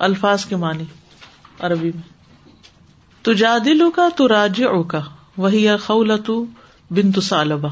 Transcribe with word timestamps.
الفاظ 0.00 0.44
کے 0.44 0.56
معنی 0.56 0.84
عربی 1.60 1.90
میں۔ 1.94 2.08
تو 3.22 3.32
جادلو 3.32 3.90
کا 3.90 4.08
تو 4.16 4.28
راج 4.28 4.62
کا 4.88 5.00
وہی 5.36 5.76
خول 5.76 6.12
بن 6.90 7.12
تو 7.12 7.20
سالبا 7.20 7.68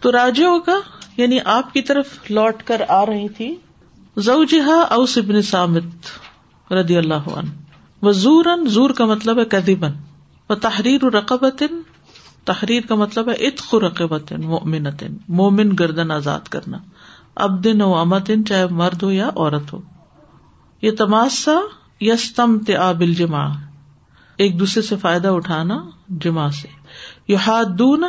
تو 0.00 0.12
راج 0.12 0.42
کا 0.66 0.80
یعنی 1.16 1.38
آپ 1.44 1.72
کی 1.72 1.82
طرف 1.82 2.30
لوٹ 2.30 2.62
کر 2.62 2.82
آ 2.88 3.06
رہی 3.06 3.28
تھی 3.28 3.56
زو 4.16 4.44
جہا 4.44 4.80
اوس 4.80 5.18
ابن 5.18 5.42
سامت 5.42 6.72
ردی 6.72 6.96
اللہ 6.96 7.28
عنہ 7.28 8.68
زور 8.68 8.90
کا 8.90 9.06
مطلب 9.06 9.38
ہے 9.38 9.44
کدیبن 9.44 9.90
و 10.50 10.54
تحریر 10.54 11.04
رقبت 11.04 11.62
تحریر 12.44 12.80
کا 12.88 12.94
مطلب 12.94 13.28
ہے 13.28 13.34
اتخ 13.34 13.74
رقبت 13.74 14.32
مومنت 14.32 15.04
مومن 15.28 15.70
گردن 15.78 16.10
آزاد 16.10 16.40
کرنا۔ 16.40 16.78
اب 17.34 17.64
دن 17.64 17.82
و 17.82 17.94
امتن، 17.94 18.44
چاہے 18.44 18.66
مرد 18.66 19.02
ہو 19.02 19.10
یا 19.10 19.28
عورت 19.28 19.72
ہو۔ 19.72 19.80
یہ 20.82 20.90
تماسا 20.90 21.58
یستم 22.00 22.58
تل 22.58 23.14
جمع 23.14 23.48
ایک 24.36 24.58
دوسرے 24.60 24.82
سے 24.82 24.96
فائدہ 24.96 25.28
اٹھانا 25.28 25.84
جمع 26.08 26.50
سے۔ 26.50 26.68
یو 27.28 27.38
ہاتھ 27.46 27.68
دون 27.78 28.04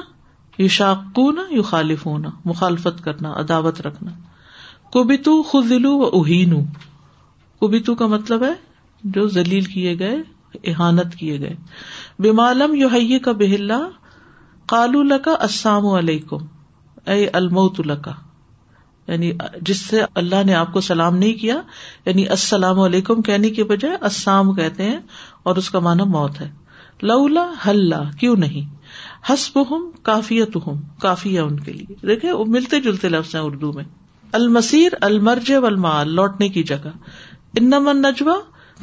یو 0.58 0.68
شاقون 0.68 1.40
یو 1.50 1.62
خالف 1.62 2.06
ہونا 2.06 2.30
مخالفت 2.46 3.04
کرنا، 3.04 3.34
عداوت 3.34 3.82
رکھنا۔ 3.82 4.12
کبتو 4.92 5.44
خزلو 5.44 5.98
و 5.98 6.10
اہین 6.14 6.66
کبتو 7.62 7.96
کا 7.96 8.08
مطلب 8.08 8.44
ہے 8.44 8.54
جو 9.04 9.28
ذلیل 9.28 9.64
کیے 9.66 10.00
گئے، 10.00 10.18
احانت 10.64 11.16
کیے 11.16 11.40
گئے۔ 11.40 11.56
بمالم 12.20 12.76
یو 12.76 12.88
حی 12.88 13.20
کا 13.20 13.32
بہلا 13.32 13.80
کالو 14.66 15.04
لکا 15.04 15.32
السلام 15.40 15.86
علیکم، 15.86 16.38
اے 17.06 17.28
الموت 17.28 17.80
لکا۔ 17.80 18.12
یعنی 19.12 19.32
جس 19.62 19.78
سے 19.78 20.02
اللہ 20.16 20.44
نے 20.46 20.54
آپ 20.54 20.74
کو 20.74 20.82
سلام 20.82 21.18
نہیں 21.18 21.34
کیا 21.34 21.62
یعنی 22.06 22.28
السلام 22.28 22.80
علیکم 22.80 23.22
کہنے 23.22 23.50
کی 23.50 23.64
بجائے 23.64 23.98
السلام 24.02 24.54
کہتے 24.54 24.84
ہیں 24.84 25.00
اور 25.44 25.56
اس 25.56 25.70
کا 25.70 25.80
معنی 25.80 26.04
موت 26.04 26.42
ہے۔ 26.42 26.52
لولا 27.02 27.52
ہل 27.68 27.94
کیوں 28.20 28.36
نہیں؟ 28.36 28.76
ہسب 29.34 29.72
ہوں 29.72 29.92
کافیت 30.04 30.56
ہوں 30.56 30.76
کافی 31.02 31.36
ہے 31.36 31.42
ان 31.42 31.60
کے 31.60 31.74
لیے۔ 31.74 32.08
دیکھے 32.08 32.32
وہ 32.32 32.46
ملتے 32.46 32.82
جلتے 32.82 33.10
لفظ 33.10 33.36
ہیں 33.36 33.42
اردو 33.42 33.74
میں۔ 33.74 33.84
المسیر 34.32 34.92
المرج 35.02 35.52
والمال، 35.52 36.10
لوٹنے 36.14 36.50
کی 36.50 36.64
جگہ۔ 36.64 36.90
انمن 37.60 38.02
نجوا 38.02 38.36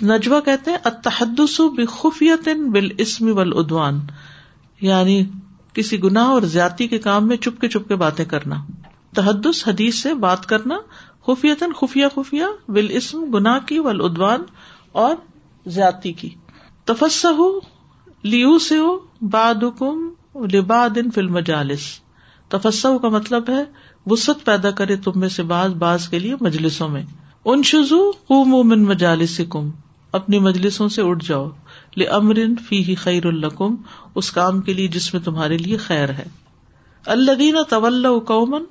نجوا 0.03 0.41
کہتے 0.41 0.71
ہیں 0.71 0.79
اتحدس 0.85 1.61
بخفیت 1.61 2.49
بال 2.73 2.89
اسم 2.99 3.39
یعنی 4.81 5.25
کسی 5.73 6.03
گناہ 6.03 6.27
اور 6.27 6.43
زیادتی 6.43 6.89
کے 6.89 6.99
کام 6.99 7.29
میں 7.29 7.37
چپ 7.37 7.61
کے 7.61 7.69
چپ 7.69 7.89
کے 7.89 7.95
باتیں 7.95 8.25
کرنا۔ 8.25 8.55
تحدس 9.17 9.69
حدیث 9.69 10.03
سے 10.03 10.15
بات 10.15 10.47
کرنا 10.47 10.79
خفیتن 11.27 11.73
خفیہ 11.73 12.07
خفیہ 12.15 12.45
بال 12.69 12.87
اسم 12.91 13.25
گناہ 13.35 13.59
کی 13.67 13.79
ول 13.79 14.01
ادوان 14.05 14.43
اور 14.93 15.17
زیادتی 15.67 16.13
کی۔ 16.13 16.31
تفس 16.85 17.25
ہو 17.25 17.59
لیو 18.23 18.59
سے 18.59 18.79
ہو 18.79 18.99
باد 19.23 19.55
حکم 19.63 20.09
لباد 20.53 20.91
ان 20.97 21.11
فلم 21.11 21.39
جالس 21.39 21.81
تفسو 22.49 22.99
کا 22.99 23.09
مطلب 23.09 23.51
ہے 23.51 23.65
وسط 24.07 24.45
پیدا 24.45 24.71
کرے 24.71 24.97
تم 24.97 25.13
میں 25.17 25.29
سے 25.29 25.43
باز 25.43 25.73
باز 25.73 26.09
کے 26.09 26.19
لیے 26.19 26.35
مجلسوں 26.41 26.89
میں۔ 26.89 27.03
ان 27.45 27.63
شزو 27.63 28.11
قوم 28.11 28.69
من 28.69 28.83
مجالس 28.85 29.41
کم 29.51 29.71
اپنی 30.13 30.39
مجلسوں 30.39 30.89
سے 30.89 31.03
اٹھ 31.03 31.25
جاؤ۔ 31.29 31.49
لمرن 31.97 32.57
فی 32.57 32.95
خیر 32.95 33.27
القم 33.27 33.75
اس 34.15 34.33
کام 34.33 34.61
کے 34.61 34.73
لیے 34.73 34.89
جس 34.89 35.15
میں 35.15 35.23
تمہارے 35.23 35.59
لیے 35.59 35.77
خیر 35.77 36.09
ہے۔ 36.09 36.25
اللہ 37.07 37.63
طول 37.71 38.07
قومن 38.27 38.65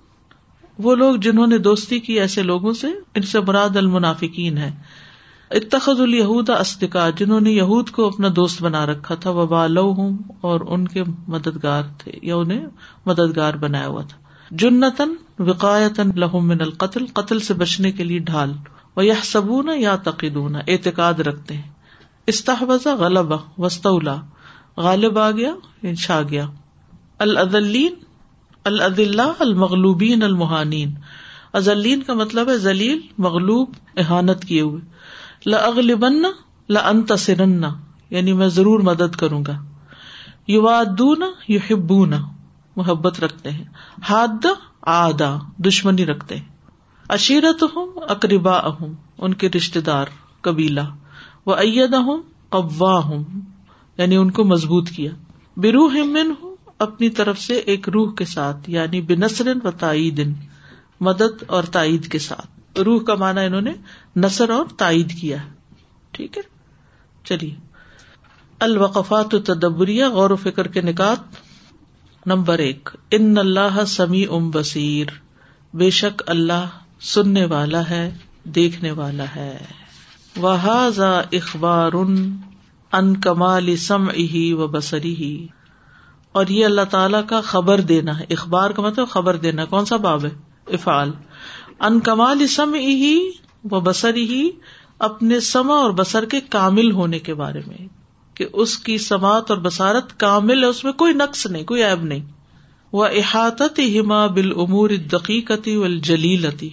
وہ 0.79 0.95
لوگ 0.95 1.15
جنہوں 1.15 1.47
نے 1.47 1.57
دوستی 1.57 1.99
کی 1.99 2.19
ایسے 2.19 2.43
لوگوں 2.43 2.73
سے، 2.73 2.87
ان 2.87 3.21
سے 3.21 3.39
براد 3.39 3.77
المنافقین 3.77 4.57
ہے 4.57 4.71
اتخذ 5.51 6.01
الہود 6.01 6.49
استقا 6.49 7.09
جنہوں 7.09 7.39
نے 7.39 7.51
یہود 7.51 7.89
کو 7.89 8.07
اپنا 8.07 8.27
دوست 8.35 8.61
بنا 8.61 8.85
رکھا 8.85 9.15
تھا 9.15 9.29
وہ 9.29 9.45
بالو 9.45 9.91
ہوں 9.91 10.17
اور 10.41 10.61
ان 10.67 10.87
کے 10.87 11.03
مددگار 11.27 11.83
تھے، 11.97 12.11
یا 12.21 12.35
انہیں 12.35 12.65
مددگار 13.05 13.53
بنایا 13.53 13.88
ہوا 13.88 14.01
تھا۔ 14.01 14.17
جنتن 14.51 15.16
وقایتن 15.39 16.09
لہم 16.16 16.47
من 16.47 16.61
القتل، 16.61 17.05
قتل 17.05 17.39
سے 17.39 17.53
بچنے 17.53 17.91
کے 17.91 18.03
لیے 18.03 18.19
ڈھال۔ 18.19 18.51
وہ 18.95 19.05
یہ 19.05 19.13
سبون 19.23 19.69
یا 19.77 19.95
تقیدون 19.95 20.55
اعتقاد 20.55 21.13
رکھتے 21.13 21.53
ہیں۔ 21.53 21.71
استحوذ 22.27 22.88
غلب 22.88 23.33
وسطلا 23.57 24.16
غالب 24.77 25.19
آ 25.19 25.31
گیا 25.31 25.50
یعنی 25.83 25.95
چھا 25.95 26.21
گیا۔ 26.29 26.47
العدلین 27.19 27.94
العدلہ 28.65 29.31
المغلوبین 29.39 30.23
المحانین۔ 30.23 30.93
ازلین 31.53 32.03
کا 32.03 32.13
مطلب 32.13 32.49
ہے 32.49 32.57
ذلیل، 32.57 32.99
مغلوب، 33.17 33.69
احانت 33.97 34.45
کیے 34.45 34.61
ہوئے۔ 34.61 34.81
لغلبن 35.45 36.23
لنتصرن 36.69 37.65
یعنی 38.09 38.33
میں 38.33 38.47
ضرور 38.47 38.79
مدد 38.79 39.15
کروں 39.15 39.43
گا۔ 39.47 39.63
یو 40.47 40.63
وادون 40.63 41.21
یو 41.47 41.59
ہبون 41.71 42.13
محبت 42.75 43.19
رکھتے 43.19 43.51
ہیں۔ 43.51 43.65
ہاد 44.09 44.45
آدا 44.81 45.37
دشمنی 45.57 46.05
رکھتے 46.05 46.35
ہیں۔ 46.35 46.45
اشیرت 47.09 47.63
ہوں 47.63 48.01
اقربا 48.09 48.53
اہم 48.53 48.93
ان 49.17 49.33
کے 49.33 49.49
رشتے 49.49 49.81
دار، 49.81 50.05
قبیلہ۔ 50.41 50.81
و 51.45 51.53
اید 51.53 51.93
ہوں 51.93 52.21
قوا 52.49 52.99
ہوں 52.99 53.23
یعنی 53.97 54.15
ان 54.15 54.31
کو 54.31 54.43
مضبوط 54.43 54.89
کیا۔ 54.89 55.11
بروح 55.57 55.93
من 56.03 56.33
ہوں 56.41 56.54
اپنی 56.80 57.09
طرف 57.09 57.40
سے 57.40 57.53
ایک 57.53 57.90
روح 57.90 58.13
کے 58.13 58.25
ساتھ 58.25 58.69
یعنی 58.69 59.02
بنسر 59.02 59.53
و 59.63 59.72
تائید 59.72 60.34
مدد 61.02 61.44
اور 61.47 61.63
تائید 61.63 62.12
کے 62.12 62.19
ساتھ۔ 62.19 62.80
روح 62.80 63.03
کا 63.03 63.16
مانا 63.16 63.41
انہوں 63.41 63.62
نے 63.62 63.72
نثر 64.16 64.50
اور 64.50 64.66
تائید 64.78 65.19
کیا 65.22 65.38
ٹھیک 66.12 66.38
ہے؟ 66.38 66.41
چلیے۔ 67.24 67.56
الوقفات 68.59 69.36
تدبریہ 69.46 70.06
غور 70.06 70.30
و 70.30 70.36
فکر 70.36 70.68
کے 70.68 70.81
نکات 70.81 71.19
نمبر 72.25 72.59
ایک۔ 72.59 72.90
ان 73.12 73.38
اللہ 73.38 73.86
سمی 73.88 74.25
ام 74.30 74.50
بصیر۔ 74.50 75.07
بے 75.74 75.90
شک 75.90 76.24
اللہ 76.28 76.68
سننے 77.02 77.46
والا 77.46 77.90
ہے، 77.90 78.18
دیکھنے 78.44 78.92
والا 78.92 79.25
ہے۔ 79.36 79.57
وہ 80.38 80.50
اخبار 81.31 81.92
ان 81.94 83.19
کمال 83.22 83.75
سم 83.78 84.09
ہی 84.09 84.53
و 84.53 84.68
بسری 84.68 85.16
ہی 85.16 85.47
اور 86.35 86.47
یہ 86.47 86.66
اللہ 86.66 86.81
تعالی 86.90 87.18
کا 87.28 87.41
خبر 87.41 87.81
دینا 87.81 88.19
ہے۔ 88.19 88.25
اخبار 88.29 88.69
کا 88.69 88.81
مطلب 88.81 89.09
خبر 89.09 89.35
دینا 89.35 89.66
کون 89.66 89.85
سا 89.85 89.96
باب 89.96 90.25
ہے؟ 90.25 90.29
افعال۔ 90.68 91.12
ان 91.79 92.00
کمال 92.00 92.47
سم 92.47 92.73
ہی 92.73 93.29
و 93.63 93.79
بسر 93.79 94.16
ہی 94.16 94.50
اپنے 95.00 95.40
سما 95.40 95.75
اور 95.75 95.91
بسر 95.91 96.25
کے 96.25 96.40
کامل 96.50 96.91
ہونے 96.91 97.19
کے 97.19 97.34
بارے 97.34 97.62
میں۔ 97.68 97.88
کہ 98.34 98.45
اس 98.53 98.78
کی 98.78 98.97
سماعت 98.97 99.51
اور 99.51 99.59
بسارت 99.59 100.19
کامل 100.19 100.63
ہے، 100.63 100.68
اس 100.68 100.84
میں 100.84 100.91
کوئی 100.91 101.13
نقص 101.13 101.45
نہیں، 101.45 101.63
کوئی 101.63 101.84
ایب 101.84 102.03
نہیں۔ 102.03 102.25
وہ 102.91 103.06
احاطت 103.06 103.79
ہما 103.79 104.28
بال 104.28 104.51
امور 104.56 104.90
دقیقتی 104.90 105.75
و 105.75 105.88
جلیلتی 105.88 106.69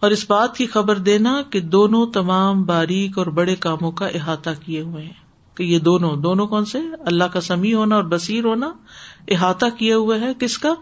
اور 0.00 0.10
اس 0.10 0.30
بات 0.30 0.56
کی 0.56 0.66
خبر 0.66 0.96
دینا 0.96 1.42
کہ 1.50 1.60
دونوں 1.60 2.06
تمام 2.06 2.62
باریک 2.62 3.18
اور 3.18 3.26
بڑے 3.26 3.56
کاموں 3.56 3.90
کا 3.90 4.06
احاطہ 4.06 4.50
کیے 4.64 4.80
ہوئے 4.80 5.04
ہیں۔ 5.04 5.25
کہ 5.56 5.62
یہ 5.62 5.78
دونوں 5.78 6.16
دونوں 6.16 6.46
کون 6.46 6.64
سے؟ 6.64 6.78
اللہ 7.06 7.24
کا 7.24 7.40
سمیع 7.40 7.76
ہونا 7.76 7.94
اور 7.94 8.04
بصیر 8.04 8.44
ہونا، 8.44 8.72
احاطہ 9.28 9.66
کیے 9.78 9.92
ہوئے 9.92 10.20
ہے 10.20 10.32
کس 10.38 10.58
کا؟ 10.58 10.74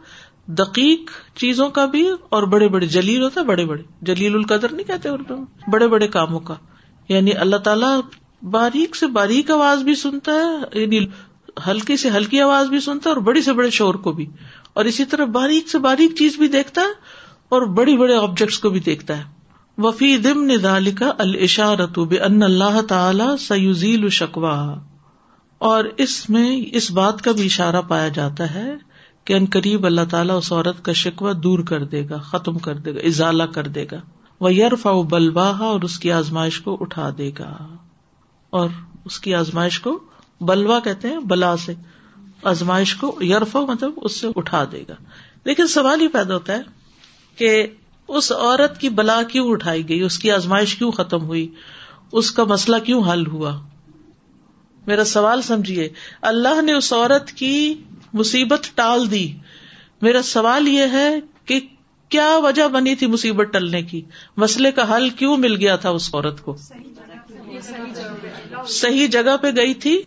دقیق 0.47 1.11
چیزوں 1.35 1.69
کا 1.71 1.87
بھی 1.87 2.09
اور 2.29 2.43
بڑے 2.43 2.69
بڑے، 2.69 2.87
جلیل 2.87 3.23
ہوتا 3.23 3.41
ہے 3.41 3.47
بڑے 3.47 3.65
بڑے۔ 3.65 3.83
جلیل 4.03 4.35
القدر 4.35 4.73
نہیں 4.73 4.87
کہتے 4.87 5.09
اردو 5.09 5.37
میں 5.37 5.71
بڑے 5.71 5.89
بڑے 5.89 6.09
کاموں 6.09 6.41
کا۔ 6.41 6.55
یعنی 7.09 7.33
اللہ 7.33 7.57
تعالیٰ 7.57 8.01
باریک 8.43 8.97
سے 8.97 9.07
باریک 9.07 9.51
آواز 9.51 9.83
بھی 9.83 9.95
سنتا 9.95 10.33
ہے 10.33 10.81
یعنی 10.81 11.07
ہلکی 11.67 11.97
سے 11.97 12.11
ہلکی 12.11 12.41
آواز 12.41 12.69
بھی 12.69 12.81
سنتا 12.81 13.11
ہے 13.11 13.15
اور 13.15 13.23
بڑی 13.23 13.43
سے 13.43 13.53
بڑے 13.53 13.71
شور 13.71 13.95
کو 13.95 14.13
بھی۔ 14.13 14.27
اور 14.73 14.85
اسی 14.85 15.05
طرح 15.05 15.25
باریک 15.25 15.69
سے 15.69 15.79
باریک 15.79 16.17
چیز 16.19 16.37
بھی 16.37 16.49
دیکھتا 16.49 16.81
ہے 16.81 16.93
اور 17.49 17.63
بڑی 17.63 17.97
بڑے 17.97 18.17
آبجیکٹس 18.17 18.59
کو 18.59 18.71
بھی 18.71 18.81
دیکھتا 18.81 19.19
ہے۔ 19.19 19.34
وفی 19.79 20.17
دم 20.17 20.51
نال 20.63 20.91
کا 20.91 21.13
الشارت 21.19 21.99
ان 21.99 22.43
اللہ 22.43 22.81
تعالی 22.89 23.37
سیوزیل 23.37 24.09
شکوا 24.09 24.75
اور 25.59 25.85
اس 25.97 26.31
میں 26.31 26.63
اس 26.73 26.91
بات 26.91 27.23
کا 27.23 27.33
بھی 27.33 27.47
اشارہ 27.47 27.81
پایا 27.89 28.09
جاتا 28.09 28.55
ہے 28.55 28.75
کہ 29.25 29.33
ان 29.33 29.45
قریب 29.53 29.87
اللہ 29.87 30.01
تعالیٰ 30.11 30.37
اس 30.37 30.53
عورت 30.53 30.85
کا 30.85 30.93
شکوہ 30.93 31.33
دور 31.33 31.59
کر 31.59 31.85
دے 31.85 32.09
گا، 32.11 32.19
ختم 32.19 32.59
کر 32.59 32.75
دے 32.75 32.95
گا، 32.95 33.01
ازالہ 33.01 33.43
کر 33.43 33.67
دے 33.67 33.87
گا۔ 33.93 33.97
وہ 34.41 34.55
یرف 34.55 34.87
او 34.87 35.03
بلواہ 35.03 35.63
اور 35.63 35.81
اس 35.81 35.99
کی 35.99 36.13
آزمائش 36.13 36.61
کو 36.61 36.79
اٹھا 36.81 37.11
دے 37.19 37.31
گا۔ 37.39 37.69
اور 38.51 38.69
اس 39.05 39.21
کی 39.21 39.35
آزمائش 39.35 39.81
کو 39.81 40.01
بلوا 40.41 40.81
کہتے 40.81 41.09
ہیں، 41.09 41.19
بلا 41.19 41.57
سے۔ 41.57 41.75
آزمائش 42.45 42.95
کو 42.95 43.19
یرف 43.21 43.57
مطلب 43.57 43.93
اس 43.97 44.21
سے 44.21 44.27
اٹھا 44.37 44.65
دے 44.73 44.85
گا۔ 44.89 44.95
لیکن 45.45 45.67
سوال 45.67 46.01
ہی 46.01 46.09
پیدا 46.09 46.35
ہوتا 46.35 46.53
ہے 46.53 46.63
کہ 47.37 47.67
اس 48.09 48.33
عورت 48.33 48.81
کی 48.81 48.89
بلا 48.89 49.23
کیوں 49.23 49.51
اٹھائی 49.51 49.89
گئی؟ 49.89 50.01
اس 50.01 50.19
کی 50.19 50.31
آزمائش 50.31 50.75
کیوں 50.75 50.91
ختم 50.91 51.23
ہوئی؟ 51.23 51.49
اس 52.13 52.31
کا 52.31 52.45
مسئلہ 52.45 52.77
کیوں 52.77 53.13
حل 53.13 53.27
ہوا؟ 53.27 53.61
میرا 54.87 55.05
سوال 55.05 55.43
سمجھیے، 55.43 55.89
اللہ 56.23 56.63
نے 56.63 56.73
اس 56.73 56.93
عورت 56.93 57.31
کی 57.33 57.75
مصیبت 58.13 58.71
ٹال 58.75 59.11
دی۔ 59.11 59.33
میرا 60.03 60.23
سوال 60.23 60.69
یہ 60.69 60.87
ہے 60.93 61.19
کہ 61.45 61.61
کیا 62.09 62.37
وجہ 62.37 62.69
بنی 62.69 62.95
تھی 62.95 63.07
مصیبت 63.07 63.47
ٹلنے 63.53 63.83
کی؟ 63.83 64.03
مسئلے 64.37 64.73
کا 64.73 64.97
حل 64.97 65.11
کیوں 65.11 65.37
مل 65.37 65.57
گیا 65.57 65.77
تھا 65.77 65.89
اس 65.91 66.15
عورت 66.15 66.43
کو؟ 66.43 66.57
صحیح 68.69 69.07
جگہ 69.07 69.37
پہ 69.37 69.51
گئی 69.57 69.75
تھی۔ 69.75 70.03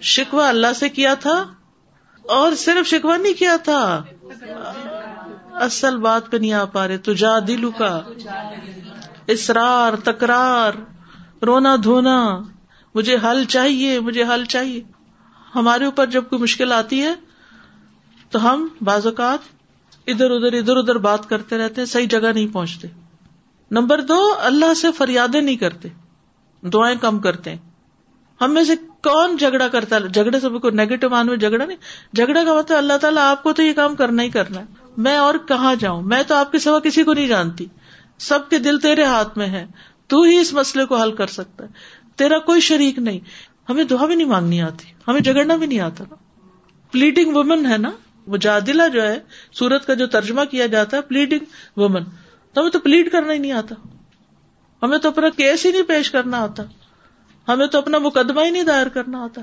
شکوا 0.00 0.48
اللہ 0.48 0.72
سے 0.76 0.88
کیا 0.88 1.14
تھا؟ 1.14 1.44
اور 2.22 2.52
صرف 2.54 2.86
شکوا 2.86 3.16
نہیں 3.16 3.32
کیا 3.32 3.56
تھا؟ 3.64 4.02
اصل 5.62 5.96
بات 5.96 6.30
پہ 6.30 6.36
نہیں 6.36 6.52
آ 6.52 6.64
پا 6.64 6.88
رہے، 6.88 6.98
تو 6.98 7.12
جا 7.12 7.38
دلو 7.38 7.70
کا۔ 7.70 8.02
اسرار 9.26 9.92
تکرار، 10.04 10.72
رونا 11.44 11.76
دھونا، 11.84 12.38
مجھے 12.94 13.16
حل 13.24 13.44
چاہیے، 13.44 14.00
مجھے 14.00 14.24
حل 14.24 14.44
چاہیے۔ 14.44 14.82
ہمارے 15.54 15.84
اوپر 15.84 16.06
جب 16.06 16.24
کوئی 16.30 16.42
مشکل 16.42 16.72
آتی 16.72 17.02
ہے، 17.02 17.14
تو 18.30 18.50
ہم 18.50 18.68
بعض 18.80 19.06
اوقات 19.06 19.38
ادھر 20.06 20.30
ادھر 20.30 20.52
ادھر 20.52 20.76
ادھر 20.76 20.98
بات 20.98 21.28
کرتے 21.28 21.58
رہتے 21.58 21.80
ہیں، 21.80 21.86
صحیح 21.86 22.06
جگہ 22.10 22.32
نہیں 22.34 22.46
پہنچتے۔ 22.46 22.88
نمبر 23.70 24.00
دو، 24.00 24.34
اللہ 24.38 24.74
سے 24.74 24.92
فریادیں 24.92 25.40
نہیں 25.40 25.56
کرتے۔ 25.56 25.88
دعائیں 26.62 26.98
کم 26.98 27.18
کرتے 27.18 27.50
ہیں۔ 27.50 27.71
ہم 28.44 28.54
میں 28.54 28.64
سے 28.64 28.72
کون 28.76 29.36
جھگڑا 29.36 29.68
کرتا 29.68 29.96
ہے؟ 29.96 30.08
جھگڑے 30.08 30.40
سے 30.40 30.48
کوئی 30.48 30.76
نیگیٹو 30.76 31.10
مان 31.10 31.26
میں 31.26 31.36
جھگڑا 31.36 31.64
نہیں۔ 31.64 31.76
جھگڑا 32.14 32.44
کا 32.44 32.54
مطلب 32.54 32.78
اللہ 32.78 32.92
تعالیٰ 33.00 33.22
آپ 33.22 33.42
کو 33.42 33.52
تو 33.52 33.62
یہ 33.62 33.72
کام 33.72 33.96
کرنا 33.96 34.22
ہی 34.22 34.30
کرنا 34.30 34.60
ہے۔ 34.60 34.64
میں 34.96 35.16
اور 35.16 35.34
کہاں 35.48 35.74
جاؤں؟ 35.74 36.02
میں 36.02 36.22
تو 36.22 36.34
آپ 36.34 36.52
کے 36.52 36.58
سوا 36.58 36.78
کسی 36.78 37.02
کو 37.02 37.14
نہیں 37.14 37.28
جانتی۔ 37.28 37.66
سب 38.18 38.48
کے 38.48 38.58
دل 38.58 38.78
تیرے 38.78 39.04
ہاتھ 39.04 39.38
میں 39.38 39.46
ہے 39.46 39.66
تو 40.06 40.22
ہی 40.22 40.38
اس 40.38 40.52
مسئلے 40.52 40.84
کو 40.84 40.96
حل 40.96 41.12
کر 41.12 41.26
سکتا 41.26 41.64
ہے۔ 41.64 41.68
تیرا 42.16 42.38
کوئی 42.38 42.60
شریک 42.60 42.98
نہیں۔ 42.98 43.18
ہمیں 43.68 43.84
دعا 43.84 44.06
بھی 44.06 44.14
نہیں 44.14 44.28
مانگنی 44.28 44.62
آتی۔ 44.62 44.84
ہمیں 45.08 45.20
جگڑنا 45.20 45.56
بھی 45.56 45.66
نہیں 45.66 45.80
آتا۔ 45.80 46.04
نا 46.10 46.16
پلیڈنگ 46.90 47.36
وومن 47.36 47.66
ہے 47.66 47.78
نا؟ 47.78 47.90
مجادلہ 48.26 48.82
جو 48.92 49.02
ہے، 49.02 49.20
سورت 49.52 49.86
کا 49.86 49.94
جو 49.94 50.06
ترجمہ 50.06 50.44
کیا 50.44 50.66
جاتا 50.66 50.96
ہے 50.96 51.02
پلیڈنگ 51.02 51.44
وومن 51.76 52.04
تو 52.52 52.60
ہمیں 52.60 52.70
تو 52.70 52.78
پلیڈ 52.78 53.12
کرنا 53.12 53.32
ہی 53.32 53.38
نہیں 53.38 53.52
آتا۔ 53.52 53.74
ہمیں 54.82 54.98
تو 54.98 55.08
اپنا 55.08 55.28
کیس 55.28 55.66
ہی 55.66 55.72
نہیں 55.72 55.82
پیش 55.82 56.10
کرنا 56.10 56.38
آتا۔ 56.38 56.62
ہمیں 57.48 57.66
تو 57.66 57.78
اپنا 57.78 57.98
مقدمہ 57.98 58.40
ہی 58.44 58.50
نہیں 58.50 58.62
دائر 58.62 58.88
کرنا 58.88 59.24
آتا 59.24 59.40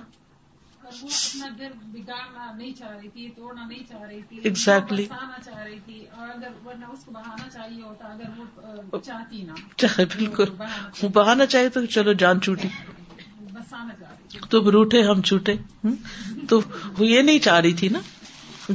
ایگزیکٹلی 4.43 5.05
بالکل۔ 10.17 10.43
بہانا 11.13 11.45
چاہیے۔ 11.45 11.69
تو 11.69 11.85
چلو 11.85 12.13
جان 12.13 12.41
چوٹی 12.41 12.67
تم 14.49 14.67
روٹے 14.67 15.01
ہم 15.01 15.21
چھوٹے۔ 15.21 15.53
تو 16.49 16.61
یہ 16.99 17.21
نہیں 17.21 17.39
چاہ 17.39 17.59
رہی 17.59 17.73
تھی 17.73 17.89
نا۔ 17.89 17.99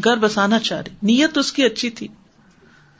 گھر 0.04 0.16
بسانا 0.16 0.58
چاہ 0.58 0.80
رہی۔ 0.80 0.94
نیت 1.02 1.38
اس 1.38 1.52
کی 1.52 1.64
اچھی 1.64 1.90
تھی۔ 1.90 2.08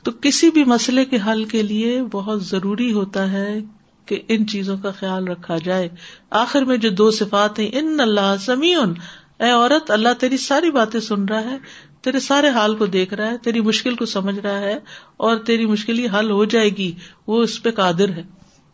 تو 0.03 0.11
کسی 0.11 0.51
بھی 0.51 0.63
مسئلے 0.63 1.05
کے 1.05 1.17
حل 1.27 1.45
کے 1.45 1.63
لیے 1.63 2.03
بہت 2.03 2.45
ضروری 2.45 2.93
ہوتا 2.93 3.31
ہے 3.31 3.59
کہ 4.05 4.21
ان 4.27 4.47
چیزوں 4.47 4.77
کا 4.77 4.91
خیال 4.91 5.27
رکھا 5.27 5.57
جائے۔ 5.57 5.89
آخر 6.29 6.61
میں 6.61 6.77
جو 6.77 6.89
دو 6.89 7.11
صفات 7.11 7.59
ہیں 7.59 7.69
ان 7.73 7.99
اللہ 7.99 8.35
سمیون 8.39 8.93
اے 9.39 9.49
عورت 9.51 9.91
اللہ 9.91 10.13
تیری 10.19 10.37
ساری 10.37 10.71
باتیں 10.71 10.99
سن 10.99 11.25
رہا 11.25 11.43
ہے 11.43 11.57
تیرے 12.01 12.19
سارے 12.19 12.49
حال 12.49 12.75
کو 12.75 12.85
دیکھ 12.85 13.13
رہا 13.13 13.31
ہے 13.31 13.37
تیری 13.37 13.61
مشکل 13.61 13.95
کو 13.95 14.05
سمجھ 14.05 14.39
رہا 14.39 14.59
ہے 14.59 14.79
اور 15.17 15.37
تیری 15.37 15.65
مشکل 15.65 15.99
ہی 15.99 16.07
حل 16.19 16.31
ہو 16.31 16.45
جائے 16.45 16.69
گی۔ 16.69 16.91
وہ 17.27 17.43
اس 17.43 17.63
پہ 17.63 17.71
قادر 17.71 18.09
ہے۔ 18.09 18.23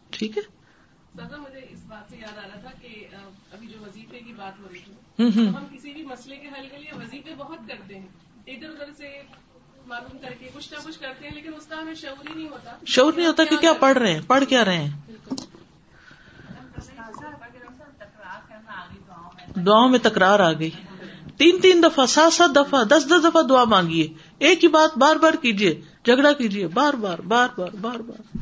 ٹھیک 0.10 0.38
ہے؟ 0.38 0.42
مجھے 1.16 1.60
اس 1.70 1.80
بات 1.88 2.10
سے 2.10 2.16
یاد 2.22 2.38
آ 2.38 2.42
رہا 2.42 2.62
تھا 2.62 2.70
کہ 2.82 3.08
ابھی 3.52 3.68
جو 3.68 3.78
وظیفے 3.82 4.20
کی 4.20 4.34
بات 4.38 4.60
ہو 4.60 4.68
رہی 4.72 4.80
تھی 4.80 5.48
ہم 5.48 5.66
کسی 5.78 5.94
بھی 5.94 6.04
مسئلے 6.04 6.36
کے 6.36 6.48
حل 6.48 6.68
کے 6.72 6.78
لیے 6.78 6.92
وظیفے 7.00 7.36
بہت 7.38 7.60
کرتے 7.68 7.96
ہیں۔ 7.96 8.08
ادھر 8.48 8.70
ادھر 8.70 8.92
سے 8.98 9.08
معلوم 9.88 10.18
کر 10.18 10.34
کے 10.40 10.50
کچھ 10.54 10.74
نہ 10.74 10.78
کچھ 10.84 11.00
کرتے 11.00 11.28
ہیں 11.28 11.36
لیکن 11.36 11.54
اس 11.54 11.66
کا 11.66 11.82
ہمیں 11.82 11.94
شعور 11.94 12.30
ہی 12.30 12.34
نہیں 12.36 12.50
ہوتا۔ 12.50 12.72
شعور 12.86 13.14
نہیں 13.14 13.28
ہوتا 13.28 13.44
کہ 13.50 13.58
کیا 13.58 13.74
پڑھ 13.74 13.98
رہے 13.98 14.14
ہیں 14.14 14.22
پڑھ 14.28 14.44
کیا 14.46 14.66
رہے 14.66 14.78
ہیں۔ 14.78 14.92
دعاؤں 19.56 19.90
میں 19.90 20.00
تکرار 20.00 20.40
آ 20.40 20.54
گئی۔ 20.54 20.70
تین 21.38 21.60
تین 21.62 21.84
دفعہ، 21.84 22.06
سات 22.06 22.34
سات 22.34 22.56
دفعہ، 22.56 22.84
دس 22.84 23.04
دس 23.08 23.24
دفعہ 23.24 23.42
دعا 23.42 23.64
مانگیے۔ 23.64 24.14
ایک 24.40 24.64
ہی 24.64 24.70
بات 24.70 24.98
بار 24.98 25.16
بار 25.16 25.34
کیجیے، 25.34 25.82
جھگڑا 26.06 26.34
کیجیے، 26.34 26.68
بار 26.68 26.94
بار 26.94 27.20
بار 27.20 27.50
بار 27.58 27.76
بار 27.82 28.00
بار۔ 28.00 28.38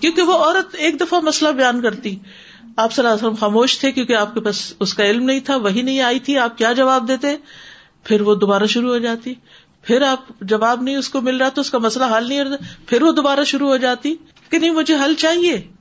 کیونکہ 0.00 0.22
وہ 0.22 0.32
عورت 0.32 0.74
ایک 0.78 1.00
دفعہ 1.00 1.20
مسئلہ 1.20 1.50
بیان 1.50 1.82
کرتی۔ 1.82 2.18
آپ 2.76 2.92
صلی 2.92 3.06
اللہ 3.06 3.16
علیہ 3.16 3.26
وسلم 3.26 3.34
خاموش 3.34 3.78
تھے 3.78 3.92
کیونکہ 3.92 4.12
آپ 4.12 4.34
کے 4.34 4.40
پاس 4.40 4.72
اس 4.80 4.94
کا 4.94 5.04
علم 5.04 5.24
نہیں 5.24 5.40
تھا، 5.40 5.56
وہی 5.56 5.82
نہیں 5.82 6.00
آئی 6.00 6.18
تھی، 6.18 6.38
آپ 6.38 6.58
کیا 6.58 6.72
جواب 6.72 7.08
دیتے؟ 7.08 7.36
پھر 8.04 8.20
وہ 8.20 8.34
دوبارہ 8.34 8.66
شروع 8.66 8.90
ہو 8.90 8.98
جاتی۔ 8.98 9.34
پھر 9.82 10.02
آپ 10.02 10.40
جواب 10.40 10.82
نہیں 10.82 10.96
اس 10.96 11.08
کو 11.08 11.20
مل 11.20 11.36
رہا 11.36 11.48
تو 11.48 11.60
اس 11.60 11.70
کا 11.70 11.78
مسئلہ 11.78 12.04
حل 12.16 12.28
نہیں 12.28 12.40
ہوتا 12.40 12.64
پھر 12.86 13.02
وہ 13.02 13.12
دوبارہ 13.12 13.44
شروع 13.44 13.68
ہو 13.68 13.76
جاتی 13.76 14.16
کہ 14.50 14.58
نہیں، 14.58 14.70
مجھے 14.70 14.94
حل 14.94 15.14
چاہیے۔ 15.14 15.77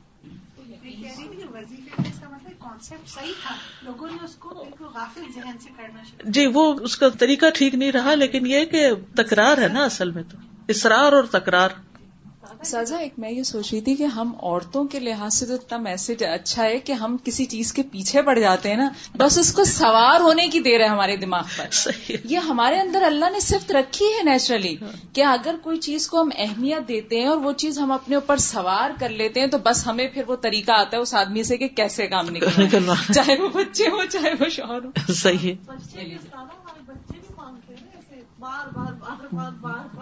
کانسیپٹ 2.89 3.19
صحیح 3.19 3.33
تھا، 3.47 3.55
لوگوں 3.81 4.07
نے 4.07 4.17
اس 4.23 4.35
کو 4.35 4.49
بالکل 4.49 4.85
غافل 4.85 5.21
ذہن 5.35 5.57
سے 5.59 5.69
کرنا 5.77 6.03
شروع 6.03 6.31
جی 6.31 6.45
وہ 6.45 6.73
اس 6.81 6.97
کا 6.97 7.09
طریقہ 7.09 7.45
ٹھیک 7.53 7.75
نہیں 7.75 7.91
رہا، 7.91 8.15
لیکن 8.15 8.47
یہ 8.47 8.65
کہ 8.65 8.89
تکرار 9.15 9.57
ہے 9.57 9.67
نا 9.67 9.83
اصل 9.83 10.11
میں 10.11 10.23
تو۔ 10.23 10.37
اسرار 10.67 11.11
اور 11.13 11.23
تکرار۔ 11.23 11.69
سازا 12.63 12.97
ایک 12.97 13.13
میں 13.17 13.31
یہ 13.31 13.43
سوچ 13.43 13.73
رہی 13.73 13.81
تھی 13.81 13.95
کہ 13.95 14.03
ہم 14.03 14.31
عورتوں 14.41 14.83
کے 14.83 14.99
لحاظ 14.99 15.33
سے 15.33 15.45
تو 15.45 15.53
اتنا 15.53 15.77
میسج 15.77 16.23
اچھا 16.23 16.63
ہے 16.63 16.79
کہ 16.79 16.91
ہم 16.91 17.17
کسی 17.23 17.45
چیز 17.45 17.73
کے 17.73 17.83
پیچھے 17.83 18.21
پڑ 18.21 18.39
جاتے 18.39 18.69
ہیں 18.69 18.77
نا۔ 18.77 18.89
بس 19.17 19.37
اس 19.37 19.53
کو 19.53 19.63
سوار 19.63 20.21
ہونے 20.21 20.47
کی 20.47 20.59
دیر 20.59 20.79
ہے 20.79 20.85
ہمارے 20.85 21.15
دماغ 21.15 21.43
پر۔ 21.57 22.01
یہ 22.23 22.37
ہمارے 22.37 22.79
اندر 22.79 23.01
اللہ 23.01 23.29
نے 23.31 23.39
صرف 23.39 23.71
رکھی 23.71 24.05
ہے 24.05 24.23
نیچرلی 24.23 24.75
کہ 25.13 25.23
اگر 25.23 25.55
کوئی 25.63 25.77
چیز 25.77 26.07
کو 26.07 26.21
ہم 26.21 26.29
اہمیت 26.37 26.87
دیتے 26.87 27.19
ہیں 27.19 27.27
اور 27.27 27.37
وہ 27.37 27.51
چیز 27.51 27.79
ہم 27.79 27.91
اپنے 27.91 28.15
اوپر 28.15 28.37
سوار 28.37 28.89
کر 28.99 29.09
لیتے 29.09 29.39
ہیں 29.39 29.47
تو 29.47 29.57
بس 29.57 29.87
ہمیں 29.87 30.07
پھر 30.07 30.21
وہ 30.27 30.35
طریقہ 30.35 30.71
آتا 30.71 30.97
ہے 30.97 31.01
اس 31.01 31.13
آدمی 31.13 31.43
سے 31.43 31.57
کہ 31.57 31.67
کیسے 31.67 32.07
کام 32.07 32.29
نکلنا 32.29 33.13
چاہے 33.13 33.41
وہ 33.41 33.49
بچے 33.49 33.83
ہو 33.83 34.05
چاہے 34.05 34.31
وہ 34.39 34.49
شوہر 34.49 34.85
ہو 34.85 35.13
صحیح 35.13 35.55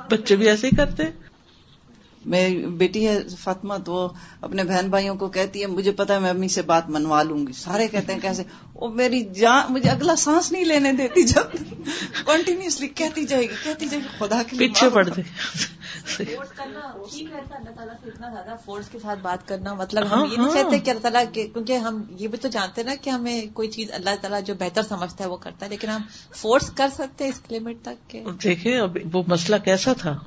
بچے 0.10 0.36
بھی 0.36 0.50
ایسے 0.50 0.68
ہی 0.68 0.76
کرتے 0.76 1.04
میری 2.26 2.66
بیٹی 2.66 3.08
ہے 3.08 3.20
فاطمہ 3.40 3.74
تو 3.86 4.14
اپنے 4.42 4.64
بہن 4.64 4.90
بھائیوں 4.90 5.16
کو 5.16 5.28
کہتی 5.28 5.62
ہے 5.62 5.68
مجھے 5.68 5.92
پتا 5.92 6.14
ہے 6.14 6.20
میں 6.20 6.30
امی 6.30 6.48
سے 6.48 6.62
بات 6.62 6.90
منوا 6.90 7.24
لوں 7.24 7.48
گی۔ 7.48 7.54
سارے 7.54 7.88
کہتے 7.88 8.14
ہیں 8.14 8.20
کیسے؟ 8.20 8.44
وہ 8.74 8.88
میری 8.90 9.22
جان 9.22 9.74
مجھے 9.74 9.90
اگلا 9.90 10.16
سانس 10.16 10.52
نہیں 10.52 10.66
لینے 10.66 10.92
دیتی 10.92 11.24
جب 11.24 11.52
کنٹینیوسلی 12.26 12.88
کہتی 12.88 13.26
جائے 13.26 13.44
گی 13.44 13.56
کہتی 13.64 13.86
جائے 13.86 14.04
گی 14.04 14.08
خدا 14.20 14.42
کے 14.48 14.58
پیچھے 14.58 14.90
پڑ 14.90 15.10
دے۔ 15.10 15.22
اللہ 16.20 17.70
تعالیٰ 17.76 17.94
سے 18.04 18.10
اتنا 18.10 18.30
زیادہ 18.30 18.56
فورس 18.66 18.90
کے 18.90 19.00
ساتھ 19.02 19.20
بات 19.22 19.48
کرنا 19.48 19.74
مطلب 19.74 20.04
ہم 20.12 20.26
یہ 20.32 20.38
نہیں 20.38 20.54
چاہتے 20.54 20.80
کہ 20.80 20.90
اللہ 20.90 21.02
تعالیٰ 21.02 21.24
کیونکہ 21.34 21.78
ہم 21.78 22.04
یہ 22.10 22.28
بھی 22.28 22.38
تو 22.38 22.48
جانتے 22.48 22.84
نا 22.84 22.96
کہ 23.02 23.10
ہمیں 23.10 23.46
کوئی 23.54 23.68
چیز 23.68 23.92
اللہ 23.92 24.16
تعالیٰ 24.22 24.42
جو 24.46 24.54
بہتر 24.60 24.84
سمجھتا 24.84 25.24
ہے 25.24 25.30
وہ 25.30 25.38
کرتا 25.38 25.66
ہے 25.66 25.70
لیکن 25.70 25.90
ہم 25.90 26.02
فورس 26.36 26.72
کر 26.72 26.88
سکتے 26.94 27.24
ہیں 27.24 27.32
اس 27.32 27.52
لمٹ 27.52 27.76
تک 27.82 28.10
کہ 28.10 28.24
دیکھیں 28.44 28.80
اب 28.80 28.98
وہ 29.14 29.24
مسئلہ 29.28 29.56
کیسا 29.56 29.94
تھا؟ 29.94 30.18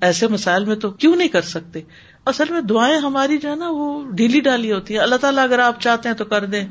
ایسے 0.00 0.28
مسائل 0.28 0.64
میں 0.64 0.76
تو 0.76 0.90
کیوں 0.90 1.16
نہیں 1.16 1.28
کر 1.28 1.42
سکتے؟ 1.42 1.80
اصل 2.26 2.44
میں 2.50 2.60
دعائیں 2.60 2.98
ہماری 2.98 3.38
جو 3.38 3.50
ہے 3.50 3.54
نا 3.54 3.68
وہ 3.70 4.10
ڈھیلی 4.10 4.40
ڈالی 4.40 4.72
ہوتی 4.72 4.94
ہے 4.94 4.98
اللہ 4.98 5.14
تعالیٰ 5.14 5.44
اگر 5.44 5.58
آپ 5.58 5.80
چاہتے 5.80 6.08
ہیں 6.08 6.16
تو 6.16 6.24
کر 6.24 6.44
دیں۔ 6.44 6.64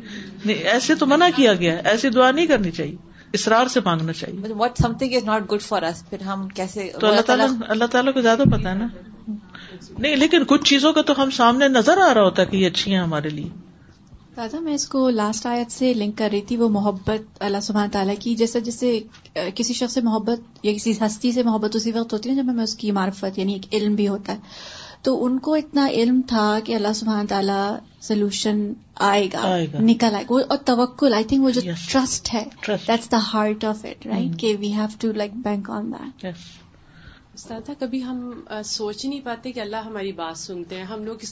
نہیں 0.45 0.57
ایسے 0.57 0.95
تو 0.95 1.05
منع 1.05 1.27
کیا 1.35 1.53
گیا 1.53 1.73
ہے۔ 1.73 1.81
ایسی 1.85 2.09
دعا 2.09 2.31
نہیں 2.31 2.45
کرنی 2.45 2.71
چاہیے۔ 2.71 2.95
اسرار 3.33 3.67
سے 3.67 3.79
مانگنا 3.85 4.13
چاہیے۔ 4.13 4.53
What 4.53 4.77
something 4.93 5.13
is 5.13 5.23
not 5.23 5.51
good 5.51 5.61
for 5.61 5.81
us 5.81 6.09
پھر 6.09 6.21
ہم 6.21 6.47
کیسے 6.47 6.91
تو 6.99 7.07
اللہ 7.07 7.21
تعالیٰ 7.21 7.47
اللہ 7.67 7.85
تعالیٰ 7.85 8.13
کو 8.13 8.21
زیادہ 8.21 8.43
پتا 8.51 8.69
ہے 8.69 8.75
نا۔ 8.75 8.87
نہیں 9.97 10.15
لیکن 10.15 10.43
کچھ 10.47 10.63
چیزوں 10.63 10.93
کا 10.93 11.01
تو 11.01 11.23
ہم 11.23 11.29
سامنے 11.29 11.67
نظر 11.67 11.97
آ 11.97 12.13
رہا 12.13 12.21
ہوتا 12.21 12.41
ہے 12.41 12.47
کہ 12.47 12.57
یہ 12.57 12.67
اچھی 12.67 12.91
ہیں 12.91 12.99
ہمارے 12.99 13.29
لیے۔ 13.29 13.49
تازہ 14.35 14.57
میں 14.57 14.73
اس 14.73 14.87
کو 14.87 15.09
لاسٹ 15.09 15.45
آیت 15.45 15.71
سے 15.71 15.93
لنک 15.93 16.17
کر 16.17 16.29
رہی 16.31 16.41
تھی 16.41 16.57
وہ 16.57 16.69
محبت 16.69 17.43
اللہ 17.43 17.57
سبحانہ 17.61 17.91
تعالیٰ 17.91 18.15
کی 18.19 18.35
جیسے 18.35 18.59
جیسے 18.59 18.99
کسی 19.55 19.73
شخص 19.73 19.93
سے 19.93 20.01
محبت 20.01 20.65
یا 20.65 20.73
کسی 20.73 20.91
ہستی 20.91 21.31
سے 21.31 21.43
محبت 21.43 21.75
اسی 21.75 21.91
وقت 21.91 22.13
ہوتی 22.13 22.29
ہے 22.29 22.35
جب 22.35 22.43
ہمیں 22.47 22.63
اس 22.63 22.75
کی 22.75 22.91
معرفت 22.91 23.37
یعنی 23.37 23.53
ایک 23.53 23.65
علم 23.73 23.95
بھی 23.95 24.07
ہوتا 24.07 24.33
ہے۔ 24.33 24.37
تو 25.01 25.25
ان 25.25 25.39
کو 25.39 25.53
اتنا 25.53 25.87
علم 25.87 26.21
تھا 26.27 26.59
کہ 26.63 26.75
اللہ 26.75 26.93
سبحانہ 26.95 27.27
تعالیٰ 27.27 27.77
سولوشن 28.01 28.73
آئے 28.95 29.27
گا 29.33 29.57
نکل 29.79 30.15
آئے 30.15 30.25
گا۔ 30.29 30.35
اور 30.49 30.57
توکل 30.65 31.13
آئی 31.13 31.23
تھنک 31.23 31.43
وہ 31.43 31.49
جو 31.49 31.61
ٹرسٹ 31.91 32.33
ہے 32.33 32.43
that's 32.67 33.11
the 33.11 33.19
heart 33.33 33.65
of 33.65 33.85
it 33.85 34.07
right 34.07 34.39
کہ 34.39 34.55
we 34.59 34.73
have 34.73 34.85
to 34.99 35.11
like 35.11 35.31
bank 35.33 35.69
on 35.69 35.91
that 35.91 36.35
استاد 37.33 37.69
کبھی 37.79 38.03
ہم 38.03 38.17
سوچ 38.65 39.03
ہی 39.05 39.09
نہیں 39.09 39.19
پاتے 39.23 39.51
کہ 39.51 39.59
اللہ 39.59 39.75
ہماری 39.75 40.11
بات 40.11 40.37
سنتے 40.37 40.77
ہیں۔ 40.77 40.83
ہم 40.83 41.03
لوگ 41.05 41.23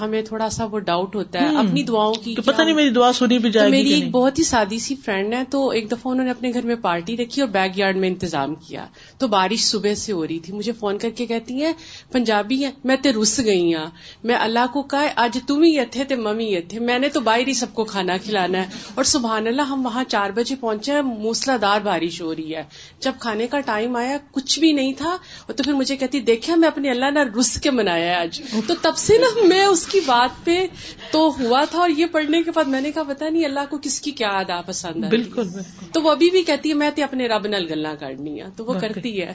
ہمیں 0.00 0.22
تھوڑا 0.22 0.48
سا 0.50 0.64
وہ 0.64 0.78
ڈاؤٹ 0.78 1.14
ہوتا 1.16 1.40
ہے 1.40 1.56
اپنی 1.56 1.82
دعاؤں 1.82 2.14
کی 2.14 2.34
پتہ 2.36 2.62
نہیں 2.62 2.74
میری 2.74 2.90
دعا 2.90 3.12
سنی 3.12 3.38
بھی 3.38 3.50
جائے 3.50 3.70
میری 3.70 3.92
ایک 3.92 4.10
بہت 4.10 4.38
ہی 4.38 4.44
سادی 4.44 4.78
سی 4.78 4.94
فرینڈ 4.94 5.34
ہے 5.34 5.42
تو 5.50 5.68
ایک 5.70 5.90
دفعہ 5.90 6.12
انہوں 6.12 6.24
نے 6.24 6.30
اپنے 6.30 6.52
گھر 6.54 6.66
میں 6.66 6.74
پارٹی 6.74 7.16
رکھی 7.16 7.42
اور 7.42 7.48
بیک 7.50 7.78
یارڈ 7.78 7.96
میں 7.96 8.08
انتظام 8.08 8.54
کیا۔ 8.54 8.86
تو 9.18 9.28
بارش 9.28 9.64
صبح 9.64 9.94
سے 9.94 10.12
ہو 10.12 10.26
رہی 10.26 10.38
تھی۔ 10.38 10.52
مجھے 10.52 10.72
فون 10.72 10.98
کر 10.98 11.10
کے 11.10 11.26
کہتی 11.26 11.62
ہیں 11.64 11.72
پنجابی 12.12 12.64
ہے 12.64 12.70
میں 12.84 12.96
تے 13.02 13.12
رس 13.12 13.40
گئی 13.44 13.74
ہوں 13.74 13.86
میں 14.24 14.34
اللہ 14.34 14.66
کو 14.72 14.82
کہا 14.82 15.06
آج 15.16 15.38
تم 15.46 15.62
ہی 15.62 15.84
تھے 15.90 16.04
تے 16.04 16.14
ممی 16.16 16.44
یہ 16.44 16.60
تھے 16.68 16.80
میں 16.80 16.98
نے 16.98 17.08
تو 17.08 17.20
باہر 17.20 17.46
ہی 17.48 17.52
سب 17.52 17.74
کو 17.74 17.84
کھانا 17.84 18.16
کھلانا 18.16 18.58
ہے۔ 18.58 18.66
اور 18.94 19.04
سبحان 19.04 19.46
اللہ 19.46 19.62
ہم 19.62 19.86
وہاں 19.86 20.04
چار 20.08 20.30
بجے 20.30 20.56
پہنچے 20.60 21.00
موسلا 21.02 21.56
دار 21.62 21.80
بارش 21.80 22.20
ہو 22.22 22.34
رہی 22.34 22.54
ہے۔ 22.54 22.62
جب 23.00 23.12
کھانے 23.20 23.46
کا 23.46 23.60
ٹائم 23.60 23.96
آیا 23.96 24.16
کچھ 24.30 24.60
بھی 24.60 24.72
نہیں 24.72 24.92
تھا۔ 24.92 25.16
تو 25.52 25.62
پھر 25.62 25.72
مجھے 25.72 25.96
کہتی 25.96 26.20
دیکھا 26.20 26.54
میں 26.54 26.68
اپنے 26.68 26.90
اللہ 26.90 27.10
نے 27.10 27.20
رس 27.40 27.60
کے 27.60 27.70
منایا 27.70 28.06
ہے 28.06 28.14
آج۔ 28.14 28.42
تو 28.66 28.74
تب 28.82 28.96
سے 28.96 29.18
نا 29.18 29.46
میں 29.46 29.64
اس 29.64 29.86
کی 29.86 30.00
بات 30.06 30.44
پہ 30.44 30.66
تو 31.12 31.32
ہوا 31.40 31.64
تھا 31.70 31.78
اور 31.78 31.88
یہ 31.88 32.06
پڑھنے 32.06 32.42
کے 32.42 32.50
بعد 32.54 32.64
میں 32.64 32.80
نے 32.80 32.92
کہا 32.92 33.02
پتا 33.02 33.28
نہیں 33.28 33.44
اللہ 33.44 33.60
کو 33.70 33.78
کس 33.82 34.00
کی 34.00 34.10
کیا 34.10 34.28
ادا 34.28 34.60
پسند 34.66 35.04
ہے۔ 35.04 35.10
بالکل 35.10 35.48
تو 35.92 36.02
وہ 36.02 36.10
ابھی 36.10 36.30
بھی 36.30 36.42
کہتی 36.42 36.68
ہے 36.68 36.74
میں 36.74 36.90
اپنے 37.02 37.26
رب 37.26 37.46
نل 37.46 37.66
گلا 37.70 37.94
کرنی 37.94 38.40
ہے 38.40 38.46
تو 38.56 38.64
وہ 38.64 38.74
کرتی 38.80 39.22
ہے۔ 39.22 39.32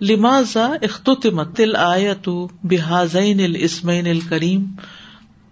لماذا 0.00 0.68
اختتمت 0.82 1.60
الآیت 1.60 2.28
بهذین 2.64 3.40
الاسمین 3.40 4.06
الکریم؟ 4.06 4.64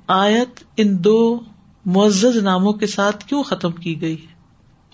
آیت 0.07 0.65
ان 0.77 1.05
دو 1.05 1.41
معزز 1.85 2.37
ناموں 2.37 2.73
کے 2.73 2.87
ساتھ 2.87 3.25
کیوں 3.25 3.43
ختم 3.43 3.73
کی 3.73 4.01
گئی؟ 4.01 4.17
ہے 4.17 4.34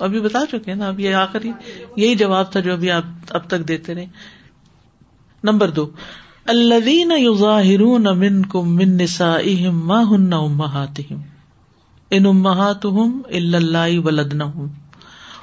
ابھی 0.00 0.20
بتا 0.20 0.38
چکے 0.50 0.74
نا، 0.74 0.88
اب 0.88 1.00
یہ 1.00 1.14
آخری 1.14 1.52
یہی 1.96 2.14
جواب 2.14 2.52
تھا 2.52 2.60
جو 2.60 2.72
ابھی 2.72 2.90
آپ 2.90 3.02
اب 3.30 3.46
تک 3.46 3.68
دیتے 3.68 3.94
رہے۔ 3.94 4.06
نمبر 5.44 5.70
دو، 5.70 5.90
الذین 6.46 7.12
یظاہرون 7.16 8.02
منکم 8.02 8.76
من 8.76 8.96
نسائهم 8.96 9.86
ما 9.86 10.02
ہن 10.10 10.32
امہاتهم 10.32 11.20
ان 12.10 12.26
امہاتهم 12.26 13.20
الا 13.26 13.58
اللہ 13.58 14.00
ولدنہم، 14.04 14.66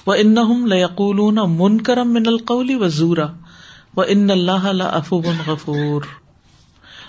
و 0.08 0.12
ان 0.12 0.36
لقول 0.70 1.48
من 1.48 1.82
کرم 1.82 2.14
من 2.14 2.24
القلی 2.28 2.76
و 2.76 2.88
زورا، 2.88 3.28
و 3.98 4.02
ان 4.08 4.32
اللہ 4.32 4.84
افو 4.84 5.22
غفور۔ 5.48 6.02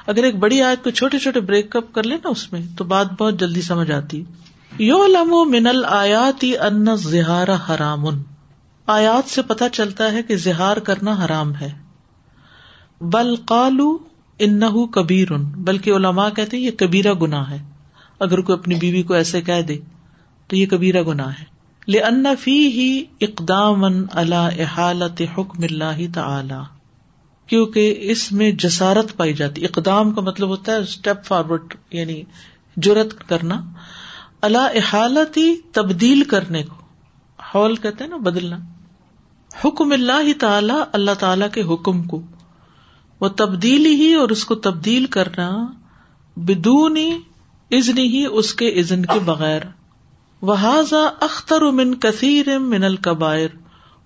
اگر 0.06 0.22
ایک 0.22 0.36
بڑی 0.36 0.62
آیت 0.62 0.84
کو 0.84 0.90
چھوٹے 0.90 1.18
چھوٹے 1.18 1.40
بریک 1.40 1.76
اپ 1.76 1.94
کر 1.94 2.02
لے 2.02 2.14
نا 2.14 2.28
اس 2.28 2.52
میں، 2.52 2.60
تو 2.78 2.84
بات 2.84 3.12
بہت 3.18 3.40
جلدی 3.40 3.62
سمجھ 3.62 3.90
آتی۔ 3.90 4.20
ہے 4.20 4.47
یو 4.78 5.06
لمو 5.06 5.44
من 5.44 5.66
الآیاتی 5.66 6.58
ان 6.58 6.96
زہار 6.96 7.48
حرام 7.68 8.04
آیات 8.86 9.30
سے 9.30 9.42
پتا 9.42 9.68
چلتا 9.68 10.12
ہے 10.12 10.22
کہ 10.22 10.36
زہار 10.36 10.76
کرنا 10.76 11.24
حرام 11.24 11.54
ہے۔ 11.54 11.70
بل 13.00 13.36
قالو 13.36 13.98
ان 14.38 14.60
کبیر 14.92 15.32
بلکہ 15.36 15.90
علماء 15.90 16.28
کہتے 16.28 16.58
یہ 16.58 16.70
کبیرا 16.70 17.12
گنا 17.22 17.50
ہے۔ 17.50 17.58
اگر 18.20 18.40
کوئی 18.40 18.58
اپنی 18.58 18.74
بیوی 18.74 19.02
کو 19.02 19.14
ایسے 19.14 19.40
کہہ 19.40 19.62
دے 19.62 19.78
تو 20.46 20.56
یہ 20.56 20.66
کبیرا 20.66 21.02
گنا 21.02 21.30
ہے۔ 21.30 21.44
لن 21.88 22.26
فی 22.40 22.66
ہی 22.66 23.04
اقدام 23.20 23.84
اللہ 24.10 24.48
احالت 24.58 25.22
حکم 25.38 25.62
اللہ 25.62 26.14
تعالی۔ 26.14 26.62
کیونکہ 27.46 27.96
اس 28.00 28.32
میں 28.32 28.52
جسارت 28.52 29.16
پائی 29.16 29.32
جاتی۔ 29.32 29.64
اقدام 29.64 30.10
کا 30.10 30.20
مطلب 30.20 30.48
ہوتا 30.48 30.72
ہے 30.72 30.76
اسٹیپ 30.76 31.24
فارورڈ 31.24 31.74
یعنی 31.90 32.22
جرت 32.76 33.28
کرنا۔ 33.28 33.60
اللہ 34.40 34.58
احالت 34.58 35.38
تبدیل 35.72 36.24
کرنے 36.24 36.62
کو۔ 36.62 36.74
ہال 37.54 37.76
کہتے 37.76 38.04
ہیں 38.04 38.10
نا 38.10 38.16
بدلنا۔ 38.16 38.56
حکم 39.64 39.92
اللہ 39.92 40.40
تعالی 40.40 40.74
اللہ 40.92 41.10
تعالی 41.18 41.44
کے 41.52 41.62
حکم 41.62 42.02
کو۔ 42.02 42.22
وہ 43.20 43.28
تبدیلی 43.28 43.94
ہی 43.94 44.14
اور 44.14 44.28
اس 44.28 44.44
کو 44.44 44.54
تبدیل 44.54 45.06
کرنا 45.06 45.66
بدونی 46.36 47.18
ازنی 47.70 48.06
ہی 48.06 48.24
اس 48.32 48.54
کے 48.54 48.68
ازن 48.68 49.04
کے 49.06 49.18
بغیر۔ 49.18 49.60
وہذا 50.42 51.08
اختر 51.20 51.60
من 51.60 51.94
کثیر 51.94 52.58
من 52.58 52.84
القبائر 52.84 53.48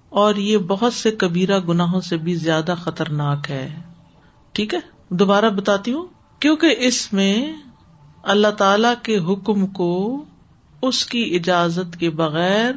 اور 0.09 0.35
یہ 0.35 0.59
بہت 0.59 0.95
سے 0.95 1.11
کبیرہ 1.11 1.61
گناہوں 1.69 2.01
سے 2.01 2.17
بھی 2.17 2.35
زیادہ 2.35 2.75
خطرناک 2.83 3.51
ہے۔ 3.51 3.81
ٹھیک 4.53 4.75
ہے؟ 4.75 4.81
دوبارہ 5.09 5.51
بتاتی 5.51 5.93
ہوں۔ 5.93 6.07
کیونکہ 6.39 6.75
اس 6.79 7.13
میں 7.13 7.53
اللہ 8.23 8.49
تعالی 8.49 8.89
کے 9.03 9.19
حکم 9.19 9.67
کو 9.67 10.25
اس 10.83 11.07
کی 11.07 11.37
اجازت 11.37 11.97
کے 11.97 12.11
بغیر 12.11 12.73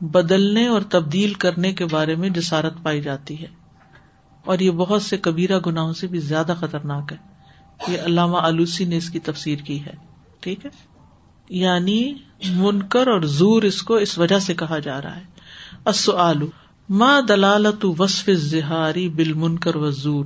بدلنے 0.00 0.66
اور 0.66 0.82
تبدیل 0.82 1.32
کرنے 1.32 1.72
کے 1.72 1.84
بارے 1.84 2.14
میں 2.14 2.28
جسارت 2.28 2.74
پائی 2.82 3.00
جاتی 3.00 3.42
ہے۔ 3.42 3.46
اور 4.44 4.58
یہ 4.58 4.70
بہت 4.70 5.02
سے 5.02 5.16
کبیرہ 5.16 5.60
گناہوں 5.66 5.92
سے 5.92 6.06
بھی 6.06 6.18
زیادہ 6.18 6.54
خطرناک 6.60 7.12
ہے۔ 7.12 7.16
یہ 7.92 7.98
علامہ 8.04 8.36
آلوسی 8.36 8.84
نے 8.84 8.96
اس 8.96 9.10
کی 9.10 9.18
تفسیر 9.18 9.58
کی 9.58 9.84
ہے۔ 9.84 9.94
ٹھیک 10.40 10.66
ہے؟ 10.66 10.70
یعنی 11.48 12.14
منکر 12.54 13.06
اور 13.06 13.20
زور 13.20 13.62
اس 13.62 13.82
کو 13.82 13.94
اس 13.94 14.18
وجہ 14.18 14.38
سے 14.38 14.54
کہا 14.54 14.78
جا 14.78 15.02
رہا 15.02 15.16
ہے۔ 15.16 15.34
ماں 16.88 17.20
دلالت 17.20 17.86
وصف 17.98 18.30
زہاری 18.34 19.08
بال 19.08 19.32
منکر 19.32 19.76
و 19.76 19.90
زور 19.90 20.24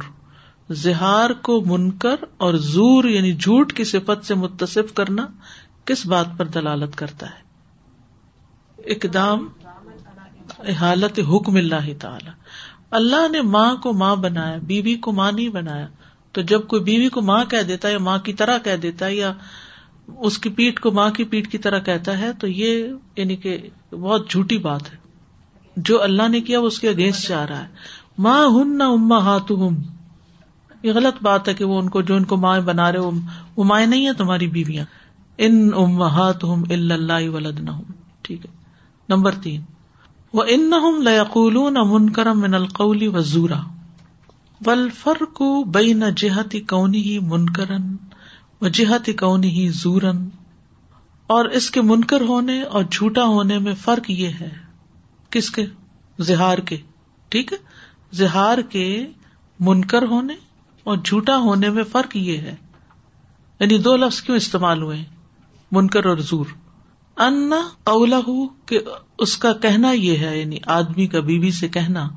زہار 0.71 1.31
کو 1.31 1.63
منکر 1.67 2.17
اور 2.37 2.55
زور 2.55 3.05
یعنی 3.05 3.33
جھوٹ 3.33 3.73
کی 3.73 3.85
صفت 3.85 4.27
سے 4.27 4.35
متصف 4.35 4.95
کرنا 4.95 5.27
کس 5.85 6.07
بات 6.07 6.27
پر 6.37 6.45
دلالت 6.45 6.97
کرتا 6.97 7.27
ہے؟ 7.27 7.49
اقدام 8.91 9.49
حالت 10.81 11.21
حکم 11.29 11.57
اللہ 11.57 12.01
تعالی۔ 12.01 12.31
اللہ 12.91 13.29
نے 13.33 13.43
ماں 13.43 13.77
کو 13.77 13.93
ماں 13.93 14.17
بنایا، 14.17 14.59
بیوی 14.63 14.95
کو 14.95 15.13
ماں 15.13 15.33
نہیں 15.33 15.49
بنایا۔ 15.49 15.87
تو 16.33 16.41
جب 16.41 16.67
کوئی 16.67 16.83
بیوی 16.83 17.09
کو 17.09 17.23
ماں 17.23 17.45
کہہ 17.45 17.63
دیتا 17.63 17.89
ہے 17.89 17.93
یا 17.93 17.99
ماں 17.99 18.19
کی 18.19 18.33
طرح 18.33 18.59
کہہ 18.59 18.77
دیتا 18.77 19.07
ہے 19.07 19.15
یا 19.15 19.33
اس 20.19 20.39
کی 20.39 20.49
پیٹ 20.49 20.81
کو 20.81 20.91
ماں 20.91 21.11
کی 21.11 21.25
پیٹ 21.25 21.53
کی 21.53 21.59
طرح 21.59 21.79
کہتا 21.79 22.19
ہے، 22.19 22.33
تو 22.33 22.47
یہ 22.47 22.89
یعنی 23.17 23.37
کہ 23.37 23.69
بہت 23.91 24.31
جھوٹی 24.31 24.59
بات 24.59 24.93
ہے۔ 24.93 24.97
جو 25.77 26.03
اللہ 26.03 26.29
نے 26.29 26.41
کیا، 26.41 26.61
وہ 26.61 26.67
اس 26.67 26.81
کے 26.81 26.89
اگینسٹ 26.89 27.29
جا 27.29 27.47
رہا 27.47 27.63
ہے۔ 27.63 27.69
ماں 28.19 28.47
ہن 28.47 28.79
نہ 28.79 28.83
اما 28.83 29.19
ہاتھ 29.19 29.53
یہ 30.83 30.93
غلط 30.93 31.23
بات 31.23 31.49
ہے 31.49 31.55
کہ 31.55 31.65
وہ 31.65 31.81
ان 31.81 31.89
کو 31.89 32.03
جو 32.03 32.17
ان 32.17 32.25
کو 32.25 32.37
ماں 32.37 32.61
بنا 32.61 32.93
رہے 32.93 32.99
وہ 33.57 33.65
مائیں 33.65 33.87
نہیں 33.87 34.07
ہے 34.07 34.13
تمہاری 34.13 34.47
بیویاں۔ 34.47 34.85
ان 35.39 35.71
ام 35.77 36.03
ہاتھ 36.03 36.45
ہوں 36.45 36.65
اللہ 36.71 37.29
ولد 37.29 37.61
نہ 37.61 37.71
ٹھیک 38.23 38.47
ہے۔ 38.47 38.51
نمبر 39.09 39.35
تین۔ 39.35 39.61
وہ 40.33 40.43
ان 40.49 40.71
نہ 40.71 41.09
لقول 41.09 41.57
منکرم 41.87 42.41
من 42.41 42.55
القلی 42.55 43.07
و 43.07 43.21
زورا 43.21 43.61
ول 44.67 44.89
فرق 44.91 45.43
بئی 45.67 45.93
نہ 45.93 46.05
جہتی 46.17 46.61
کونی 46.61 47.03
ہی 47.03 47.19
منکرن 47.19 47.97
وجہت 48.61 49.11
کون 49.21 49.45
ہی 49.45 49.69
زورن 49.69 50.29
اور 51.27 51.45
اس 51.45 51.71
کے 51.71 51.83
منکر 51.83 52.21
ہونے 52.21 52.63
اور 52.63 52.85
جھوٹا 52.91 53.25
ہونے 53.25 53.59
میں 53.59 53.75
فرق 53.75 54.11
یہ 54.11 54.29
ہے۔ 54.41 54.49
کس 55.31 55.51
کے؟ 55.51 55.67
زہار 56.19 56.59
کے۔ 56.59 56.77
ٹھیک 57.29 57.53
ہے۔ 57.53 57.59
زہار 58.13 58.59
کے 58.59 59.07
منکر 59.61 60.03
ہونے 60.03 60.35
اور 60.89 60.99
جھوٹا 61.05 61.37
ہونے 61.37 61.71
میں 61.71 61.85
فرق 61.85 62.17
یہ 62.17 62.39
ہے۔ 62.39 62.55
یعنی 63.61 63.79
دو 63.79 63.97
لفظ 63.97 64.23
کیوں 64.23 64.37
استعمال 64.37 64.83
ہوئے 64.83 65.05
منکر 65.73 66.07
اور 66.07 66.17
زور۔ 66.17 66.45
ان 67.17 67.53
اولا 67.85 68.21
کہ 68.67 68.81
اس 69.19 69.37
کا 69.37 69.53
کہنا 69.53 69.93
یہ 69.93 70.19
ہے 70.19 70.41
یعنی 70.41 70.57
آدمی 70.67 71.07
کا 71.07 71.21
بیوی 71.21 71.51
سے 71.51 71.69
کہنا، 71.69 72.09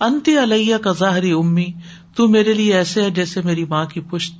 انتی 0.00 0.38
علیہ 0.38 0.76
کا 0.76 0.92
ظاہری 0.92 1.32
امی، 1.32 1.66
تو 2.14 2.28
میرے 2.28 2.52
لیے 2.52 2.74
ایسے 2.74 3.02
ہے 3.02 3.10
جیسے 3.10 3.40
میری 3.44 3.64
ماں 3.64 3.84
کی 3.84 4.00
پشت۔ 4.00 4.34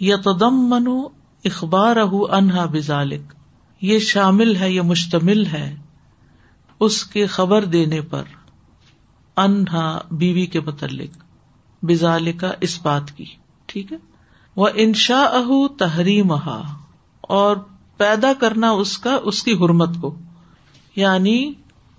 یا 0.00 0.16
تدم 0.16 0.54
منو 0.54 1.08
اخبار 1.44 1.96
انہا 2.30 2.64
بزالک 2.64 3.34
یہ 3.80 3.98
شامل 3.98 4.56
ہے، 4.56 4.72
یہ 4.72 4.80
مشتمل 4.80 5.46
ہے 5.46 5.76
اس 6.80 7.04
کے 7.04 7.26
خبر 7.26 7.64
دینے 7.64 8.00
پر، 8.00 8.22
انہا 9.36 10.00
بیوی 10.10 10.46
کے 10.46 10.60
متعلق۔ 10.60 11.27
بزال 11.82 12.32
کا 12.32 12.52
اس 12.60 12.82
بات 12.82 13.10
کی، 13.16 13.24
ٹھیک 13.66 13.92
ہے؟ 13.92 13.96
وہ 14.56 14.68
انشا 14.74 15.20
اہ 15.20 15.66
تحریم 15.78 16.32
اور 17.20 17.56
پیدا 17.96 18.32
کرنا 18.32 18.70
اس 18.70 18.98
کا، 18.98 19.18
اس 19.24 19.42
کی 19.42 19.52
حرمت 19.52 19.88
کو۔ 20.00 20.14
یعنی 20.96 21.52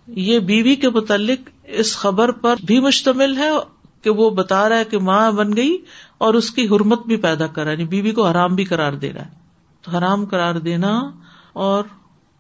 یہ 0.08 0.40
بیوی 0.40 0.76
کے 0.76 0.90
متعلق 0.90 1.50
اس 1.64 1.98
خبر 1.98 2.32
پر 2.32 2.56
بھی 2.64 2.80
مشتمل 2.80 3.38
ہے 3.38 3.50
کہ 4.02 4.10
وہ 4.10 4.30
بتا 4.30 4.70
رہا 4.70 4.78
ہے 4.78 4.86
کہ 4.86 5.00
ماں 5.00 5.32
بن 5.32 5.56
گئی 5.56 5.78
اور 6.18 6.34
اس 6.34 6.52
کی 6.52 6.68
حرمت 6.68 7.06
بھی 7.06 7.18
پیدا 7.18 7.48
کرا 7.48 7.72
یعنی 7.72 7.86
بیوی 7.86 8.12
کو 8.12 8.28
حرام 8.28 8.56
بھی 8.56 8.64
قرار 8.64 8.94
دے 8.94 9.14
رہا 9.14 9.22
ہے۔ 9.22 9.32
تو 9.82 9.92
حرام 9.92 10.26
قرار 10.26 10.56
دینا 10.56 11.02
اور 11.54 11.84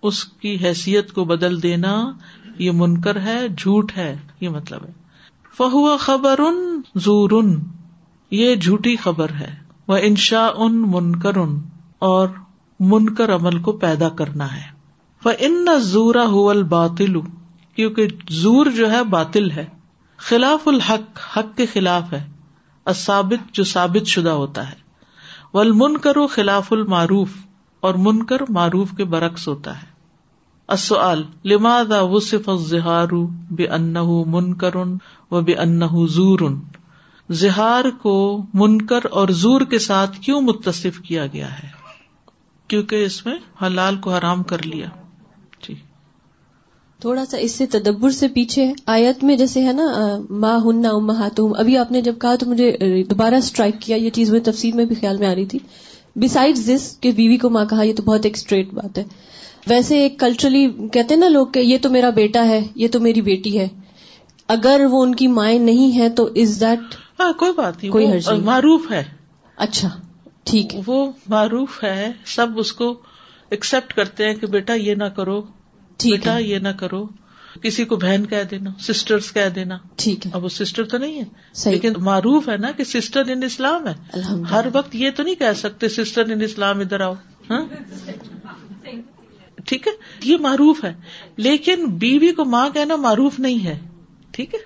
اس 0.03 0.25
کی 0.25 0.58
حیثیت 0.62 1.13
کو 1.13 1.25
بدل 1.25 1.63
دینا، 1.63 2.12
یہ 2.58 2.72
منکر 2.72 3.19
ہے، 3.22 3.48
جھوٹ 3.50 3.91
ہے، 3.98 4.17
یہ 4.39 4.50
مطلب 4.50 4.86
ہے۔ 4.86 4.91
فہو 5.58 5.98
خبر 5.98 6.39
ان 6.39 6.82
زور 6.96 7.29
یہ 8.32 8.56
جھوٹی 8.56 8.96
خبر 8.96 9.29
ہے۔ 9.29 9.56
وہ 9.88 9.98
انشا 10.01 10.50
ان 10.56 10.82
منکر 10.82 11.36
ان 11.36 11.60
اور 12.00 12.27
منکر 12.79 13.36
عمل 13.36 13.62
کو 13.62 13.72
پیدا 13.72 14.10
کرنا 14.10 14.56
ہے۔ 14.56 14.62
وہ 15.25 15.32
ان 15.39 15.68
زورا 15.79 16.25
ہو 16.25 16.63
باطل 16.63 17.22
کیونکہ 17.75 18.08
زور 18.29 18.65
جو 18.65 18.91
ہے 18.91 19.03
باطل 19.03 19.51
ہے۔ 19.51 19.65
خلاف 20.18 20.68
الحق، 20.68 21.38
حق 21.38 21.58
کے 21.58 21.65
خلاف 21.65 22.13
ہے۔ 22.13 22.27
ثابت 22.96 23.56
جو 23.56 23.63
ثابت 23.63 24.08
شدہ 24.08 24.29
ہوتا 24.29 24.70
ہے۔ 24.70 24.75
ول 25.53 25.72
من 25.72 25.98
کرو 25.98 26.27
خلاف 26.27 26.74
المعروف، 26.74 27.29
اور 27.79 27.94
من 27.94 28.24
کر 28.24 28.38
معروف 28.50 28.91
کے 28.98 29.03
برعکس 29.03 29.48
ہوتا 29.48 29.82
ہے۔ 29.82 29.99
اصل 30.70 31.22
لماد 31.46 31.86
وصف 31.90 32.50
زہار 32.68 33.08
بے 33.52 33.68
ان 33.68 33.94
من 34.28 34.54
و 35.32 35.42
بے 35.42 35.54
زور؟ 36.08 36.40
زہار 37.30 37.86
کو 38.02 38.42
منکر 38.54 39.00
اور 39.12 39.28
زور 39.28 39.62
کے 39.62 39.80
ساتھ 39.80 40.20
کیوں 40.20 40.42
متصف 40.42 41.00
کیا 41.00 41.28
گیا 41.28 41.60
ہے؟ 41.60 41.68
کیونکہ 42.68 43.06
اس 43.06 43.26
میں 43.26 43.36
حلال 43.66 43.98
کو 43.98 44.14
حرام 44.14 44.44
کر 44.44 44.66
لیا۔ 44.66 44.86
جی۔ 45.68 45.74
تھوڑا 47.00 47.26
سا 47.26 47.38
اس 47.38 47.52
سے 47.52 47.66
تدبر 47.66 48.10
سے 48.10 48.28
پیچھے 48.28 48.74
آیت 48.86 49.24
میں 49.24 49.38
جیسے 49.38 49.66
ہے 49.66 49.74
نا 49.74 49.86
ماں 50.30 50.60
ہن 50.66 50.86
امہاتہم۔ 50.86 51.54
ابھی 51.58 51.78
آپ 51.78 51.92
نے 51.92 52.02
جب 52.02 52.16
کہا 52.22 52.36
تو 52.36 52.46
مجھے 52.46 53.04
دوبارہ 53.04 53.36
اسٹرائک 53.36 53.76
کیا، 53.80 53.98
یہ 53.98 54.10
چیز 54.10 54.32
میں 54.32 54.40
تفصیل 54.40 54.76
میں 54.76 54.86
بھی 54.86 54.96
خیال 54.96 55.18
میں 55.18 55.28
آ 55.28 55.36
رہی 55.36 55.46
تھی۔ 55.46 55.60
بسائڈ 56.16 56.56
دس 56.56 56.98
کہ 57.00 57.12
بیوی 57.12 57.38
کو 57.38 57.50
ماں 57.50 57.66
کہا، 57.66 57.82
یہ 57.82 57.94
تو 57.96 58.04
بہت 58.04 58.26
ایک 58.26 58.36
اسٹریٹ 58.36 58.74
بات 58.74 58.98
ہے۔ 58.98 59.04
ویسے 59.68 59.98
ایک 59.98 60.20
کلچرلی 60.20 60.68
کہتے 60.94 61.13
ہیں 61.13 61.22
نا 61.22 61.28
لوگ 61.28 61.48
کہ 61.48 61.60
یہ 61.60 61.78
تو 61.82 61.89
میرا 61.89 62.10
بیٹا 62.10 62.46
ہے 62.46 62.68
یہ 62.75 62.88
تو 62.88 63.00
میری 63.00 63.22
بیٹی 63.22 63.60
ہے۔ 63.60 63.68
اگر 64.48 64.82
وہ 64.92 65.04
ان 65.04 65.16
کی 65.16 65.28
مائیں 65.28 65.60
نہیں 65.60 65.98
ہے 65.98 66.10
تو 66.10 66.30
از 66.36 66.60
دیٹ 66.62 66.96
ہاں 67.20 67.34
کوئی 67.34 67.51
بات 67.51 67.78
نہیں 67.78 67.92
کوئی 67.92 68.39
معروف 68.39 68.92
ہے۔ 68.92 69.04
اچھا 69.58 69.89
ٹھیک 70.44 70.75
ہے۔ 70.75 70.82
وہ 70.88 71.12
معروف 71.28 71.84
ہے 71.84 72.12
سب 72.25 72.48
اس 72.56 72.74
کو 72.74 73.00
ایکسپٹ 73.50 73.94
کرتے 73.94 74.28
ہیں 74.28 74.36
کہ 74.36 74.48
بیٹا 74.48 74.74
یہ 74.74 74.96
نہ 74.96 75.04
کرو 75.04 75.42
بیٹا 76.04 76.38
یہ 76.38 76.60
نہ 76.60 76.70
کرو۔ 76.70 77.06
کسی 77.62 77.86
کو 77.86 77.96
بہن 77.96 78.25
کہہ 78.25 78.44
دینا 78.51 78.70
سسٹر 78.80 79.18
کہہ 79.34 79.50
دینا۔ 79.50 79.78
ٹھیک 79.96 80.25
ہے۔ 80.25 80.32
اب 80.34 80.44
وہ 80.44 80.50
سسٹر 80.50 80.84
تو 80.84 80.98
نہیں 80.98 81.22
ہے 81.22 81.24
لیکن 81.70 81.94
معروف 81.98 82.50
ہے 82.50 82.58
نا 82.58 82.72
کہ 82.72 82.84
سسٹر 82.84 83.24
ان 83.28 83.44
اسلام 83.44 83.88
ہے۔ 83.88 84.20
ہر 84.51 84.66
وقت 84.74 84.96
یہ 84.96 85.10
تو 85.16 85.24
نہیں 85.24 85.36
کہہ 85.36 85.54
سکتے 85.56 85.89
سسٹر 85.89 86.32
ان 86.32 86.42
اسلام 86.42 86.80
ادھر 86.80 87.00
آؤ۔ 87.00 87.13
ہاں؟ 87.50 87.66
ٹھیک 89.70 89.88
ہے؟ 89.88 89.92
یہ 90.24 90.38
معروف 90.38 90.84
ہے۔ 90.84 90.96
لیکن 91.38 91.86
بیوی 91.86 92.32
کو 92.32 92.46
ماں 92.46 92.70
کہنا 92.70 92.96
معروف 92.96 93.40
نہیں 93.40 93.66
ہے۔ 93.66 93.80
ٹھیک 94.32 94.54
ہے؟ 94.54 94.60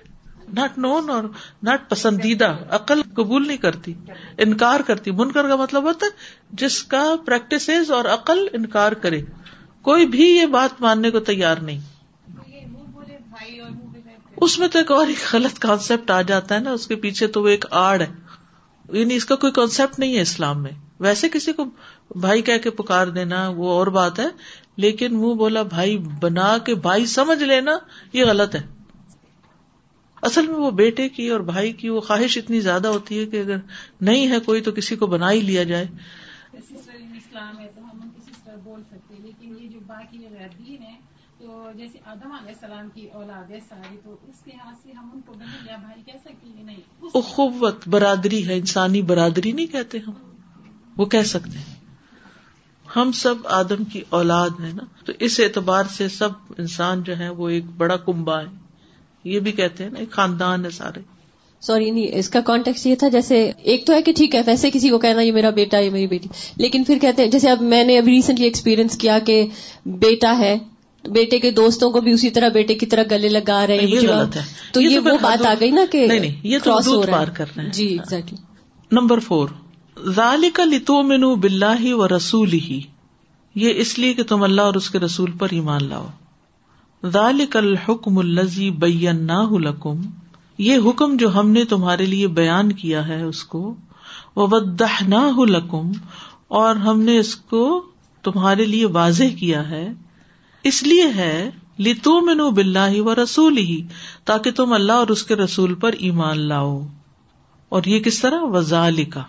ناٹ 0.52 0.78
نون 0.78 1.10
اور 1.10 1.22
ناٹ 1.62 1.90
پسندیدہ۔ 1.90 2.56
عقل 2.70 3.02
قبول 3.02 3.46
نہیں 3.46 3.56
کرتی۔ 3.56 3.94
انکار 4.38 4.80
کرتی۔ 4.80 5.10
منکر 5.10 5.48
کا 5.48 5.56
مطلب 5.56 5.82
ہوتا 5.82 6.06
ہے، 6.06 6.10
جس 6.52 6.82
کا 6.82 7.14
پریکٹس 7.26 7.70
اور 7.90 8.04
عقل 8.04 8.46
انکار 8.52 8.92
کرے۔ 8.92 9.22
کوئی 9.82 10.06
بھی 10.06 10.36
یہ 10.36 10.46
بات 10.46 10.80
ماننے 10.80 11.10
کو 11.10 11.20
تیار 11.20 11.56
نہیں۔ 11.56 11.80
اس 14.36 14.58
میں 14.58 14.68
تو 14.68 14.78
ایک 14.78 14.92
اور 14.92 15.06
غلط 15.32 15.58
کانسیپٹ 15.58 16.10
آ 16.10 16.22
جاتا 16.22 16.54
ہے 16.54 16.60
نا۔ 16.60 16.70
اس 16.72 16.86
کے 16.86 16.96
پیچھے 16.96 17.26
تو 17.26 17.42
وہ 17.42 17.48
ایک 17.48 17.64
آڑ 17.70 18.00
ہے۔ 18.00 18.06
یعنی 18.92 19.16
اس 19.16 19.24
کا 19.24 19.36
کوئی 19.36 19.52
کانسیپٹ 19.52 19.98
نہیں 19.98 20.16
ہے 20.16 20.20
اسلام 20.20 20.62
میں۔ 20.62 20.70
ویسے 21.00 21.28
کسی 21.28 21.52
کو 21.52 21.64
بھائی 22.10 22.42
کہہ 22.42 22.58
کے 22.58 22.70
پکار 22.70 23.06
دینا، 23.06 23.48
وہ 23.48 23.70
اور 23.70 23.86
بات 23.86 24.18
ہے۔ 24.18 24.26
لیکن 24.76 25.14
منہ 25.14 25.34
بولا، 25.34 25.62
بھائی، 25.62 25.98
بنا 25.98 26.58
کے 26.58 26.74
بھائی 26.74 27.06
سمجھ 27.06 27.42
لینا، 27.42 27.72
یہ 28.12 28.24
غلط 28.24 28.54
ہے۔ 28.54 28.62
اصل 30.22 30.46
میں 30.46 30.56
وہ 30.56 30.70
بیٹے 30.70 31.08
کی 31.08 31.28
اور 31.28 31.40
بھائی 31.40 31.72
کی 31.72 31.88
وہ 31.88 32.00
خواہش 32.00 32.38
اتنی 32.38 32.60
زیادہ 32.60 32.88
ہوتی 32.88 33.18
ہے 33.18 33.26
کہ 33.26 33.40
اگر 33.40 33.56
نہیں 34.00 34.28
ہے 34.28 34.38
کوئی 34.38 34.60
تو 34.60 34.72
کسی 34.72 34.96
کو 34.96 35.06
بنا 35.06 35.32
ہی 35.32 35.40
لیا 35.40 35.62
جائے۔ 35.62 35.86
اسلام 36.52 37.58
ہے 37.58 37.68
تو 37.74 37.84
ہم 37.84 38.08
بول 38.64 38.82
سکتے 38.90 39.14
لیکن 39.18 39.54
یہ 39.60 39.68
جو 39.68 39.78
باقی 39.86 40.18
تو 41.38 41.70
جیسے 41.76 41.98
آدم 42.04 42.32
علیہ 42.32 42.48
السلام 42.48 42.88
کی 42.94 43.08
اولاد 43.12 43.50
ہے 43.50 43.58
ساری 43.68 43.96
تو 44.04 44.16
اس 44.28 44.46
لحاظ 44.46 44.74
سے 44.82 44.92
ہم 44.92 45.10
ان 45.14 45.20
کو 45.20 45.32
بہن 45.32 45.66
یا 45.70 45.76
بھائی 45.76 46.02
کہہ 46.02 46.18
سکتے 46.20 46.48
ہیں 46.56 46.64
نہیں 46.64 46.80
اخوت 47.14 47.88
برادری 47.88 48.48
ہے 48.48 48.54
انسانی 48.54 49.02
برادری 49.02 49.52
نہیں 49.52 49.66
کہتے 49.66 49.98
ہم۔ 49.98 50.12
وہ 50.96 51.04
کہہ 51.04 51.22
سکتے 51.22 51.58
ہیں۔ 51.58 51.73
ہم 52.96 53.12
سب 53.12 53.34
آدم 53.44 53.84
کی 53.84 54.02
اولاد 54.08 54.50
ہے 54.60 54.70
نا 54.74 54.84
تو 55.04 55.12
اس 55.20 55.40
اعتبار 55.40 55.84
سے 55.96 56.08
سب 56.08 56.28
انسان 56.58 57.02
جو 57.02 57.18
ہے 57.18 57.28
وہ 57.28 57.48
ایک 57.48 57.64
بڑا 57.76 57.96
کنبا 57.96 58.40
ہے 58.40 58.46
یہ 59.24 59.40
بھی 59.40 59.52
کہتے 59.52 59.84
ہیں 59.84 59.90
نا 59.90 59.98
ایک 59.98 60.10
خاندان 60.10 60.64
ہے 60.64 60.70
سارے۔ 60.70 61.00
سوری 61.60 61.90
نہیں 61.90 62.08
اس 62.12 62.28
کا 62.28 62.40
کانٹیکٹ 62.40 62.86
یہ 62.86 62.94
تھا 62.94 63.08
جیسے 63.08 63.52
ایک 63.56 63.86
تو 63.86 63.92
ہے 63.92 64.02
کہ 64.02 64.12
ٹھیک 64.12 64.34
ہے 64.34 64.40
ویسے 64.46 64.70
کسی 64.70 64.88
کو 64.88 64.98
کہنا 64.98 65.20
یہ 65.20 65.32
میرا 65.32 65.50
بیٹا 65.50 65.78
یہ 65.78 65.90
میری 65.90 66.06
بیٹی۔ 66.06 66.28
لیکن 66.56 66.84
پھر 66.84 66.98
کہتے 67.00 67.22
ہیں 67.22 67.30
جیسے 67.30 67.50
اب 67.50 67.62
میں 67.62 67.84
نے 67.84 67.98
ابھی 67.98 68.12
ریسنٹلی 68.12 68.44
ایکسپیرینس 68.44 68.98
کیا 68.98 69.18
کہ 69.18 69.46
بیٹا 69.86 70.38
ہے 70.38 70.58
بیٹے 71.04 71.38
کے 71.38 71.50
دوستوں 71.50 71.90
کو 71.90 72.00
بھی 72.00 72.12
اسی 72.12 72.30
طرح 72.30 72.48
بیٹے 72.48 72.74
کی 72.74 72.86
طرح 72.86 73.02
گلے 73.10 73.28
لگا 73.28 73.66
رہے 73.66 73.78
ہیں 73.78 74.24
تو 74.72 74.80
یہ 74.80 74.98
وہ 74.98 75.16
بات 75.22 75.46
آ 75.46 75.54
گئی 75.60 75.70
نا 75.70 75.84
کہ 75.92 76.06
یہ 76.42 76.58
کراس 76.64 76.88
ہو 76.88 77.06
رہا 77.06 77.22
ہے۔ 77.22 77.70
جی 77.70 77.86
ایگزیکٹلی 77.86 78.38
نمبر 78.90 79.18
فور۔ 79.18 79.48
ذالک 79.96 80.60
لتو 80.60 81.02
منو 81.02 81.34
بلّہ 81.34 81.94
و 81.94 82.08
رسول 82.08 82.52
ہی 82.52 82.80
یہ 83.54 83.72
اس 83.76 83.98
لیے 83.98 84.14
کہ 84.14 84.22
تم 84.22 84.42
اللہ 84.42 84.62
اور 84.62 84.74
اس 84.74 84.90
کے 84.90 84.98
رسول 84.98 85.30
پر 85.30 85.48
ایمان 85.50 85.84
لاؤ۔ 85.84 86.06
ذالک 87.06 87.56
الحکم 87.56 88.18
الزی 88.18 88.70
بین 88.70 89.26
لکم، 89.60 90.00
یہ 90.58 90.76
حکم 90.86 91.16
جو 91.16 91.34
ہم 91.34 91.50
نے 91.50 91.64
تمہارے 91.64 92.06
لیے 92.06 92.26
بیان 92.26 92.72
کیا 92.72 93.08
ہے 93.08 93.22
اس 93.22 93.44
کو 93.44 93.74
وہ 94.36 94.48
نہ 95.08 95.40
لکم، 95.46 95.92
اور 96.48 96.76
ہم 96.76 97.00
نے 97.00 97.18
اس 97.18 97.36
کو 97.36 97.84
تمہارے 98.22 98.64
لیے 98.64 98.86
واضح 98.86 99.36
کیا 99.38 99.68
ہے۔ 99.70 99.92
اس 100.62 100.82
لیے 100.82 101.04
ہے 101.16 101.50
لتو 101.78 102.20
منو 102.20 102.50
بلّہ 102.50 103.00
و 103.00 103.14
رسول 103.14 103.58
ہی 103.58 103.82
تاکہ 104.24 104.50
تم 104.50 104.72
اللہ 104.72 104.92
اور 104.92 105.06
اس 105.06 105.22
کے 105.22 105.36
رسول 105.36 105.74
پر 105.74 105.92
ایمان 105.92 106.38
لاؤ۔ 106.38 106.86
اور 107.68 107.82
یہ 107.84 107.98
کس 107.98 108.20
طرح؟ 108.20 108.40
وزال 108.42 109.04
کا 109.04 109.22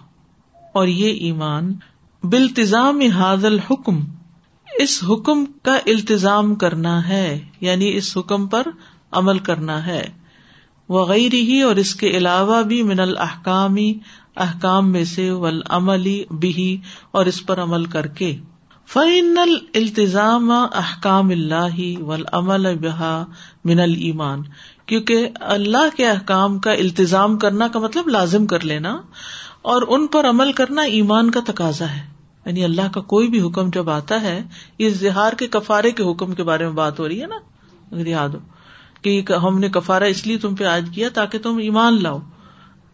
اور 0.76 0.88
یہ 0.88 1.14
ایمان 1.20 1.74
بالتظام 2.24 3.02
حاضل 3.02 3.60
حکم 3.60 4.00
اس 4.80 5.04
حکم 5.10 5.46
کا 5.64 5.76
التظام 5.86 6.56
کرنا 6.56 7.08
ہے 7.08 7.28
یعنی 7.62 7.96
اس 7.98 8.18
حکم 8.18 8.48
پر 8.48 8.68
عمل 9.12 9.40
کرنا 9.40 9.86
ہے۔ 9.88 10.04
وغیرہ 10.90 11.36
ہی 11.36 11.62
اور 11.62 11.76
اس 11.76 11.96
کے 11.96 12.10
علاوہ 12.10 12.62
بھی 12.64 12.82
من 12.84 13.00
الحکامی 13.00 13.94
احکام 14.36 14.92
میں 14.92 15.04
سے 15.04 15.30
ول 15.32 15.62
عملی 15.70 16.24
بھی 16.32 16.78
اور 17.12 17.26
اس 17.26 17.46
پر 17.46 17.62
عمل 17.64 17.86
کر 17.86 18.08
کے۔ 18.08 18.36
فعن 18.88 19.38
التظام 19.74 20.52
احکام 20.52 21.30
اللہ 21.30 21.80
ول 22.02 22.24
عمل 22.32 22.78
بحا 22.78 23.16
من 23.66 23.80
المان 23.80 24.42
کیونکہ 24.86 25.28
اللہ 25.40 25.96
کے 25.98 26.08
احکام 26.08 26.60
کا 26.60 26.72
التظام 26.72 27.38
کرنا 27.38 27.68
کا 27.68 27.80
مطلب 27.80 28.08
لازم 28.08 28.46
کر 28.48 28.66
لینا۔ 28.66 28.98
اور 29.66 29.82
ان 29.88 30.08
پر 30.08 30.30
عمل 30.30 30.52
کرنا 30.52 30.82
ایمان 30.82 31.32
کا 31.32 31.40
تقاضا 31.48 31.90
ہے۔ 31.90 32.02
یعنی 32.46 32.64
اللہ 32.64 32.92
کا 32.94 33.02
کوئی 33.02 33.28
بھی 33.28 33.42
حکم 33.42 33.70
جب 33.70 33.90
آتا 33.90 34.22
ہے 34.22 34.44
یہ 34.80 34.88
اظہار 34.88 35.34
کے 35.34 35.48
کفارے 35.48 35.92
کے 35.92 36.04
حکم 36.04 36.34
کے 36.34 36.44
بارے 36.44 36.66
میں 36.66 36.74
بات 36.74 37.00
ہو 37.00 37.08
رہی 37.08 37.22
ہے 37.22 37.28
نا۔ 37.28 37.36
اگر 37.92 38.08
یاد 38.08 38.30
ہو 38.30 38.40
کہ 39.02 39.24
ہم 39.44 39.60
نے 39.60 39.70
کفارا 39.70 40.06
اس 40.06 40.28
لیے 40.28 40.38
تم 40.38 40.56
پہ 40.56 40.64
آج 40.64 40.90
کیا 40.94 41.10
تاکہ 41.14 41.40
تم 41.40 41.58
ایمان 41.58 42.04
لاؤ۔ 42.04 42.20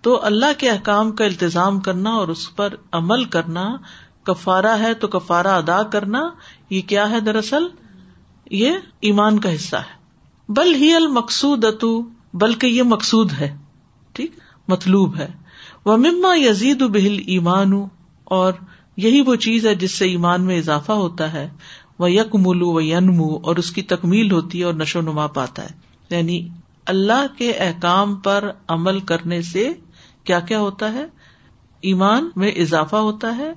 تو 0.01 0.25
اللہ 0.25 0.45
کے 0.57 0.69
احکام 0.69 1.11
کا 1.11 1.25
التظام 1.25 1.79
کرنا 1.79 2.09
اور 2.09 2.27
اس 2.27 2.55
پر 2.55 2.75
عمل 2.91 3.23
کرنا 3.23 3.77
کفارا 4.23 4.79
ہے 4.79 4.93
تو 4.93 5.07
کفارا 5.07 5.57
ادا 5.57 5.83
کرنا، 5.83 6.29
یہ 6.69 6.81
کیا 6.81 7.09
ہے 7.09 7.19
دراصل؟ 7.19 7.63
یہ 8.51 8.71
ایمان 8.99 9.39
کا 9.39 9.55
حصہ 9.55 9.75
ہے۔ 9.75 10.01
بل 10.49 10.75
ہی 10.75 10.93
المقصود 10.93 11.65
اتو 11.65 12.01
بلکہ 12.33 12.67
یہ 12.67 12.83
مقصود 12.83 13.31
ہے۔ 13.33 13.57
ٹھیک؟ 14.13 14.31
مطلوب 14.67 15.15
ہے۔ 15.15 15.40
وہ 15.85 15.97
مما 15.97 16.35
یزید 16.35 16.81
بہل 16.81 17.19
ایمان 17.27 17.71
اور 18.23 18.53
یہی 18.97 19.21
وہ 19.21 19.35
چیز 19.35 19.67
ہے 19.67 19.75
جس 19.75 19.91
سے 19.91 20.05
ایمان 20.05 20.41
میں 20.41 20.57
اضافہ 20.57 20.91
ہوتا 20.91 21.33
ہے۔ 21.33 21.49
وہ 21.99 22.11
یک 22.11 22.35
ملو 22.35 22.73
و 22.73 22.81
ینمو 22.81 23.35
اور 23.37 23.55
اس 23.55 23.71
کی 23.71 23.81
تکمیل 23.81 24.31
ہوتی 24.31 24.59
ہے 24.59 24.63
اور 24.63 24.73
نشو 24.73 25.01
نما 25.01 25.27
پاتا 25.27 25.63
ہے۔ 25.63 25.69
یعنی 26.09 26.47
اللہ 26.85 27.25
کے 27.37 27.51
احکام 27.51 28.15
پر 28.15 28.51
عمل 28.67 28.99
کرنے 28.99 29.41
سے 29.41 29.73
کیا 30.23 30.39
کیا 30.39 30.59
ہوتا 30.59 30.93
ہے؟ 30.93 31.05
ایمان 31.81 32.29
میں 32.35 32.51
اضافہ 32.51 32.95
ہوتا 32.95 33.37
ہے، 33.37 33.53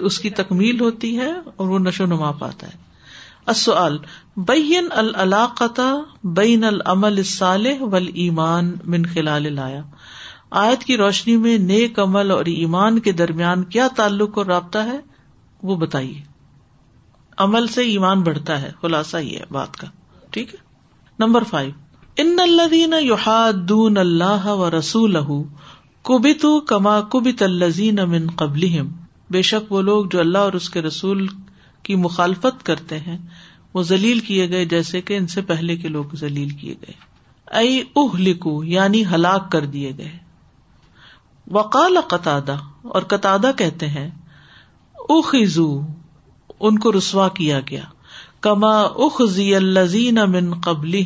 اس 0.00 0.18
کی 0.18 0.30
تکمیل 0.30 0.80
ہوتی 0.80 1.18
ہے 1.18 1.32
اور 1.56 1.68
وہ 1.68 1.78
نشو 1.78 2.06
نما 2.06 2.30
پاتا 2.30 2.66
ہے۔ 2.66 2.84
السؤال 3.46 3.98
بین 4.36 4.86
العلاقت 4.90 5.80
بین 6.24 6.64
العمل 6.64 7.16
الصالح 7.16 7.76
ول 7.80 8.10
ایمان 8.14 8.72
من 8.84 9.06
خلال 9.06 9.54
لایا 9.54 9.82
آیت 10.56 10.84
کی 10.84 10.96
روشنی 10.96 11.36
میں 11.36 11.58
نیک 11.58 11.98
عمل 11.98 12.30
اور 12.30 12.44
ایمان 12.44 12.98
کے 12.98 13.12
درمیان 13.12 13.64
کیا 13.64 13.88
تعلق 13.96 14.38
اور 14.38 14.46
رابطہ 14.46 14.78
ہے 14.78 14.98
وہ 15.62 15.76
بتائیے۔ 15.76 16.22
عمل 17.38 17.66
سے 17.66 17.80
ایمان 17.80 18.20
بڑھتا 18.20 18.62
ہے، 18.62 18.70
خلاصہ 18.82 19.16
یہ 19.16 19.38
ہے 19.38 19.44
بات 19.50 19.76
کا۔ 19.76 19.86
ٹھیک 20.30 20.54
ہے؟ 20.54 20.58
Number 21.18 21.44
five. 21.44 21.70
ان 22.16 22.36
الدین 22.40 22.94
یحادون 23.00 23.96
اللہ 23.96 24.46
و 24.46 24.70
رسول 24.78 25.16
کبت 26.02 26.46
کما 26.68 27.00
کبت 27.00 27.42
الزین 27.42 27.98
امن 27.98 28.30
قبل 28.30 28.68
بے 29.30 29.42
شک 29.42 29.72
وہ 29.72 29.82
لوگ 29.82 30.06
جو 30.10 30.20
اللہ 30.20 30.38
اور 30.38 30.52
اس 30.52 30.70
کے 30.70 30.82
رسول 30.82 31.26
کی 31.82 31.94
مخالفت 31.94 32.66
کرتے 32.66 32.98
ہیں، 32.98 33.18
وہ 33.74 33.82
ذلیل 33.82 34.20
کیے 34.20 34.48
گئے 34.48 34.64
جیسے 34.64 35.00
کہ 35.00 35.16
ان 35.16 35.26
سے 35.26 35.42
پہلے 35.42 35.76
کے 35.76 35.88
لوگ 35.88 36.04
ذلیل 36.16 36.48
کیے 36.48 36.74
گئے۔ 36.82 36.92
اے 37.58 37.82
اہ 37.96 38.16
لکھو 38.16 38.64
یعنی 38.64 39.04
ہلاک 39.06 39.52
کر 39.52 39.66
دیے 39.66 39.92
گئے۔ 39.98 40.23
وقال 41.50 41.98
قطع 42.08 42.38
اور 42.82 43.02
قطع 43.02 43.36
کہتے 43.58 43.88
ہیں، 43.88 44.10
اخذو، 45.08 45.82
ان 46.60 46.78
کو 46.78 46.92
رسوا 46.92 47.28
کیا 47.28 47.60
گیا۔ 47.70 47.82
کما 48.40 48.80
اخذی 48.80 49.54
الزین 49.54 50.14
من 50.14 50.60
قبل 50.60 51.02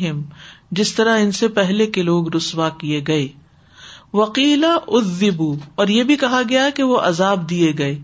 جس 0.71 0.93
طرح 0.93 1.19
ان 1.19 1.31
سے 1.31 1.47
پہلے 1.47 1.87
کے 1.87 2.01
لوگ 2.01 2.35
رسوا 2.35 2.69
کیے 2.69 3.01
گئے۔ 3.07 3.27
وکیلا 4.13 4.75
ادبو 4.87 5.55
اور 5.75 5.87
یہ 5.87 6.03
بھی 6.03 6.15
کہا 6.15 6.41
گیا 6.49 6.69
کہ 6.75 6.83
وہ 6.83 6.99
عذاب 6.99 7.49
دیے 7.49 7.73
گئے۔ 7.77 7.99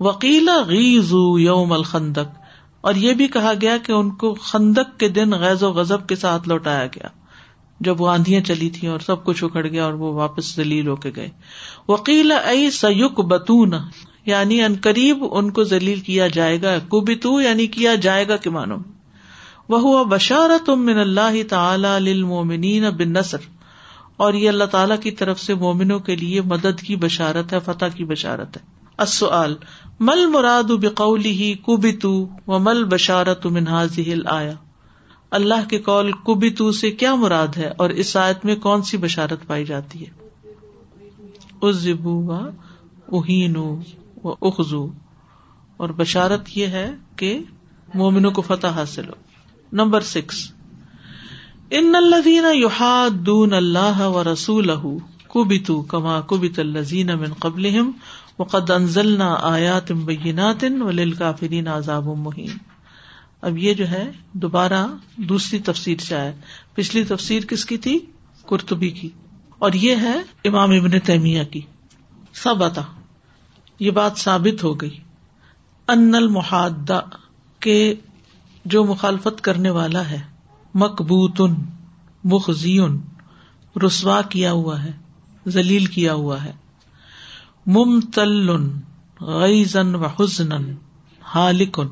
وکیلا 0.00 0.56
غیزو 0.66 1.38
یوم 1.38 1.72
الخندق، 1.72 2.36
اور 2.80 2.94
یہ 2.94 3.14
بھی 3.14 3.28
کہا 3.28 3.52
گیا 3.60 3.76
کہ 3.76 3.92
ان 3.92 4.10
کو 4.10 4.34
خندق 4.34 4.98
کے 4.98 5.08
دن 5.08 5.30
غیظ 5.30 5.62
و 5.62 5.72
غزب 5.72 6.06
کے 6.08 6.16
ساتھ 6.16 6.48
لوٹایا 6.48 6.86
گیا۔ 6.86 7.08
جب 7.80 8.00
وہ 8.00 8.08
آندیاں 8.08 8.40
چلی 8.40 8.70
تھیں 8.70 8.90
اور 8.90 9.00
سب 9.00 9.24
کچھ 9.24 9.44
اکھڑ 9.44 9.66
گیا 9.66 9.84
اور 9.84 9.92
وہ 9.92 10.12
واپس 10.12 10.56
دلیل 10.56 10.88
ہو 10.88 10.96
کے 10.96 11.10
گئے۔ 11.16 11.28
وکیل 11.88 12.32
ائی 12.44 12.70
سیق 12.70 13.20
بتون 13.20 13.72
یعنی 14.26 14.62
ان 14.62 14.74
قریب 14.80 15.24
ان 15.30 15.50
کو 15.50 15.64
ذلیل 15.64 16.00
کیا 16.00 16.26
جائے 16.26 16.62
گا 16.62 16.78
کبتو 16.78 17.40
یعنی 17.40 17.66
کیا 17.66 17.94
جائے 17.94 18.28
گا 18.28 18.36
کہ 18.36 18.50
مانو۔ 18.50 18.76
وہ 19.68 19.80
ہوا 19.80 20.02
بشارت 20.02 20.70
من 20.70 20.98
اللہ 20.98 21.48
تعالی 21.48 21.98
للمومنین 21.98 22.90
بن 22.90 23.12
نصر 23.12 23.38
اور 24.16 24.34
یہ 24.34 24.48
اللہ 24.48 24.64
تعالیٰ 24.64 25.00
کی 25.00 25.10
طرف 25.10 25.40
سے 25.40 25.54
مومنوں 25.54 25.98
کے 25.98 26.16
لیے 26.16 26.40
مدد 26.40 26.80
کی 26.80 26.96
بشارت 26.96 27.52
ہے، 27.52 27.58
فتح 27.64 27.86
کی 27.94 28.04
بشارت 28.04 28.56
ہے۔ 28.56 28.62
السؤال 28.96 29.54
مل 30.00 30.26
مراد 30.26 30.70
بقولی 30.70 31.30
ہی 31.30 31.54
کبتو 31.54 32.28
و 32.46 32.58
مل 32.58 32.84
بشارت 32.84 33.46
منہاز 33.46 33.98
آیا 34.26 34.52
اللہ 35.30 35.68
کے 35.68 35.78
قول 35.78 36.12
کبتو 36.12 36.72
سے 36.72 36.90
کیا 36.90 37.14
مراد 37.14 37.48
ہے 37.56 37.70
اور 37.78 37.90
اس 37.90 38.16
آیت 38.16 38.44
میں 38.44 38.56
کون 38.56 38.82
سی 38.82 38.96
بشارت 38.96 39.46
پائی 39.46 39.64
جاتی 39.64 40.06
ہے؟ 40.06 40.10
و 44.24 44.48
اخذو 44.48 44.92
اور 45.76 45.88
بشارت 45.88 46.40
یہ 46.54 46.66
ہے 46.66 46.94
کہ 47.16 47.38
مومنوں 47.94 48.30
کو 48.30 48.42
فتح 48.42 48.66
حاصل 48.66 49.08
ہو۔ 49.08 49.14
Number 49.72 50.00
six. 50.00 50.52
ان 51.70 51.94
الذین 51.94 52.44
یحادون 52.52 53.52
اللہ 53.52 54.00
و 54.00 54.24
رسول 54.32 54.70
کبتو 55.28 55.82
کما 55.82 56.20
کبت 56.20 56.58
الذین 56.58 57.06
من 57.06 57.32
قبلہم 57.38 57.90
وقد 58.38 58.70
انزلنا 58.70 59.36
آیات 59.42 59.92
بینات 59.92 60.64
وللکافرین 60.80 61.68
عذاب 61.68 62.04
مہین 62.04 62.67
اب 63.40 63.58
یہ 63.58 63.74
جو 63.74 63.88
ہے 63.88 64.10
دوبارہ 64.32 64.86
دوسری 65.16 65.58
تفسیر 65.58 65.98
سے 65.98 66.16
آئے 66.16 66.34
پچھلی 66.74 67.04
تفسیر 67.04 67.42
کس 67.42 67.64
کی 67.64 67.78
تھی؟ 67.78 67.98
کرتبی 68.48 68.90
کی۔ 68.90 69.10
اور 69.58 69.72
یہ 69.72 69.96
ہے 69.96 70.18
امام 70.44 70.70
ابن 70.70 71.00
تیمیہ 71.00 71.44
کی۔ 71.44 71.60
سب 72.32 72.62
اتا 72.62 72.82
یہ 73.80 73.90
بات 73.90 74.12
ثابت 74.16 74.64
ہو 74.64 74.80
گئی۔ 74.80 74.96
ان 75.88 76.14
المحادہ 76.14 77.00
کے 77.60 77.94
جو 78.64 78.84
مخالفت 78.84 79.40
کرنے 79.40 79.70
والا 79.70 80.10
ہے 80.10 80.20
مقبوتن 80.74 81.54
مخزیون، 82.24 83.00
رسوا 83.86 84.22
کیا 84.22 84.52
ہوا 84.52 84.82
ہے، 84.84 84.92
ذلیل 85.48 85.86
کیا 85.86 86.14
ہوا 86.14 86.44
ہے۔ 86.44 86.52
ممتل 87.66 88.50
غیزن 89.20 89.94
و 89.94 90.06
حسن 90.06 90.74
ہالکن 91.34 91.86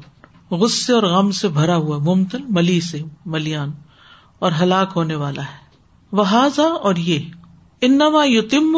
غصے 0.51 0.93
اور 0.93 1.03
غم 1.03 1.31
سے 1.31 1.49
بھرا 1.49 1.77
ہوا 1.77 1.99
ممتل 1.99 2.43
ملی 2.49 2.81
سے، 2.81 3.03
ملیان 3.27 3.73
اور 4.39 4.53
ہلاک 4.61 4.93
ہونے 4.97 5.15
والا 5.15 5.43
ہے۔ 5.43 5.67
وہ 6.13 6.25
اور 6.59 6.97
یہ، 6.97 7.19
انما 7.81 8.25
یتم، 8.25 8.77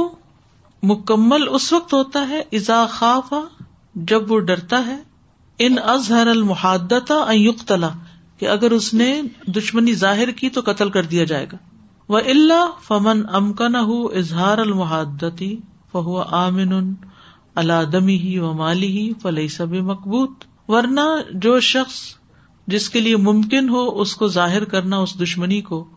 مکمل 0.83 1.48
اس 1.50 1.72
وقت 1.72 1.94
ہوتا 1.94 2.28
ہے 2.28 2.42
ازا 2.52 2.87
خاف، 2.90 3.35
جب 3.94 4.33
وہ 4.33 4.38
ڈرتا 4.38 4.87
ہے۔ 4.87 4.96
ان 5.59 5.76
ازہر 5.85 6.26
المحادتا 6.26 7.14
یقتلا 7.28 7.88
کہ 8.38 8.48
اگر 8.48 8.70
اس 8.70 8.94
نے 8.94 9.22
دشمنی 9.46 9.94
ظاہر 9.94 10.31
کی 10.31 10.50
تو 10.50 10.61
قتل 10.64 10.90
کر 10.90 11.02
دیا 11.02 11.24
جائے 11.24 11.46
گا۔ 11.52 11.57
وہ 12.09 12.18
اللہ 12.18 12.70
فمن 12.83 13.22
امکن 13.33 13.76
اظہار 13.76 14.59
المحادتی 14.59 15.57
فہو 15.92 16.18
آمن 16.18 16.92
اللہ 17.54 17.85
دمی 17.92 18.16
ہی 18.16 18.38
و 18.38 18.52
مالی 18.52 18.87
ہی 18.87 19.12
فلئی 19.22 19.48
سب 19.48 19.72
مقبوط 19.72 20.31
ورنہ 20.68 21.00
جو 21.35 21.61
شخص 21.61 21.94
جس 22.66 22.90
کے 22.90 23.00
لیے 23.00 23.16
ممکن 23.16 23.68
ہو 23.68 24.00
اس 24.00 24.16
کو 24.16 24.28
ظاہر 24.28 24.64
کرنا 24.64 24.96
اس 24.96 25.22
دشمنی 25.22 25.61
کو 25.61 25.88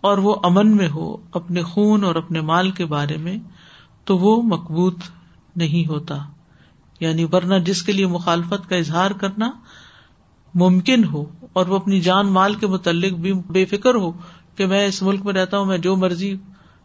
اور 0.00 0.18
وہ 0.18 0.36
امن 0.42 0.76
میں 0.76 0.88
ہو 0.88 1.16
اپنے 1.32 1.62
خون 1.62 2.04
اور 2.04 2.14
اپنے 2.14 2.40
مال 2.40 2.70
کے 2.70 2.86
بارے 2.86 3.16
میں، 3.16 3.36
تو 4.04 4.18
وہ 4.18 4.42
مقبوط 4.42 4.98
نہیں 5.56 5.88
ہوتا۔ 5.88 6.18
یعنی 7.00 7.26
ورنہ 7.32 7.54
جس 7.54 7.82
کے 7.82 7.92
لیے 7.92 8.06
مخالفت 8.06 8.68
کا 8.68 8.76
اظہار 8.76 9.10
کرنا 9.10 9.50
ممکن 10.54 11.04
ہو 11.04 11.24
اور 11.52 11.66
وہ 11.66 11.76
اپنی 11.76 12.00
جان 12.00 12.26
مال 12.26 12.54
کے 12.54 12.66
متعلق 12.66 13.12
بھی 13.12 13.32
بے 13.32 13.64
فکر 13.64 13.94
ہو 13.94 14.12
کہ 14.56 14.66
میں 14.66 14.86
اس 14.86 15.02
ملک 15.02 15.24
میں 15.24 15.32
رہتا 15.32 15.58
ہوں، 15.58 15.66
میں 15.66 15.78
جو 15.78 15.96
مرضی 15.96 16.36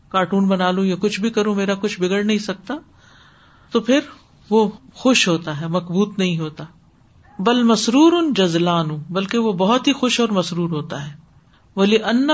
کارٹون 0.10 0.48
بنا 0.48 0.72
لوں 0.72 0.86
یا 0.86 0.96
کچھ 1.00 1.22
بھی 1.22 1.30
کروں، 1.30 1.56
میرا 1.56 1.74
کچھ 1.74 2.02
بگڑ 2.02 2.24
نہیں 2.24 2.38
سکتا، 2.38 2.74
تو 3.72 3.80
پھر 3.80 4.00
وہ 4.50 4.70
خوش 4.94 5.28
ہوتا 5.28 5.62
ہے، 5.62 5.68
مقبوط 5.68 6.20
نہیں 6.20 6.40
ہوتا۔ 6.40 6.63
بل 7.39 7.63
مسرور 7.63 8.13
ان 8.13 8.34
جزلان، 8.34 8.88
بلکہ 9.10 9.38
وہ 9.38 9.54
بہت 9.54 9.88
ہی 9.88 9.93
خوش 9.93 10.19
اور 10.19 10.30
مسرور 10.30 10.69
ہوتا 10.69 11.08
ہے۔ 11.08 11.15
بولے 11.76 11.97
ان 11.97 12.28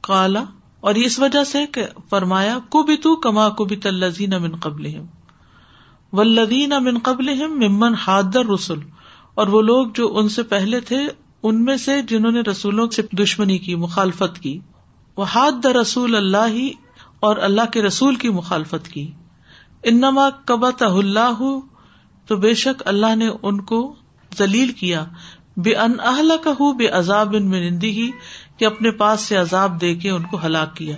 کالا 0.00 0.44
اور 0.80 0.94
اس 0.94 1.18
وجہ 1.18 1.44
سے 1.44 1.66
کہ 1.66 1.84
فرمایا 2.10 2.58
کو 2.68 2.82
بھی 2.82 2.96
تو 2.96 3.16
کما 3.16 3.48
کو 3.48 3.64
بھی 3.64 3.76
تلزین 3.76 4.34
امن 4.34 4.56
قبل 4.56 4.86
ولدین 6.12 6.72
امن 6.72 6.98
قبل 6.98 7.46
ممن 7.46 7.94
حادر 7.94 8.46
رسول 8.46 8.80
اور 9.34 9.46
وہ 9.46 9.62
لوگ 9.62 9.86
جو 9.94 10.18
ان 10.18 10.28
سے 10.28 10.42
پہلے 10.42 10.80
تھے، 10.80 11.06
ان 11.42 11.64
میں 11.64 11.76
سے 11.76 12.02
جنہوں 12.02 12.32
نے 12.32 12.40
رسولوں 12.40 12.90
سے 12.90 13.02
دشمنی 13.12 13.58
کی، 13.58 13.74
مخالفت 13.74 14.38
کی۔ 14.38 14.58
وہ 15.16 15.24
حاد 15.24 15.64
رسول 15.64 16.16
اللہ 16.16 16.46
ہی 16.46 16.70
اور 17.20 17.36
اللہ 17.36 17.70
کے 17.72 17.82
رسول 17.82 18.14
کی 18.14 18.28
مخالفت 18.28 18.88
کی۔ 18.88 19.10
انما 19.82 20.30
کبت 20.30 20.82
اللہ 20.82 21.58
تو 22.26 22.36
بے 22.36 22.54
شک 22.54 22.82
اللہ 22.84 23.16
نے 23.16 23.28
ان 23.42 23.60
کو 23.60 23.94
ذلیل 24.38 24.72
کیا 24.72 25.04
بے 25.56 25.76
ان 25.76 25.92
اہل 26.00 26.32
کا 26.44 26.50
ہو 26.50 26.72
بے 26.72 26.88
عذاب 26.88 27.36
ان 27.36 27.46
میں 27.46 27.70
نندی 27.70 27.90
ہی 27.90 28.10
کہ 28.56 28.64
اپنے 28.64 28.90
پاس 28.90 29.20
سے 29.20 29.36
عذاب 29.36 29.80
دے 29.80 29.94
کے 29.94 30.10
ان 30.10 30.22
کو 30.22 30.38
ہلاک 30.46 30.76
کیا۔ 30.76 30.96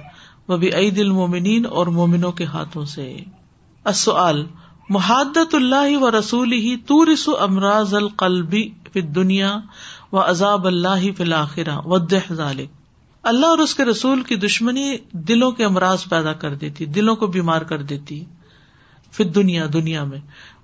وہ 0.49 0.57
بھی 0.57 0.71
عید 0.75 0.99
المومنین 0.99 1.67
اور 1.67 1.87
مومنوں 1.87 2.33
کے 2.33 2.45
ہاتھوں 2.45 2.85
سے۔ 2.85 3.17
محادت 4.89 5.55
اللہ 5.55 5.97
و 5.97 6.19
رسول 6.19 6.53
ہی 6.53 6.77
تو 6.77 7.13
رسو 7.13 7.39
امراض 7.39 7.95
القلبی 7.95 8.71
فی 8.93 9.01
دنیا 9.01 9.57
و 10.13 10.19
عذاب 10.19 10.67
اللہ 10.67 11.13
فی 11.17 11.23
الآخرہ 11.23 11.79
ودح 11.85 12.33
ذالک 12.33 12.69
اللہ 13.23 13.47
اور 13.47 13.59
اس 13.59 13.75
کے 13.75 13.85
رسول 13.85 14.23
کی 14.23 14.37
دشمنی 14.37 14.97
دلوں 15.13 15.51
کے 15.51 15.65
امراض 15.65 16.05
پیدا 16.09 16.33
کر 16.33 16.55
دیتی، 16.55 16.85
دلوں 16.85 17.17
کو 17.17 17.27
بیمار 17.27 17.63
کر 17.63 17.83
دیتی۔ 17.83 18.25
پھر 19.13 19.25
دنیا 19.25 19.67
دنیا 19.73 20.05
میں۔ 20.05 20.19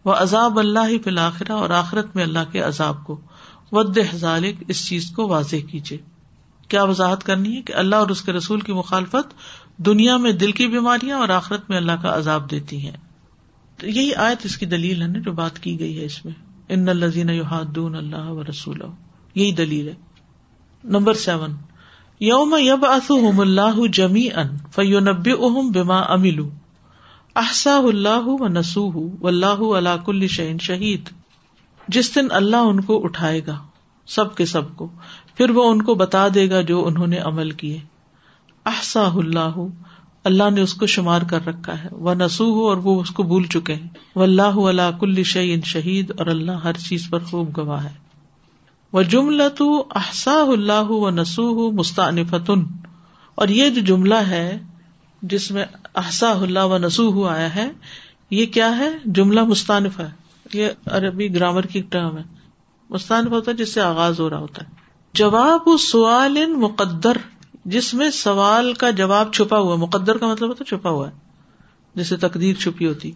وہ 0.04 0.12
عذاب 0.12 0.58
اللہ 0.58 0.98
فی 1.04 1.10
الآخرہ 1.10 1.52
اور 1.52 1.70
آخرت 1.70 2.16
میں 2.16 2.24
اللہ 2.24 2.52
کے 2.52 2.60
عذاب 2.60 3.04
کو۔ 3.04 3.20
ود 3.72 3.98
ذالک، 4.14 4.64
اس 4.68 4.88
چیز 4.88 5.10
کو 5.10 5.28
واضح 5.28 5.56
کیجیے 5.70 5.98
کیا 6.68 6.84
وضاحت 6.84 7.24
کرنی 7.24 7.56
ہے 7.56 7.62
کہ 7.62 7.72
اللہ 7.72 7.96
اور 7.96 8.08
اس 8.08 8.22
کے 8.22 8.32
رسول 8.32 8.60
کی 8.60 8.72
مخالفت 8.72 9.34
دنیا 9.76 10.16
میں 10.16 10.32
دل 10.32 10.52
کی 10.52 10.66
بیماریاں 10.66 11.18
اور 11.18 11.28
آخرت 11.28 11.70
میں 11.70 11.76
اللہ 11.76 11.92
کا 12.02 12.16
عذاب 12.16 12.50
دیتی 12.50 12.84
ہیں۔ 12.84 12.96
تو 13.76 13.88
یہی 13.88 14.14
آیت 14.14 14.38
اس 14.44 14.56
کی 14.56 14.66
دلیل 14.66 15.02
ہے 15.02 15.06
نا 15.06 15.18
جو 15.18 15.32
بات 15.32 15.58
کی 15.58 15.80
گئی 15.80 16.00
ہے 16.00 16.04
اس 16.04 16.24
میں۔ 16.24 16.32
ان 16.68 16.88
الزین 16.88 17.28
یحادون 17.28 17.94
اللہ 17.94 18.30
و 18.30 18.42
رسول 18.42 18.82
یہی 19.34 19.52
دلیل 19.52 19.88
ہے۔ 19.88 19.94
Number 20.84 21.14
seven. 21.14 21.54
یوم 22.20 22.54
یب 22.58 22.86
اصم 22.86 23.40
اللہ 23.40 23.86
جمی 23.92 24.28
ان 24.34 24.48
فیونب 24.74 25.28
اہم 25.40 25.70
بما 25.70 25.98
امل 25.98 26.40
احسا 27.36 27.76
اللہ 27.76 28.26
و 28.26 28.48
نسو 28.48 28.90
و 28.92 29.26
اللہ 29.26 29.62
اللہ 29.76 30.04
کل 30.04 30.26
شعین 30.26 30.58
شہید۔ 30.58 31.08
جس 31.88 32.14
دن 32.14 32.26
اللہ 32.30 32.56
ان 32.56 32.80
کو 32.80 33.04
اٹھائے 33.04 33.40
گا، 33.46 33.56
سب 34.08 34.34
کے 34.34 34.44
سب 34.44 34.76
کو، 34.76 34.88
پھر 35.34 35.50
وہ 35.50 35.64
ان 35.70 35.82
کو 35.82 35.94
بتا 35.94 36.26
دے 36.34 36.50
گا 36.50 36.60
جو 36.60 36.86
انہوں 36.86 37.06
نے 37.06 37.18
عمل 37.18 37.50
کیے۔ 37.50 37.78
احسا 38.66 39.02
اللہ 39.14 39.56
اللہ 40.24 40.50
نے 40.50 40.60
اس 40.60 40.74
کو 40.74 40.86
شمار 40.86 41.22
کر 41.22 41.46
رکھا 41.46 41.84
ہے۔ 41.84 41.88
وہ 41.92 42.14
نسو 42.14 42.44
ہو 42.52 42.68
اور 42.68 42.76
وہ 42.76 43.00
اس 43.00 43.10
کو 43.10 43.22
بھول 43.22 43.44
چکے 43.44 43.74
ہیں۔ 43.74 43.88
وہ 44.14 44.22
اللہ 44.22 44.56
اللہ 44.62 44.96
کل 45.00 45.22
شعین 45.22 45.62
شہید، 45.62 46.12
اور 46.18 46.26
اللہ 46.26 46.52
ہر 46.52 46.72
چیز 46.72 47.08
پر 47.10 47.24
خوب 47.24 47.56
گواہ 47.56 47.84
ہے۔ 47.84 47.92
وہ 48.92 49.02
جملہ 49.02 49.48
تو 49.48 49.86
احسا 49.94 50.36
اللہ 50.52 50.90
و 50.90 51.10
نسو 51.10 51.70
مستعنفتن، 51.72 52.62
اور 53.34 53.48
یہ 53.48 53.70
جو 53.70 53.80
جملہ 53.80 54.20
ہے 54.28 54.58
جس 55.28 55.50
میں 55.50 55.64
احسا 55.94 56.30
اللہ 56.30 56.60
و 56.60 56.78
نسو 56.78 57.12
ہو 57.12 57.24
آیا 57.24 57.54
ہے، 57.54 57.70
یہ 58.30 58.46
کیا 58.46 58.78
ہے؟ 58.78 58.88
جملہ 59.04 59.44
مستانف 59.44 60.00
ہے۔ 60.00 60.10
یہ 60.54 60.68
عربی 60.86 61.34
گرامر 61.34 61.66
کی 61.66 61.82
ٹرم 61.82 62.18
ہے۔ 62.18 62.22
مستانف 62.90 63.30
ہوتا 63.30 63.50
ہے 63.50 63.56
جس 63.56 63.74
سے 63.74 63.80
آغاز 63.80 64.20
ہو 64.20 64.30
رہا 64.30 64.38
ہوتا 64.38 64.64
ہے۔ 64.64 64.70
جواب 65.12 65.80
سوال 65.80 66.46
مقدر، 66.46 67.16
جس 67.64 67.94
میں 67.94 68.10
سوال 68.10 68.72
کا 68.72 68.90
جواب 68.90 69.32
چھپا 69.32 69.58
ہوا 69.58 69.76
مقدر 69.76 70.16
کا 70.16 70.26
مطلب 70.26 70.48
ہوتا 70.48 70.64
چھپا 70.64 70.90
ہوا 70.90 71.08
ہے 71.08 71.14
جیسے 71.94 72.16
تقدیر 72.16 72.54
چھپی 72.54 72.86
ہوتی۔ 72.86 73.12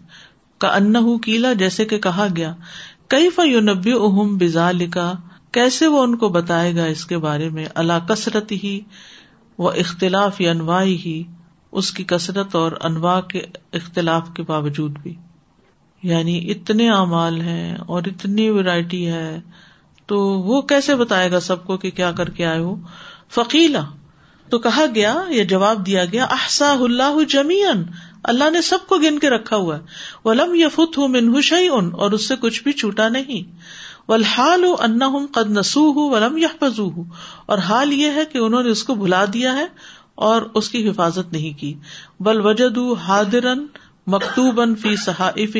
کا 0.57 0.67
ان 0.67 1.19
کیلا، 1.19 1.53
جیسے 1.53 1.85
کہ 1.85 1.97
کہا 1.97 2.27
گیا۔ 2.35 2.55
کئی 3.07 3.29
فیو 3.29 3.59
نبی 3.59 3.91
اہم 3.91 4.37
بزا 4.37 4.71
لکھا 4.71 5.13
کیسے 5.51 5.87
وہ 5.87 6.03
ان 6.03 6.17
کو 6.17 6.29
بتائے 6.29 6.75
گا 6.75 6.85
اس 6.85 7.05
کے 7.05 7.17
بارے 7.17 7.49
میں؟ 7.49 7.65
اللہ 7.75 7.93
کثرت 8.09 8.51
ہی 8.51 8.79
وہ 9.57 9.71
اختلاف 9.71 10.41
یا 10.41 10.51
انواع 10.51 10.83
ہی 10.83 11.23
اس 11.71 11.91
کی 11.91 12.03
کثرت 12.03 12.55
اور 12.55 12.71
انواع 12.81 13.21
کے 13.21 13.39
اختلاف 13.73 14.29
کے 14.35 14.43
باوجود 14.43 14.99
بھی۔ 14.99 15.15
یعنی 16.03 16.51
اتنے 16.51 16.89
اعمال 16.89 17.41
ہیں 17.41 17.75
اور 17.75 18.03
اتنی 18.05 18.49
ویرائٹی 18.49 19.07
ہے، 19.07 19.39
تو 20.05 20.19
وہ 20.19 20.61
کیسے 20.61 20.95
بتائے 20.95 21.31
گا 21.31 21.39
سب 21.39 21.65
کو 21.65 21.77
کہ 21.77 21.91
کیا 21.91 22.11
کر 22.11 22.29
کے 22.29 22.45
آئے 22.45 22.59
ہو؟ 22.59 22.75
فقیلا، 23.29 23.81
تو 24.49 24.59
کہا 24.59 24.85
گیا 24.95 25.21
یا 25.29 25.43
جواب 25.43 25.85
دیا 25.85 26.05
گیا 26.05 26.23
احسا 26.23 26.71
اللہ 26.71 27.23
جمیان 27.29 27.83
اللہ 28.23 28.49
نے 28.49 28.61
سب 28.61 28.77
کو 28.87 28.97
گن 28.97 29.19
کے 29.19 29.29
رکھا 29.29 29.55
ہوا 29.55 29.77
ہے۔ 29.77 29.81
ولم 30.25 30.55
یفت 30.55 30.97
ہوں 30.97 31.07
منہ 31.07 31.53
ان 31.71 31.89
اور 31.93 32.11
اس 32.11 32.27
سے 32.27 32.35
کچھ 32.35 32.63
بھی 32.63 32.71
چھوٹا 32.71 33.09
نہیں۔ 33.09 33.55
ولحال 34.11 34.65
ان 34.79 34.99
قد 35.31 35.49
نسو 35.49 35.91
ہوں 35.91 36.11
ولم 36.11 36.37
یا 36.37 36.47
پزو 36.59 36.89
ہوں 36.89 37.03
اور 37.45 37.57
حال 37.57 37.93
یہ 37.93 38.11
ہے 38.11 38.25
کہ 38.25 38.37
انہوں 38.37 38.63
نے 38.63 38.69
اس 38.69 38.83
کو 38.83 38.95
بھلا 38.95 39.25
دیا 39.33 39.55
ہے۔ 39.55 39.65
اور 40.19 40.41
اس 40.53 40.69
کی 40.69 40.89
حفاظت 40.89 41.33
نہیں 41.33 41.59
کی۔ 41.59 41.73
بل 42.19 42.45
وجد 42.45 42.77
حادرن 43.01 43.65
مکتوب 44.07 44.61
فی 44.81 44.95
صحاف 44.95 45.57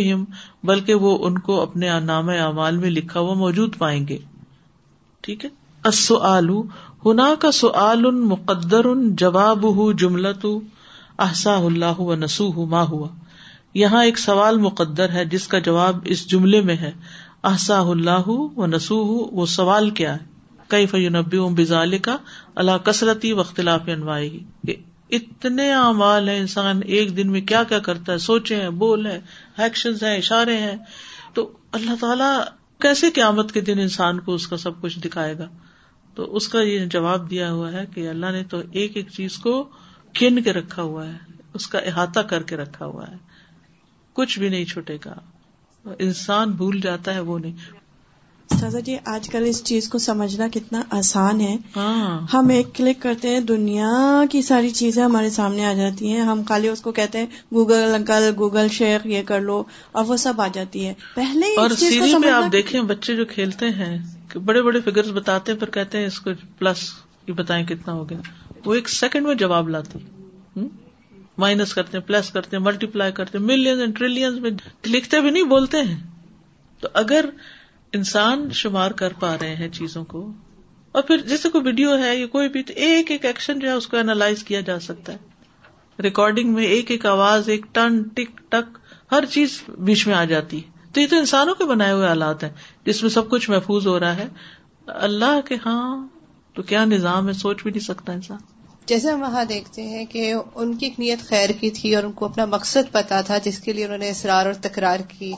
بلکہ 0.63 0.93
وہ 0.93 1.26
ان 1.26 1.38
کو 1.38 1.62
اپنے 1.62 2.00
نام 2.00 2.30
اعمال 2.30 2.78
میں 2.78 2.89
لکھا 2.89 3.19
ہوا 3.19 3.34
موجود 3.34 3.78
پائیں 3.78 4.08
گے۔ 4.08 4.17
ٹھیک 5.22 5.45
ہے؟ 5.45 5.50
ہنا 7.06 7.34
کا 7.39 7.52
سعال 7.52 8.12
مقدر 8.12 8.86
جواب 9.10 9.78
ہُ 9.78 9.93
جملت 9.93 10.45
احسا 11.19 11.56
اللہ 11.56 12.00
و 12.00 12.15
نسو 12.15 12.65
ما 12.65 12.84
ہوا۔ 12.84 13.08
یہاں 13.74 14.06
ایک 14.06 14.19
سوال 14.19 14.58
مقدر 14.58 15.10
ہے، 15.10 15.26
جس 15.26 15.48
کا 15.48 15.60
جواب 15.60 15.98
اس 16.04 16.32
جملے 16.32 16.62
میں 16.62 16.78
ہے۔ 16.78 16.91
احسا 17.43 17.80
اللہ 17.80 18.28
و 18.28 18.65
نسو 18.65 18.98
وہ 19.32 19.45
سوال 19.45 19.89
کیا 19.89 20.13
ہے؟ 20.13 20.38
کئی 20.69 20.86
فیونبی 20.86 21.39
بزال 21.39 21.97
کا 21.97 22.17
اللہ 22.55 22.77
کثرتی 22.77 23.34
و 23.34 23.39
اختلاف 23.39 23.82
انوائی 23.88 24.43
اتنے 25.10 25.73
اعمال 25.73 26.29
ہیں 26.29 26.39
انسان 26.39 26.79
ایک 26.86 27.17
دن 27.17 27.32
میں 27.32 27.41
کیا 27.41 27.63
کیا 27.63 27.79
کرتا 27.79 28.13
ہے، 28.13 28.17
سوچے 28.17 28.55
ہیں، 28.55 28.69
بول 28.69 29.05
ہے 29.05 29.21
ایکشن 29.58 29.91
ہیں، 30.01 30.17
اشارے 30.17 30.58
ہیں۔ 30.58 30.75
تو 31.34 31.58
اللہ 31.71 31.91
تعالیٰ 32.01 32.41
کیسے 32.82 33.12
قیامت 33.12 33.51
کے 33.51 33.62
دن 33.62 33.79
انسان 33.79 34.19
کو 34.19 34.34
اس 34.34 34.47
کا 34.47 34.58
سب 34.58 34.82
کچھ 34.82 34.99
دکھائے 34.99 35.38
گا؟ 35.38 35.49
تو 36.15 36.36
اس 36.36 36.47
کا 36.47 36.62
یہ 36.62 36.86
جواب 36.86 37.29
دیا 37.29 37.51
ہوا 37.51 37.71
ہے 37.71 37.86
کہ 37.93 38.10
اللہ 38.10 38.25
نے 38.32 38.43
تو 38.43 38.62
ایک 38.71 38.97
ایک 38.97 39.10
چیز 39.12 39.38
کو 39.38 39.69
کن 40.13 40.41
کے 40.41 40.53
رکھا 40.53 40.82
ہوا 40.82 41.08
ہے، 41.08 41.17
اس 41.53 41.67
کا 41.67 41.79
احاطہ 41.79 42.19
کر 42.19 42.43
کے 42.43 42.58
رکھا 42.58 42.86
ہوا 42.86 43.08
ہے۔ 43.08 43.17
کچھ 44.13 44.39
بھی 44.39 44.49
نہیں 44.49 44.65
چھوٹے 44.65 44.97
گا۔ 45.05 45.13
انسان 45.99 46.51
بھول 46.51 46.79
جاتا 46.82 47.13
ہے، 47.13 47.19
وہ 47.19 47.39
نہیں۔ 47.39 47.53
سازا 48.50 48.80
جی 48.80 48.98
آج 49.06 49.30
کل 49.30 49.44
اس 49.46 49.64
چیز 49.64 49.90
کو 49.90 49.98
سمجھنا 49.98 50.48
کتنا 50.54 50.82
آسان 50.90 51.42
ہے۔ 51.42 51.58
ہاں۔ 51.76 52.20
ہم 52.34 52.50
ایک 52.50 52.76
کلک 52.76 53.02
کرتے 53.02 53.30
ہیں 53.30 53.40
دنیا 53.40 54.22
کی 54.32 54.42
ساری 54.42 54.70
چیزیں 54.70 55.04
ہمارے 55.04 55.30
سامنے 55.30 55.66
آ 55.66 55.74
جاتی 55.74 56.12
ہیں۔ 56.12 56.22
ہم 56.22 56.42
خالی 56.48 56.68
اس 56.68 56.82
کو 56.82 56.92
کہتے 56.92 57.18
ہیں 57.18 57.26
گوگل 57.54 57.96
انکل 57.96 58.30
گوگل 58.38 58.68
شیخ 58.72 59.06
یہ 59.06 59.24
کر 59.24 59.42
لو 59.42 59.64
اور 59.92 60.06
وہ 60.06 60.18
سب 60.18 60.42
آ 60.42 60.48
جاتی 60.54 60.86
ہے۔ 60.86 60.94
پہلے 61.16 61.46
اور 61.46 61.70
سیریل 61.70 62.18
میں 62.18 62.32
آپ 62.32 62.52
دیکھیں 62.52 62.82
بچے 62.82 63.16
جو 63.16 63.26
کھیلتے 63.26 63.70
ہیں 63.70 63.98
بڑے 64.46 64.62
بڑے 64.62 64.82
فگر 64.82 65.12
بتاتے 65.12 65.52
ہیں 65.52 65.60
پھر 65.60 65.70
کہتے 65.70 65.98
ہیں 65.98 66.06
اس 66.06 66.20
کو 66.20 66.30
پلس 66.60 66.78
یہ 67.28 67.34
بتائیں 67.34 67.66
کتنا 67.66 67.94
ہو 67.94 68.10
گیا۔ 68.10 68.18
وہ 68.66 68.74
ایک 68.74 68.90
سیکنڈ 68.90 69.28
میں 69.28 69.36
جواب 69.36 69.70
لاتی 69.70 70.00
مائنس 71.38 71.74
کرتے 71.74 71.98
ہیں 71.98 72.06
پلس 72.06 72.32
کرتے 72.32 72.58
ہیں 72.58 72.64
ملٹی 72.64 72.88
پلائی 72.88 73.12
کرتے 73.12 73.38
ہیں 73.38 73.46
ملین 73.46 73.92
ٹریلین 73.92 74.42
میں 74.42 74.52
لکھتے 74.86 75.20
بھی 75.20 75.30
نہیں 75.30 75.44
بولتے 75.44 75.78
ہیں۔ 75.78 75.98
تو 76.80 76.88
اگر 76.94 77.26
انسان 77.93 78.49
شمار 78.54 78.91
کر 78.91 79.13
پا 79.13 79.38
رہے 79.41 79.56
ہیں 79.56 79.69
چیزوں 79.69 80.06
کو۔ 80.06 80.32
اور 80.91 81.04
پھر 81.04 81.17
جیسے 81.17 81.49
کوئی 81.49 81.63
ویڈیو 81.63 81.97
ہے 81.97 82.15
یا 82.15 82.28
کوئی 82.28 82.49
بھی، 82.49 82.63
تو 82.63 82.73
ایک 82.75 83.12
ایک 83.12 83.25
ایکشن 83.25 83.60
جو 83.60 83.67
ہے 83.67 83.73
اس 83.73 83.88
کو 83.88 83.97
اینالائز 83.97 84.43
کیا 84.43 84.62
جا 84.62 84.80
سکتا 84.80 85.13
ہے۔ 85.13 85.17
ریکارڈنگ 86.02 86.54
میں 86.54 86.63
ایک 86.63 86.91
ایک 86.91 87.06
آواز، 87.06 87.49
ایک 87.49 87.65
ٹن، 87.71 88.04
ٹک 88.04 88.38
ٹک، 88.49 88.78
ہر 89.12 89.25
چیز 89.25 89.62
بیچ 89.78 90.08
میں 90.08 90.15
آ 90.15 90.23
جاتی۔ 90.23 90.58
ہے 90.58 90.69
تو 90.93 91.02
یہ 91.02 91.08
تو 91.10 91.15
انسانوں 91.15 91.56
کے 91.56 91.65
بنائے 91.65 91.91
ہوئے 91.91 92.08
آلات 92.08 92.43
ہیں، 92.43 92.52
جس 92.86 93.02
میں 93.02 93.10
سب 93.10 93.30
کچھ 93.30 93.49
محفوظ 93.49 93.88
ہو 93.88 93.99
رہا 93.99 94.17
ہے۔ 94.17 94.28
اللہ 94.88 95.39
کے 95.45 95.56
ہاں 95.65 96.08
تو 96.54 96.62
کیا 96.62 96.86
نظام 96.86 97.28
ہے؟ 97.28 97.34
سوچ 97.34 97.63
بھی 97.63 97.71
نہیں 97.71 97.84
سکتا 97.84 98.13
انسان۔ 98.13 98.38
جیسے 98.86 99.12
ہم 99.12 99.21
وہاں 99.21 99.45
دیکھتے 99.45 99.82
ہیں 99.82 100.06
کہ 100.06 100.34
ان 100.56 100.73
کی 100.73 100.89
نیت 100.97 101.19
خیر 101.19 101.49
کی 101.49 101.69
تھی 101.69 101.95
اور 101.95 102.04
ان 102.04 102.12
کو 102.12 102.25
اپنا 102.25 102.45
مقصد 102.45 102.91
پتا 102.91 103.21
تھا، 103.21 103.38
جس 103.38 103.60
کے 103.60 103.73
لیے 103.73 103.86
انہوں 103.86 103.97
نے 103.97 104.10
اصرار 104.10 104.45
اور 104.45 104.54
تکرار 104.54 104.99
کی۔ 104.99 105.34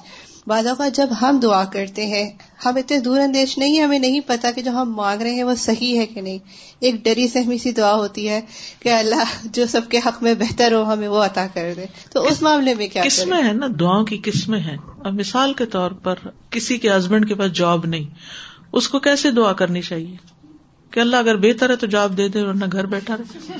بعض 0.47 0.67
اوقات 0.67 0.95
جب 0.95 1.09
ہم 1.21 1.39
دعا 1.43 1.65
کرتے 1.65 2.05
ہیں 2.05 2.29
ہم 2.65 2.75
اتنے 2.75 2.99
دور 2.99 3.19
اندیش 3.19 3.57
نہیں 3.57 3.81
ہمیں 3.81 3.99
نہیں 3.99 4.19
پتا 4.25 4.51
کہ 4.51 4.61
جو 4.61 4.71
ہم 4.71 4.93
مانگ 4.95 5.21
رہے 5.21 5.31
ہیں 5.31 5.43
وہ 5.43 5.55
صحیح 5.55 5.99
ہے 5.99 6.05
کہ 6.05 6.21
نہیں۔ 6.21 6.37
ایک 6.79 6.95
ڈری 7.03 7.27
سہمی 7.27 7.57
سی 7.57 7.71
دعا 7.71 7.95
ہوتی 7.95 8.29
ہے 8.29 8.41
کہ 8.79 8.89
اللہ 8.89 9.23
جو 9.43 9.65
سب 9.65 9.81
کے 9.89 9.97
حق 9.97 10.23
میں 10.23 10.33
بہتر 10.33 10.71
ہو 10.71 10.93
ہمیں 10.93 11.07
وہ 11.07 11.23
عطا 11.23 11.47
کر 11.53 11.73
دے۔ 11.75 11.85
تو 12.11 12.23
اس 12.27 12.41
معاملے 12.41 12.73
میں 12.73 12.87
کیا 12.87 13.03
قسمیں 13.05 13.43
ہیں 13.43 13.53
نا 13.53 13.67
دعاؤں 13.79 14.03
کی 14.03 14.17
قسمیں 14.23 14.59
ہیں۔ 14.59 14.77
اب 15.03 15.13
مثال 15.13 15.53
کے 15.53 15.65
طور 15.65 15.91
پر 15.91 16.15
کسی 16.49 16.77
کے 16.77 16.89
ہسبینڈ 16.97 17.27
کے 17.27 17.35
پاس 17.35 17.51
جاب 17.51 17.85
نہیں 17.85 18.05
اس 18.71 18.89
کو 18.89 18.99
کیسے 18.99 19.31
دعا 19.31 19.53
کرنی 19.53 19.81
چاہیے؟ 19.81 20.15
کہ 20.91 20.99
اللہ 20.99 21.15
اگر 21.15 21.37
بہتر 21.37 21.69
ہے 21.69 21.75
تو 21.75 21.87
جاب 21.87 22.17
دے 22.17 22.27
دے 22.27 22.41
ورنہ 22.41 22.65
گھر 22.71 22.85
بیٹھا 22.85 23.17
رہے۔ 23.17 23.53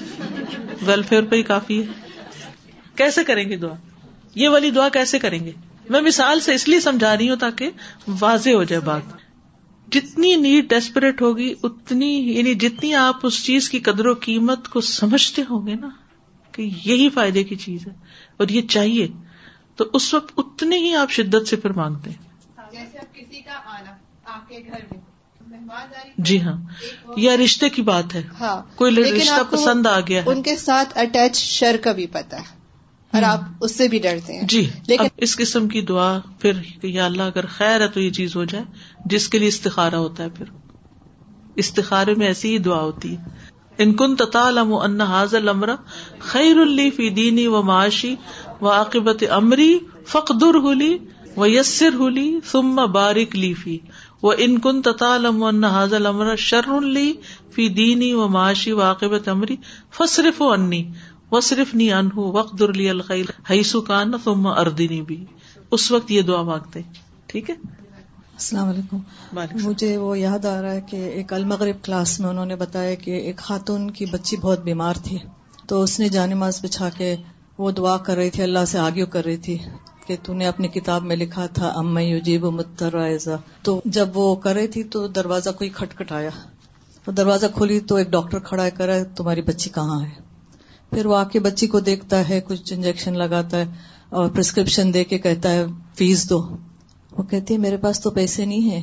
ویلفیئر 0.85 1.23
پہ 1.23 1.35
ہی 1.35 1.43
کافی 1.43 1.81
ہے۔ 1.81 1.85
کیسے 2.95 3.23
کریں 3.23 3.49
گے 3.49 3.57
دعا؟ 3.57 3.73
یہ 4.35 4.49
والی 4.49 4.71
دعا 4.71 4.89
کیسے 4.89 5.19
کریں 5.19 5.45
گے؟ 5.45 5.51
میں 5.91 6.01
مثال 6.01 6.39
سے 6.39 6.53
اس 6.53 6.67
لیے 6.67 6.79
سمجھا 6.79 7.17
رہی 7.17 7.29
ہوں 7.29 7.35
تاکہ 7.35 7.71
واضح 8.19 8.49
ہو 8.49 8.63
جائے 8.63 8.81
بات۔ 8.81 9.01
جتنی 9.87 10.35
نیڈ 10.35 10.69
ڈیسپریٹ 10.69 11.21
ہوگی 11.21 11.53
اتنی 11.63 12.13
یعنی 12.31 12.53
جتنی 12.55 12.93
آپ 12.95 13.15
اس 13.23 13.43
چیز 13.45 13.69
کی 13.69 13.79
قدر 13.79 14.05
و 14.05 14.13
قیمت 14.13 14.67
کو 14.67 14.81
سمجھتے 14.81 15.41
ہوں 15.49 15.67
گے 15.67 15.75
نا 15.75 15.89
کہ 16.51 16.61
یہی 16.85 17.09
فائدے 17.09 17.43
کی 17.43 17.55
چیز 17.55 17.87
ہے 17.87 17.93
اور 18.37 18.47
یہ 18.47 18.61
چاہیے 18.67 19.07
تو 19.75 19.85
اس 19.93 20.13
وقت 20.13 20.31
اتنے 20.37 20.77
ہی 20.77 20.95
آپ 20.95 21.11
شدت 21.11 21.47
سے 21.47 21.55
پھر 21.55 21.69
مانگتے 21.69 22.09
ہیں۔ 22.09 22.17
جیسے 22.71 22.97
کسی 23.13 23.41
کا 23.41 23.59
آنا 23.65 23.91
آپ 24.25 24.49
کے 24.49 24.59
گھر 24.67 24.79
میں 24.89 24.99
جی 26.17 26.41
ہاں 26.41 26.57
یا 27.17 27.37
رشتے 27.37 27.69
کی 27.69 27.81
بات 27.81 28.15
ہے۔ 28.15 28.21
ہاں 28.39 28.61
کوئی 28.75 28.95
رشتہ 28.95 29.41
پسند 29.49 29.87
آ 29.87 29.99
گیا 29.99 30.21
ان 30.25 30.41
کے 30.41 30.55
ساتھ 30.55 30.97
اٹیچ 30.97 31.37
شر 31.37 31.75
کا 31.83 31.91
بھی 31.91 32.07
پتا 32.07 32.37
ہے۔ 32.37 32.60
اور 33.13 33.23
آپ 33.23 33.39
اس 33.61 33.75
سے 33.75 33.87
بھی 33.87 33.99
ڈرتے 33.99 34.33
ہیں۔ 34.33 34.47
جی 34.47 34.69
لیکن 34.87 35.07
اس 35.17 35.35
قسم 35.37 35.67
کی 35.67 35.81
دعا 35.81 36.19
پھر 36.39 36.51
یا 36.83 37.05
اللہ 37.05 37.23
اگر 37.23 37.45
خیر 37.45 37.81
ہے 37.81 37.87
تو 37.87 37.99
یہ 37.99 38.11
چیز 38.11 38.35
ہو 38.35 38.43
جائے 38.43 38.63
جس 39.05 39.29
کے 39.29 39.39
لیے 39.39 39.47
استخارا 39.47 39.97
ہوتا 39.97 40.23
ہے 40.23 40.29
پھر۔ 40.29 40.45
استخارے 41.55 42.15
میں 42.15 42.27
ایسی 42.27 42.53
ہی 42.53 42.57
دعا 42.57 42.81
ہوتی 42.81 43.17
ہے۔ 43.17 43.23
ان 43.77 43.93
کن 43.93 44.15
تالم 44.15 44.73
ان 44.73 45.01
حاضل 45.01 45.49
امرا 45.49 45.75
خیر 46.19 46.57
اللی 46.57 46.89
فی 46.89 47.09
دینی 47.09 47.47
و 47.47 47.61
معاشی 47.61 48.15
و 48.61 48.67
عاقبت 48.67 49.23
امری 49.29 49.79
فقدر 50.07 50.55
ہولی 50.55 50.97
و 51.37 51.47
یسر 51.47 51.93
ہولی 51.93 52.39
ثم 52.51 52.75
بارک 52.91 53.35
لیفی 53.35 53.77
وہ 54.21 54.33
ان 54.37 54.59
کن 54.59 54.81
تالم 54.81 55.43
ان 55.43 55.63
حاضل 55.63 56.05
امر 56.05 56.35
شر 56.35 56.67
اللی 56.67 57.13
فی 57.55 57.67
دینی 57.69 58.13
و 58.13 58.27
معاشی 58.27 58.71
و 58.71 58.81
عاقبت 58.81 59.27
امری 59.27 59.55
فصرف 59.91 60.41
و 60.41 60.51
انی۔ 60.51 60.91
وہ 61.31 61.41
صرف 61.41 61.75
نی 61.75 61.93
ان 61.93 62.09
وقت 62.15 62.59
درلی 62.59 62.89
الخیل 62.89 63.25
حیث 63.49 63.75
کان 63.87 64.11
تم 64.23 64.47
اردنی 64.47 65.01
بھی 65.01 65.25
اس 65.71 65.91
وقت 65.91 66.11
یہ 66.11 66.21
دعا 66.21 66.41
مانگتے 66.41 66.81
ٹھیک 67.25 67.49
ہے؟ 67.49 67.55
السلام 68.33 68.67
علیکم۔ 68.67 68.97
مجھے 69.63 69.97
وہ 69.97 70.19
یاد 70.19 70.45
آ 70.45 70.61
رہا 70.61 70.71
ہے 70.71 70.81
کہ 70.81 70.95
ایک 70.95 71.33
المغرب 71.33 71.83
کلاس 71.83 72.19
میں 72.19 72.29
انہوں 72.29 72.45
نے 72.45 72.55
بتایا 72.55 72.95
کہ 72.95 73.11
ایک 73.11 73.37
خاتون 73.37 73.91
کی 73.91 74.05
بچی 74.05 74.37
بہت 74.37 74.63
بیمار 74.63 74.93
تھی۔ 75.03 75.17
تو 75.67 75.81
اس 75.81 75.99
نے 75.99 76.09
جان 76.09 76.33
ماز 76.33 76.59
بچھا 76.63 76.89
کے 76.89 77.15
وہ 77.57 77.71
دعا 77.71 77.97
کر 77.97 78.15
رہی 78.15 78.29
تھی 78.29 78.43
اللہ 78.43 78.65
سے 78.67 78.79
آگے 78.79 79.05
کر 79.05 79.25
رہی 79.25 79.37
تھی 79.37 79.57
کہ 80.07 80.15
تو 80.23 80.33
نے 80.33 80.47
اپنی 80.47 80.67
کتاب 80.67 81.03
میں 81.03 81.15
لکھا 81.15 81.45
تھا 81.45 81.67
ام 81.67 81.97
یوجیب 81.97 82.45
مترائزہ۔ 82.45 83.37
تو 83.61 83.81
جب 83.85 84.07
وہ 84.13 84.35
کر 84.35 84.53
رہی 84.53 84.67
تھی 84.67 84.83
تو 84.83 85.07
دروازہ 85.07 85.49
کوئی 85.49 85.69
کھٹکھٹایا۔ 85.69 86.29
دروازہ 87.11 87.45
کھولی 87.55 87.79
تو 87.79 87.95
ایک 87.95 88.11
ڈاکٹر 88.11 88.39
کھڑا 88.39 88.63
ہے 88.63 88.71
کرا 88.71 89.03
تمہاری 89.15 89.41
بچی 89.41 89.69
کہاں 89.69 90.01
ہے؟ 90.01 90.20
پھر 90.91 91.05
وہ 91.05 91.15
آ 91.15 91.23
کے 91.23 91.39
بچی 91.39 91.67
کو 91.67 91.79
دیکھتا 91.79 92.29
ہے، 92.29 92.41
کچھ 92.41 92.73
انجیکشن 92.73 93.17
لگاتا 93.17 93.57
ہے 93.57 93.65
اور 94.09 94.29
پرسکرپشن 94.29 94.93
دے 94.93 95.03
کے 95.03 95.17
کہتا 95.17 95.51
ہے 95.51 95.65
فیس 95.97 96.29
دو. 96.29 96.39
وہ 97.11 97.23
کہتی 97.23 97.53
ہے، 97.53 97.59
میرے 97.59 97.77
پاس 97.77 98.01
تو 98.01 98.11
پیسے 98.11 98.45
نہیں 98.45 98.71
ہے 98.71 98.81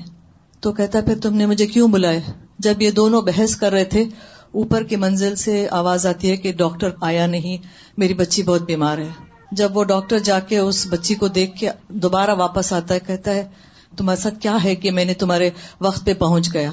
تو 0.60 0.72
کہتا 0.72 0.98
ہے، 0.98 1.04
پھر 1.04 1.18
تم 1.18 1.36
نے 1.36 1.46
مجھے 1.46 1.66
کیوں 1.66 1.88
بلائے؟ 1.88 2.20
جب 2.58 2.82
یہ 2.82 2.90
دونوں 2.90 3.22
بحث 3.22 3.56
کر 3.56 3.72
رہے 3.72 3.84
تھے، 3.84 4.04
اوپر 4.52 4.82
کی 4.82 4.96
منزل 4.96 5.34
سے 5.34 5.68
آواز 5.70 6.06
آتی 6.06 6.30
ہے 6.30 6.36
کہ 6.36 6.52
ڈاکٹر 6.52 6.90
آیا 7.00 7.26
نہیں، 7.26 7.56
میری 7.96 8.14
بچی 8.14 8.42
بہت 8.42 8.62
بیمار 8.62 8.98
ہے۔ 8.98 9.08
جب 9.52 9.76
وہ 9.76 9.84
ڈاکٹر 9.84 10.18
جا 10.18 10.40
کے 10.40 10.58
اس 10.58 10.86
بچی 10.90 11.14
کو 11.14 11.28
دیکھ 11.28 11.56
کے 11.56 11.70
دوبارہ 11.88 12.30
واپس 12.30 12.72
آتا 12.72 12.94
ہے، 12.94 13.00
کہتا 13.06 13.30
ہے، 13.30 13.48
تمہارے 13.96 14.20
ساتھ 14.20 14.40
کیا 14.40 14.56
ہے 14.64 14.74
کہ 14.74 14.90
میں 14.90 15.04
نے 15.04 15.14
تمہارے 15.14 15.50
وقت 15.80 16.04
پہ 16.04 16.14
پہنچ 16.14 16.54
گیا؟ 16.54 16.70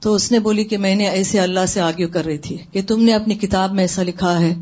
تو 0.00 0.14
اس 0.14 0.32
نے 0.32 0.38
بولی 0.38 0.64
کہ 0.64 0.78
میں 0.78 0.94
نے 0.94 1.08
ایسے 1.08 1.40
اللہ 1.40 1.66
سے 1.68 1.80
آگے 1.80 2.06
کر 2.06 2.24
رہی 2.24 2.38
تھی 2.38 2.56
کہ 2.72 2.82
تم 2.82 3.02
نے 3.02 3.14
اپنی 3.14 3.34
کتاب 3.34 3.72
میں 3.74 3.84
ایسا 3.84 4.02
لکھا 4.02 4.40
ہے، 4.40 4.54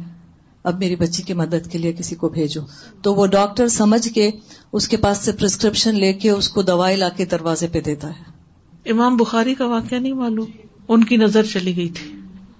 اب 0.64 0.78
میری 0.78 0.96
بچی 0.96 1.22
کی 1.22 1.32
مدد 1.32 1.70
کے 1.72 1.78
لیے 1.78 1.92
کسی 1.92 2.14
کو 2.14 2.28
بھیجو۔ 2.28 2.60
تو 3.02 3.14
وہ 3.14 3.26
ڈاکٹر 3.26 3.68
سمجھ 3.68 4.08
کے 4.08 4.30
اس 4.72 4.88
کے 4.88 4.96
پاس 4.96 5.18
سے 5.18 5.32
پرسکرپشن 5.32 5.94
لے 5.94 6.12
کے 6.12 6.30
اس 6.30 6.48
کو 6.48 6.62
دوائی 6.62 6.96
لا 6.96 7.08
کے 7.08 7.24
دروازے 7.24 7.66
پہ 7.66 7.80
دیتا 7.80 8.08
ہے۔ 8.08 8.38
امام 8.90 9.16
بخاری 9.16 9.54
کا 9.54 9.66
واقعہ 9.66 9.98
نہیں 9.98 10.12
معلوم۔ 10.12 10.50
ان 10.88 11.04
کی 11.04 11.16
نظر 11.16 11.42
چلی 11.42 11.76
گئی 11.76 11.88
تھی 11.88 12.12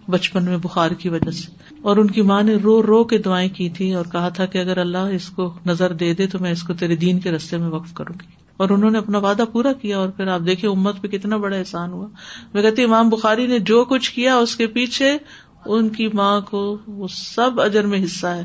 بچپن 0.08 0.44
میں 0.44 0.56
بخار 0.56 0.90
کی 0.90 1.08
وجہ 1.08 1.30
سے۔ 1.30 1.74
اور 1.82 1.96
ان 1.96 2.06
کی 2.06 2.22
ماں 2.22 2.42
نے 2.42 2.54
رو 2.54 2.82
رو 2.82 3.04
کے 3.04 3.18
دعائیں 3.18 3.48
کی 3.48 3.68
تھی 3.68 3.94
اور 3.94 4.04
کہا 4.12 4.28
تھا 4.28 4.46
کہ 4.46 4.58
اگر 4.58 4.78
اللہ 4.78 4.98
اس 4.98 5.28
کو 5.28 5.54
نظر 5.66 5.92
دے 5.92 6.14
دے 6.14 6.26
تو 6.26 6.38
میں 6.38 6.52
اس 6.52 6.62
کو 6.62 6.74
تیرے 6.74 6.96
دین 6.96 7.20
کے 7.20 7.30
رستے 7.30 7.56
میں 7.56 7.68
وقف 7.68 7.92
کروں 7.94 8.14
گی۔ 8.22 8.47
اور 8.58 8.70
انہوں 8.70 8.90
نے 8.90 8.98
اپنا 8.98 9.18
وعدہ 9.18 9.42
پورا 9.52 9.72
کیا 9.72 9.98
اور 9.98 10.08
پھر 10.08 10.26
آپ 10.26 10.40
دیکھیں 10.46 10.70
امت 10.70 11.02
پہ 11.02 11.08
کتنا 11.08 11.36
بڑا 11.36 11.56
احسان 11.56 11.92
ہوا۔ 11.92 12.08
میں 12.54 12.62
کہتی 12.62 12.84
امام 12.84 13.08
بخاری 13.08 13.46
نے 13.46 13.58
جو 13.58 13.84
کچھ 13.84 14.12
کیا 14.12 14.36
اس 14.36 14.56
کے 14.56 14.66
پیچھے 14.66 15.18
ان 15.66 15.88
کی 15.88 16.08
ماں 16.08 16.40
کو 16.40 16.78
وہ 16.86 17.08
سب 17.10 17.60
اجر 17.60 17.86
میں 17.86 18.04
حصہ 18.04 18.26
ہے۔ 18.26 18.44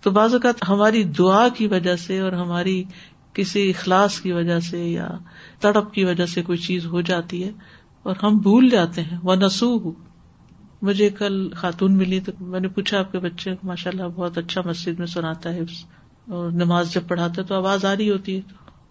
تو 0.00 0.10
بعض 0.10 0.32
اوقات 0.32 0.68
ہماری 0.68 1.04
دعا 1.04 1.48
کی 1.48 1.66
وجہ 1.66 1.96
سے 1.96 2.18
اور 2.20 2.32
ہماری 2.32 2.84
کسی 3.32 3.70
اخلاص 3.70 4.20
کی 4.20 4.32
وجہ 4.32 4.60
سے 4.60 4.88
یا 4.88 5.08
تڑپ 5.60 5.92
کی 5.92 6.04
وجہ 6.04 6.26
سے 6.26 6.42
کوئی 6.42 6.58
چیز 6.58 6.86
ہو 6.86 7.00
جاتی 7.00 7.44
ہے 7.44 7.52
اور 8.02 8.16
ہم 8.22 8.38
بھول 8.38 8.68
جاتے 8.68 9.02
ہیں۔ 9.02 9.18
وہ 9.22 9.34
نسو 9.34 9.92
مجھے 10.82 11.10
کل 11.10 11.50
خاتون 11.50 11.96
ملی 11.96 12.20
تو 12.20 12.32
میں 12.40 12.60
نے 12.60 12.68
پوچھا 12.68 12.98
آپ 12.98 13.12
کے 13.12 13.18
بچے 13.18 13.50
ماشاء 13.62 13.90
اللہ 13.90 14.02
بہت 14.02 14.38
اچھا 14.38 14.60
مسجد 14.64 14.98
میں 14.98 15.06
سناتا 15.06 15.52
ہے۔ 15.52 15.60
اور 16.28 16.50
نماز 16.50 16.92
جب 16.92 17.00
پڑھاتا 17.08 17.42
ہے 17.42 17.46
تو 17.46 17.54
آواز 17.54 17.84
آ 17.84 17.96
رہی 17.96 18.10
ہوتی 18.10 18.36
ہے۔ 18.36 18.40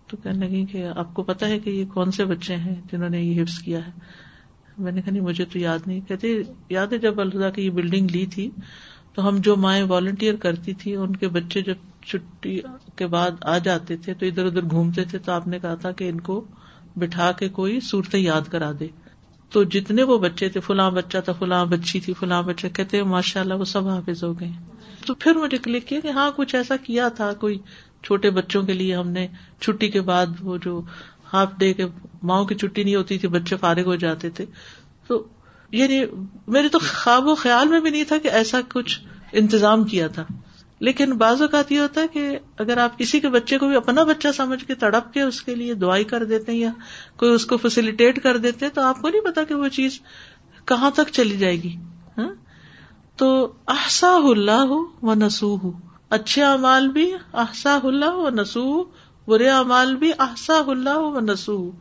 تو 0.10 0.17
کہنے 0.17 0.48
لگی 0.48 0.65
کہ 0.65 0.86
آپ 0.95 1.13
کو 1.13 1.24
پتا 1.24 1.48
ہے 1.48 1.60
کہ 1.60 1.69
یہ 1.69 1.86
کون 1.86 2.12
سے 2.12 2.26
بچے 2.26 2.56
ہیں 2.56 2.76
جنہوں 2.91 3.10
نے 3.10 3.22
یہ 3.22 3.41
حفظ 3.41 3.60
کیا 3.60 3.86
ہے؟ 3.86 3.91
میں 4.78 4.91
نے 4.91 5.02
کہا 5.02 5.12
نہیں، 5.12 5.24
مجھے 5.24 5.45
تو 5.45 5.60
یاد 5.60 5.80
نہیں۔ 5.86 6.00
کہتے 6.08 6.41
یاد 6.69 6.88
ہے 6.88 6.98
جب 6.98 7.22
اللہ 7.22 7.50
کی 7.50 7.62
یہ 7.62 7.69
بلڈنگ 7.69 8.08
لی 8.12 8.26
تھی، 8.26 8.52
تو 9.13 9.28
ہم 9.28 9.38
جو 9.38 9.56
مائیں 9.56 9.84
والنٹیئر 9.84 10.36
کرتی 10.36 10.74
تھی، 10.74 10.95
ان 10.95 11.15
کے 11.15 11.28
بچے 11.28 11.62
جب 11.62 11.76
چھٹی 12.06 12.60
کے 12.95 13.08
بعد 13.08 13.32
آ 13.41 13.58
جاتے 13.58 13.98
تھے، 13.98 14.13
تو 14.13 14.26
ادھر 14.26 14.45
ادھر 14.45 14.62
گھومتے 14.62 15.04
تھے، 15.04 15.17
تو 15.17 15.32
آپ 15.32 15.48
نے 15.48 15.60
کہا 15.60 15.76
تھا 15.76 15.91
کہ 15.91 16.10
ان 16.10 16.19
کو 16.19 16.45
بٹھا 16.95 17.32
کے 17.32 17.50
کوئی 17.50 17.80
صورتیں 17.80 18.19
یاد 18.19 18.52
کرا 18.52 18.72
دے۔ 18.80 18.88
تو 19.50 19.63
جتنے 19.63 20.04
وہ 20.04 20.17
بچے 20.17 20.50
تھے، 20.50 20.60
فلاں 20.60 20.91
بچہ 20.91 21.17
تھا، 21.17 21.34
فلاں 21.34 21.65
بچی 21.65 22.00
تھی، 22.00 22.13
فلاں 22.13 22.43
بچہ، 22.43 22.67
کہتے 22.67 23.04
ماشاء 23.04 23.41
اللہ 23.41 23.54
وہ 23.54 23.65
سب 23.65 23.88
حافظ 23.88 24.24
ہو 24.24 24.39
گئے۔ 24.39 24.52
تو 25.06 25.15
پھر 25.15 25.36
مجھے 25.36 25.58
کلک 25.58 25.88
کیا 25.88 26.00
کہ 26.00 26.08
ہاں 26.08 26.32
کچھ 26.36 26.56
ایسا 26.56 26.76
کیا 26.78 27.10
تھا، 27.10 27.34
کوئی 27.34 27.58
چھوٹے 28.04 28.30
بچوں 28.30 28.64
کے 28.64 28.74
لیے 28.74 28.96
ہم 28.96 29.10
نے 29.10 29.28
چھٹی 29.62 29.90
کے 29.90 30.02
بعد 30.02 30.26
وہ 30.42 30.58
جو 30.58 30.82
ہاف 31.34 31.52
ڈے 31.58 31.74
کے 31.74 31.86
ماؤں 32.24 32.46
کی 32.46 32.56
چھٹی 32.56 32.84
نہیں 32.84 32.96
ہوتی 32.96 33.18
تھی، 33.18 33.28
بچے 33.28 33.58
فارغ 33.58 33.84
ہو 33.86 33.96
جاتے 33.96 34.30
تھے۔ 34.30 34.46
تو 35.08 35.28
یعنی 35.72 36.06
میرے 36.48 36.70
تو 36.70 36.80
خواب 36.80 37.28
و 37.28 37.36
خیال 37.36 37.68
میں 37.68 37.80
بھی 37.80 37.90
نہیں 37.90 38.04
تھا 38.04 38.18
کہ 38.18 38.28
ایسا 38.28 38.60
کچھ 38.74 39.00
انتظام 39.32 39.84
کیا 39.84 40.08
تھا۔ 40.08 40.26
لیکن 40.80 41.12
بعض 41.12 41.42
اوقات 41.42 41.72
یہ 41.72 41.80
ہوتا 41.80 42.02
ہے 42.02 42.08
کہ 42.08 42.40
اگر 42.58 42.78
آپ 42.78 43.00
کسی 43.00 43.20
کے 43.20 43.30
بچے 43.30 43.58
کو 43.58 43.68
بھی 43.68 43.76
اپنا 43.76 44.04
بچہ 44.04 44.28
سمجھ 44.36 44.66
کے 44.66 44.76
تڑپ 44.76 45.14
کے 45.14 45.22
اس 45.22 45.42
کے 45.42 45.56
لیے 45.56 45.74
دعائی 45.74 46.04
کر 46.04 46.26
دیتے 46.26 46.52
ہیں 46.52 46.60
یا 46.60 46.72
کوئی 47.18 47.32
اس 47.32 47.46
کو 47.46 47.58
فیسلٹیٹ 47.58 48.24
کر 48.24 48.38
دیتے 48.38 48.66
ہیں، 48.66 48.72
تو 48.76 48.82
آپ 48.82 49.02
کو 49.02 49.10
نہیں 49.10 49.22
پتا 49.22 49.44
کہ 49.44 49.56
وہ 49.56 49.68
چیز 49.68 50.00
کہاں 50.66 50.92
تک 50.92 51.12
چلی 51.12 51.38
جائے 51.38 51.56
گی۔ 51.56 51.76
ہاں؟ 52.18 52.30
تو 53.16 53.54
احسا 53.68 54.14
اللہ 54.14 54.52
ہو 54.52 54.86
و 55.02 55.14
نسو 55.14 55.56
ہو 55.56 55.88
اچھے 56.10 56.43
امال 56.43 56.88
بھی 56.88 57.13
احسا 57.34 57.80
اللہ 57.84 58.12
و 58.12 58.30
نسو 58.30 58.84
برے 59.28 59.50
امال 59.50 59.95
بھی 59.95 60.12
احسا 60.19 60.54
اللہ 60.67 60.98
و 60.98 61.19
نسو 61.19 61.72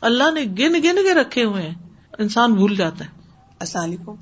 اللہ 0.00 0.30
نے 0.34 0.42
گن 0.42 0.74
گن 0.74 0.96
کے 1.02 1.14
رکھے 1.14 1.44
ہوئے 1.44 1.62
ہیں۔ 1.62 1.74
انسان 2.18 2.54
بھول 2.54 2.76
جاتا 2.76 3.04
ہے۔ 3.04 3.10
السلام 3.60 3.84
علیکم۔ 3.84 4.14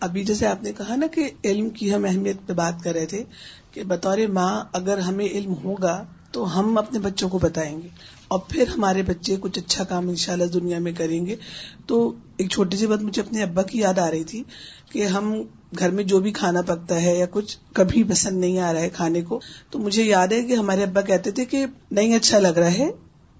ابھی 0.00 0.24
جیسے 0.24 0.46
آپ 0.46 0.62
نے 0.62 0.72
کہا 0.72 0.96
نا 0.96 1.06
کہ 1.06 1.30
علم 1.44 1.70
کی 1.70 1.94
ہم 1.94 2.04
اہمیت 2.04 2.36
پہ 2.46 2.52
بات 2.52 2.84
کر 2.84 2.92
رہے 2.92 3.06
تھے 3.06 3.24
کہ 3.70 3.84
بطور 3.84 4.18
ماں 4.32 4.64
اگر 4.72 4.98
ہمیں 4.98 5.26
علم 5.26 5.54
ہوگا 5.64 6.04
تو 6.32 6.60
ہم 6.60 6.78
اپنے 6.78 6.98
بچوں 6.98 7.28
کو 7.28 7.38
بتائیں 7.38 7.82
گے۔ 7.82 7.88
اور 8.28 8.38
پھر 8.48 8.68
ہمارے 8.68 9.02
بچے 9.02 9.36
کچھ 9.40 9.58
اچھا 9.58 9.84
کام 9.84 10.08
ان 10.08 10.16
شاء 10.16 10.32
اللہ 10.32 10.44
دنیا 10.44 10.78
میں 10.78 10.92
کریں 10.92 11.26
گے۔ 11.26 11.36
تو 11.86 12.14
ایک 12.36 12.50
چھوٹی 12.50 12.76
سی 12.76 12.86
بات 12.86 13.02
مجھے 13.02 13.22
اپنے 13.22 13.42
ابا 13.42 13.62
کی 13.62 13.78
یاد 13.78 13.98
آ 13.98 14.10
رہی 14.10 14.24
تھی 14.24 14.42
کہ 14.92 15.06
ہم 15.06 15.34
گھر 15.78 15.90
میں 15.90 16.04
جو 16.04 16.20
بھی 16.20 16.32
کھانا 16.32 16.62
پکتا 16.62 17.02
ہے 17.02 17.16
یا 17.18 17.26
کچھ 17.30 17.56
کبھی 17.72 18.04
پسند 18.04 18.40
نہیں 18.40 18.58
آ 18.58 18.72
رہا 18.72 18.80
ہے 18.80 18.88
کھانے 18.88 19.22
کو 19.22 19.40
تو 19.70 19.78
مجھے 19.78 20.02
یاد 20.02 20.28
ہے 20.28 20.42
کہ 20.42 20.52
ہمارے 20.52 20.82
ابا 20.82 21.00
کہتے 21.00 21.30
تھے 21.30 21.44
کہ 21.44 21.66
نہیں 21.90 22.16
اچھا 22.16 22.38
لگ 22.38 22.58
رہا 22.58 22.72
ہے 22.72 22.90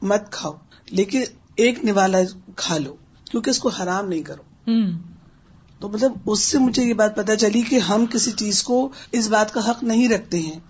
مت 0.03 0.33
کھاؤ 0.33 0.53
لیکن 0.90 1.23
ایک 1.57 1.85
نوالا 1.85 2.18
کھا 2.57 2.79
لو 2.79 2.97
کیونکہ 3.31 3.51
اس 3.51 3.59
کو 3.59 3.68
حرام 3.68 4.09
نہیں 4.09 4.23
کرو۔ 4.23 4.42
تو 5.79 5.88
مطلب 5.88 6.12
اس 6.27 6.40
سے 6.40 6.59
مجھے 6.59 6.85
یہ 6.85 6.95
بات 6.95 7.16
پتا 7.16 7.37
چلی 7.37 7.62
کہ 7.62 7.79
ہم 7.79 8.07
کسی 8.07 8.31
چیز 8.31 8.62
کو 8.62 8.88
اس 9.12 9.29
بات 9.29 9.55
کا 9.55 9.71
حق 9.71 9.83
نہیں 9.83 10.09
رکھتے 10.09 10.38
ہیں۔ 10.38 10.61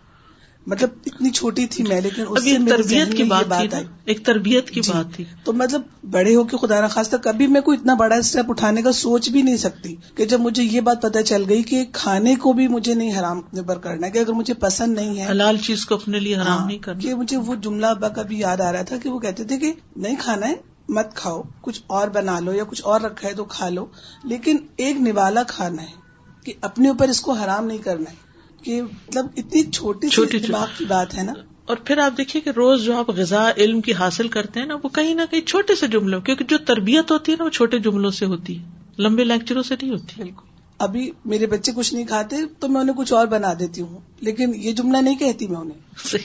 مطلب 0.67 0.89
اتنی 1.07 1.31
چھوٹی 1.31 1.67
تھی 1.67 1.85
میں 1.85 2.01
لیکن 2.01 2.25
اس 2.29 2.45
سے 2.45 2.57
تربیت 2.69 3.17
کی 3.17 3.23
بات 3.23 3.53
آئی۔ 3.53 3.85
ایک 4.05 4.27
تربیت 4.27 4.71
کی 4.71 4.81
جی۔ 4.81 4.93
بات 4.93 5.15
تھی۔ 5.15 5.25
تو 5.45 5.53
مطلب 5.53 5.83
بڑے 6.11 6.35
ہو 6.37 6.45
کے 6.45 6.57
خدا 6.57 6.81
نخواستہ 6.85 7.17
کبھی 7.17 7.47
میں 7.47 7.61
کوئی 7.61 7.79
اتنا 7.79 7.95
بڑا 7.95 8.17
اسٹیپ 8.17 8.51
اٹھانے 8.51 8.83
کا 8.83 8.93
سوچ 8.93 9.29
بھی 9.29 9.43
نہیں 9.43 9.57
سکتی 9.57 9.95
کہ 10.15 10.25
جب 10.25 10.41
مجھے 10.41 10.63
یہ 10.63 10.81
بات 10.81 11.03
پتا 11.03 11.23
چل 11.23 11.45
گئی 11.49 11.63
کہ 11.63 11.85
کھانے 11.93 12.35
کو 12.35 12.53
بھی 12.53 12.69
مجھے 12.69 12.95
نہیں 12.95 13.19
حرام 13.19 13.41
نبر 13.59 13.79
کرنا 13.79 14.09
کہ 14.09 14.19
اگر 14.19 14.33
مجھے 14.33 14.55
پسند 14.55 14.95
نہیں 14.95 15.21
ہے 15.21 15.31
حلال 15.31 15.57
چیز 15.57 15.87
کو 15.87 15.95
اپنے 15.95 16.19
لیے 16.21 16.37
حرام 16.37 16.47
ہاں، 16.47 16.67
نہیں 16.67 16.79
کرنا۔ 16.79 17.01
کہ 17.01 17.15
مجھے 17.15 17.37
وہ 17.37 17.55
جملہ 17.55 17.87
ابا 17.87 18.09
کا 18.09 18.23
بھی 18.23 18.39
یاد 18.39 18.61
آ 18.61 18.73
رہا 18.73 18.83
تھا 18.83 18.97
کہ 18.97 19.11
وہ 19.11 19.19
کہتے 19.19 19.45
تھے 19.45 19.59
کہ 19.59 19.73
نہیں 19.97 20.17
کھانا 20.19 20.49
ہے 20.49 20.55
مت 20.89 21.15
کھاؤ 21.15 21.43
کچھ 21.61 21.83
اور 21.87 22.09
بنا 22.09 22.41
لو 22.41 22.53
یا 22.53 22.65
کچھ 22.65 22.83
اور 22.85 23.01
رکھا 23.01 23.29
ہے 23.29 23.35
تو 23.35 23.45
کھا 23.45 23.69
لو 23.69 23.87
لیکن 24.25 24.57
ایک 24.77 25.01
نوالا 25.01 25.43
کھانا 25.43 25.83
ہے 25.83 26.01
کہ 26.45 26.53
اپنے 26.61 26.89
اوپر 26.89 27.09
اس 27.09 27.21
کو 27.21 27.33
حرام 27.33 27.67
نہیں 27.67 27.79
کرنا 27.79 28.11
ہے۔ 28.11 28.32
کہ 28.65 28.83
مطلب 28.83 29.27
اتنی 29.37 29.63
چھوٹی 29.63 30.09
چھوٹی 30.09 30.39
دماغ 30.39 30.67
کی 30.79 30.85
بات 30.85 31.15
ہے 31.15 31.23
نا؟ 31.23 31.33
اور 31.65 31.77
پھر 31.77 31.99
آپ 31.99 32.17
دیکھیے 32.17 32.43
کہ 32.43 32.51
روز 32.51 32.83
جو 32.85 32.97
آپ 32.97 33.11
غذا 33.11 33.51
علم 33.57 33.81
کی 33.81 33.93
حاصل 33.95 34.29
کرتے 34.29 34.61
ہیں 34.61 34.67
نا 34.67 34.75
وہ 34.83 34.89
کہیں 34.89 35.15
نہ 35.15 35.23
کہیں 35.31 35.41
چھوٹے 35.41 35.75
سے 35.75 35.87
جملوں 35.87 36.21
کیونکہ 36.21 36.45
جو 36.45 36.59
تربیت 36.59 37.11
ہوتی 37.11 37.33
ہے 37.33 37.37
نا 37.39 37.45
وہ 37.45 37.49
چھوٹے 37.49 37.79
جملوں 37.79 38.11
سے 38.11 38.27
ہوتی 38.27 38.59
ہے۔ 38.59 38.65
لمبے 38.99 39.25
لیکچروں 39.25 39.63
سے 39.63 39.75
نہیں 39.83 39.93
ہوتی۔ 39.93 40.15
بالکل۔ 40.17 40.47
ابھی 40.79 41.11
میرے 41.25 41.47
بچے 41.47 41.73
کچھ 41.77 41.95
نہیں 41.95 42.07
کھاتے 42.07 42.37
تو 42.61 42.69
میں 42.69 42.81
انہیں 42.81 42.97
کچھ 42.97 43.13
اور 43.13 43.27
بنا 43.27 43.53
دیتی 43.59 43.81
ہوں۔ 43.81 43.99
لیکن 44.21 44.53
یہ 44.55 44.73
جملہ 44.73 44.97
نہیں 44.97 45.19
کہتی 45.19 45.47
میں 45.47 45.57
انہیں۔ 45.57 46.17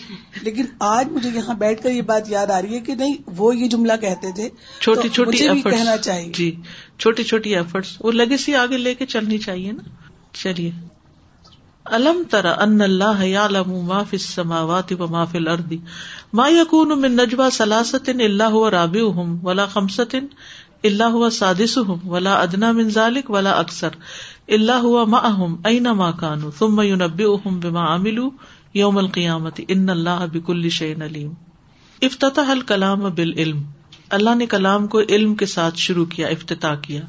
لیکن 0.41 0.65
آج 0.79 1.07
مجھے 1.11 1.29
یہاں 1.33 1.55
بیٹھ 1.55 1.83
کر 1.83 1.91
یہ 1.91 2.01
بات 2.01 2.29
یاد 2.29 2.47
آ 2.47 2.61
رہی 2.61 2.73
ہے 2.73 2.79
کہ 2.79 2.95
نہیں 2.95 3.15
وہ 3.27 3.57
یہ 3.57 3.67
جملہ 3.67 3.93
کہتے 4.01 4.31
تھے۔ 4.35 4.49
چھوٹی 4.81 5.09
چھوٹی 5.09 5.37
کہنا 5.61 5.97
چاہیے۔ 5.97 6.31
جی 6.33 6.55
چھوٹی 6.99 7.23
چھوٹی 7.23 7.55
ایفرٹس 7.55 7.97
وہ 7.99 8.11
لگے 8.11 8.55
آگے 8.55 8.77
لے 8.77 8.95
کے 8.95 9.05
چلنی 9.05 9.37
چاہیے 9.37 9.71
نا۔ 9.71 9.83
چلیے۔ 10.33 10.71
الم 11.91 12.23
ترا 12.29 12.51
ان 12.51 12.81
اللہ 12.81 13.25
یعلم 13.25 13.85
ما 13.85 14.03
فی 14.03 14.17
السماوات 14.17 14.93
و 14.99 15.07
ما 15.07 15.25
فی 15.25 15.37
الارض؟ 15.37 15.73
ما 16.33 16.47
یکون 16.47 17.01
من 17.01 17.11
نجوا 17.11 17.49
ثلاثه 17.49 18.11
الا 18.19 18.47
هو 18.47 18.71
رابعهم 18.71 19.45
ولا 19.45 19.65
خمسه 19.65 20.21
الا 20.83 21.07
هو 21.07 21.29
سادسهم 21.29 22.09
ولا 22.09 22.33
ادنى 22.41 22.71
من 22.71 22.89
ذلك 22.89 23.29
ولا 23.29 23.51
اکثر 23.51 23.89
اللہ 24.47 24.71
ہوا 24.71 25.05
معهم 25.05 25.55
اينما 25.65 26.11
كانوا 26.11 26.51
ثم 26.59 26.81
ينبئهم 26.81 27.59
بما 27.59 27.95
عملوا 27.95 28.29
يوم 28.73 28.97
القيامه 28.97 29.61
ان 29.69 29.89
الله 29.89 30.25
بكل 30.31 30.69
شيء 30.69 30.95
عليم 31.01 31.33
افتتح 32.01 32.49
الكلام 32.49 32.99
بالعلم۔ 32.99 33.61
اللہ 34.09 34.35
نے 34.35 34.45
کلام 34.45 34.87
کو 34.87 34.99
علم 34.99 35.35
کے 35.35 35.45
ساتھ 35.45 35.77
شروع 35.77 36.05
کیا، 36.05 36.27
افتتاح 36.27 36.75
کیا۔ 36.75 37.01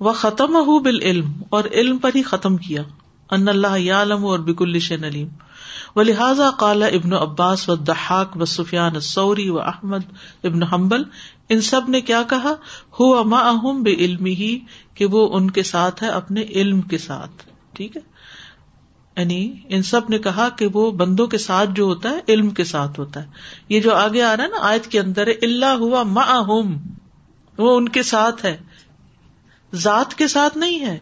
وہ 0.00 0.12
ختم 0.12 0.54
ہو 0.54 0.78
بالعلم 0.78 1.32
اور 1.48 1.64
علم 1.72 1.98
پر 1.98 2.10
ہی 2.14 2.22
ختم 2.22 2.56
کیا۔ 2.56 2.82
ان 3.30 3.48
اللہ 3.48 3.78
یعلم 3.78 4.24
اور 4.24 4.38
بک 4.38 4.62
الشن 4.62 5.04
علیم. 5.04 5.28
و 5.96 6.02
لہٰذا 6.02 6.50
کالا 6.58 6.86
ابن 6.86 7.12
عباس 7.12 7.68
و 7.68 7.74
دحاق 7.74 8.36
و 8.40 8.44
سفیان 8.44 9.00
سوری 9.00 9.50
و 9.50 9.60
احمد 9.60 10.00
ابن 10.44 10.62
حمبل 10.62 11.02
ان 11.48 11.60
سب 11.60 11.80
نے 11.88 12.00
کیا 12.00 12.22
کہا؟ 12.22 12.52
ہو 13.00 13.18
اما 13.18 13.38
اہم 13.38 13.82
بے 13.82 13.94
علم 13.94 14.24
ہی 14.24 14.58
کہ 14.94 15.06
وہ 15.06 15.36
ان 15.36 15.50
کے 15.50 15.62
ساتھ 15.62 16.02
ہے، 16.02 16.08
اپنے 16.08 16.42
علم 16.42 16.80
کے 16.80 16.98
ساتھ. 16.98 17.42
ٹھیک 17.72 17.96
ہے؟ 17.96 18.02
یعنی 19.16 19.54
ان 19.68 19.82
سب 19.82 20.00
نے 20.08 20.18
کہا 20.18 20.48
کہ 20.48 20.66
وہ 20.72 20.90
بندوں 20.90 21.26
کے 21.26 21.38
ساتھ 21.38 21.70
جو 21.74 21.84
ہوتا 21.84 22.10
ہے، 22.10 22.18
علم 22.28 22.50
کے 22.50 22.64
ساتھ 22.64 23.00
ہوتا 23.00 23.22
ہے. 23.22 23.28
یہ 23.68 23.80
جو 23.80 23.94
آگے 23.94 24.22
آ 24.22 24.36
رہا 24.36 24.44
ہے 24.44 24.48
نا 24.48 24.56
آیت 24.60 24.86
کے 24.86 25.00
اندر 25.00 25.28
اللہ 25.42 25.66
ہوا 25.66 26.02
ماہم 26.02 26.76
وہ 27.58 27.76
ان 27.76 27.88
کے 27.88 28.02
ساتھ 28.02 28.44
ہے. 28.44 28.56
ذات 29.74 30.14
کے 30.14 30.28
ساتھ 30.28 30.58
نہیں 30.58 30.80
ہے. 30.80 30.98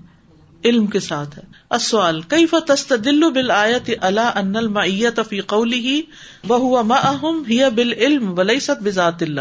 علم 0.65 0.87
کے 0.87 1.01
ساتھ 1.01 1.39
ہے۔ 1.39 1.43
اصوال 1.71 2.21
کئی 2.21 2.47
فتست 2.47 2.93
دل 3.05 3.31
بل 3.33 3.51
اللہ 3.51 4.31
ان 4.35 4.57
المیت 4.57 5.21
فی 5.29 5.41
قولی 5.41 5.79
ہی 5.79 6.03
وہ 6.49 6.83
ماہم 6.83 7.43
ہی 7.49 7.61
بل 7.75 7.93
علم 7.93 8.41
ست 8.61 8.83
بذات 8.83 9.23
اللہ؟ 9.23 9.41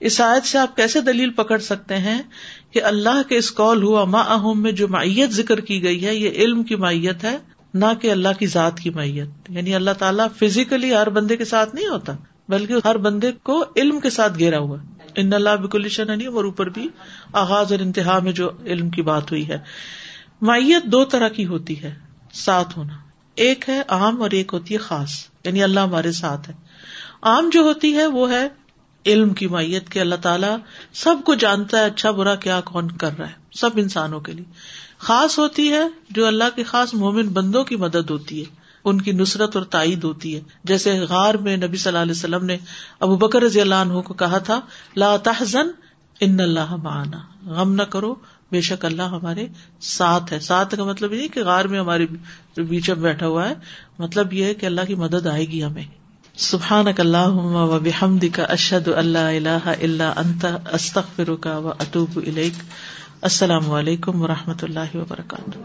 اس 0.00 0.20
آیت 0.20 0.46
سے 0.46 0.58
آپ 0.58 0.76
کیسے 0.76 1.00
دلیل 1.00 1.30
پکڑ 1.30 1.58
سکتے 1.58 1.96
ہیں 1.96 2.22
کہ 2.70 2.82
اللہ 2.82 3.28
کے 3.28 3.36
اس 3.36 3.54
قول 3.54 3.82
ہوا 3.82 4.04
ما 4.04 4.20
اہم 4.20 4.62
میں 4.62 4.72
جو 4.72 4.88
معیت 4.88 5.30
ذکر 5.30 5.60
کی 5.60 5.82
گئی 5.82 6.06
ہے، 6.06 6.14
یہ 6.14 6.30
علم 6.30 6.62
کی 6.62 6.76
معیت 6.76 7.24
ہے، 7.24 7.36
نہ 7.74 7.84
کہ 8.00 8.10
اللہ 8.10 8.28
کی 8.38 8.46
ذات 8.46 8.80
کی 8.80 8.90
معیت۔ 8.90 9.28
یعنی 9.48 9.74
اللہ 9.74 9.90
تعالیٰ 9.98 10.26
فزیکلی 10.38 10.94
ہر 10.94 11.08
بندے 11.08 11.36
کے 11.36 11.44
ساتھ 11.44 11.74
نہیں 11.74 11.86
ہوتا، 11.86 12.12
بلکہ 12.48 12.74
ہر 12.84 12.96
بندے 12.96 13.32
کو 13.42 13.64
علم 13.76 14.00
کے 14.00 14.10
ساتھ 14.10 14.38
گھیرا 14.38 14.58
ہوا۔ 14.58 14.78
ان 15.16 15.32
اللہ 15.32 15.56
بکلشن 15.56 16.10
اور 16.10 16.44
اوپر 16.44 16.68
بھی 16.68 16.88
آغاز 17.32 17.72
اور 17.72 17.80
انتہا 17.80 18.18
میں 18.18 18.32
جو 18.32 18.50
علم 18.66 18.90
کی 18.90 19.02
بات 19.02 19.30
ہوئی 19.30 19.48
ہے۔ 19.48 19.58
مائیت 20.44 20.84
دو 20.84 21.04
طرح 21.04 21.28
کی 21.28 21.46
ہوتی 21.46 21.82
ہے، 21.82 21.94
ساتھ 22.32 22.78
ہونا۔ 22.78 22.92
ایک 23.34 23.68
ہے 23.68 23.82
عام 23.88 24.22
اور 24.22 24.30
ایک 24.30 24.50
ہوتی 24.54 24.74
ہے 24.74 24.78
خاص 24.78 25.10
یعنی 25.44 25.62
اللہ 25.62 25.80
ہمارے 25.80 26.12
ساتھ 26.12 26.50
ہے۔ 26.50 26.54
عام 27.22 27.48
جو 27.52 27.60
ہوتی 27.60 27.94
ہے 27.94 28.06
وہ 28.06 28.30
ہے 28.30 28.48
علم 29.06 29.34
کی 29.34 29.46
مائیت 29.46 29.88
کے 29.88 30.00
اللہ 30.00 30.14
تعالیٰ 30.14 30.56
سب 30.92 31.16
کو 31.24 31.34
جانتا 31.34 31.78
ہے 31.78 31.84
اچھا 31.84 32.10
برا 32.10 32.34
کیا 32.34 32.60
کون 32.60 32.90
کر 32.90 33.18
رہا 33.18 33.28
ہے؟ 33.28 33.32
سب 33.52 33.70
انسانوں 33.76 34.20
کے 34.20 34.32
لیے۔ 34.32 34.44
خاص 34.98 35.38
ہوتی 35.38 35.70
ہے 35.70 35.82
جو 36.10 36.26
اللہ 36.26 36.44
کے 36.54 36.62
خاص 36.62 36.94
مومن 36.94 37.28
بندوں 37.28 37.64
کی 37.64 37.76
مدد 37.76 38.10
ہوتی 38.10 38.40
ہے، 38.40 38.44
ان 38.84 39.00
کی 39.00 39.12
نصرت 39.12 39.56
اور 39.56 39.64
تائید 39.64 40.04
ہوتی 40.04 40.36
ہے۔ 40.36 40.40
جیسے 40.64 40.98
غار 40.98 41.34
میں 41.34 41.56
نبی 41.56 41.76
صلی 41.76 41.90
اللہ 41.90 42.02
علیہ 42.02 42.12
وسلم 42.12 42.44
نے 42.44 42.56
ابو 43.00 43.16
بکر 43.16 43.42
رضی 43.42 43.60
اللہ 43.60 43.74
عنہ 43.74 44.00
کو 44.00 44.14
کہا 44.14 44.38
تھا، 44.38 44.60
لا 44.96 45.16
تحزن 45.16 45.66
ان 46.20 46.40
اللہ 46.40 46.76
معنا۔ 46.76 47.18
غم 47.46 47.74
نہ 47.74 47.82
کرو 47.82 48.14
بے 48.54 48.60
شک 48.60 48.84
اللہ 48.84 49.02
ہمارے 49.02 49.46
ساتھ 49.80 50.32
ہے۔ 50.32 50.40
ساتھ 50.40 50.74
کا 50.76 50.84
مطلب 50.84 51.12
یہ 51.12 51.28
کہ 51.28 51.44
غار 51.44 51.64
میں 51.64 51.80
ہمارے 51.80 52.06
بیچ 52.62 52.90
میں 52.90 53.02
بیٹھا 53.02 53.26
ہوا 53.26 53.48
ہے۔ 53.48 53.54
مطلب 53.98 54.32
یہ 54.32 54.44
ہے 54.44 54.54
کہ 54.54 54.66
اللہ 54.66 54.80
کی 54.88 54.94
مدد 54.94 55.26
آئے 55.26 55.44
گی 55.44 55.62
ہمیں۔ 55.64 55.84
سبحان 56.36 56.86
اللہ 56.98 57.34
و 57.54 57.78
بحمد 57.78 58.24
کا 58.32 58.42
اشد 58.42 58.88
اللہ 58.88 59.28
اللہ 59.34 59.66
اللہ 59.66 60.12
انت 60.16 60.46
استخر 60.72 61.34
کا 61.34 61.58
و 61.58 61.68
اطوب 61.68 62.18
السلام 63.22 63.70
علیکم 63.70 64.22
و 64.22 64.26
رحمۃ 64.26 64.60
اللہ 64.62 64.96
وبرکاتہ۔ 64.96 65.58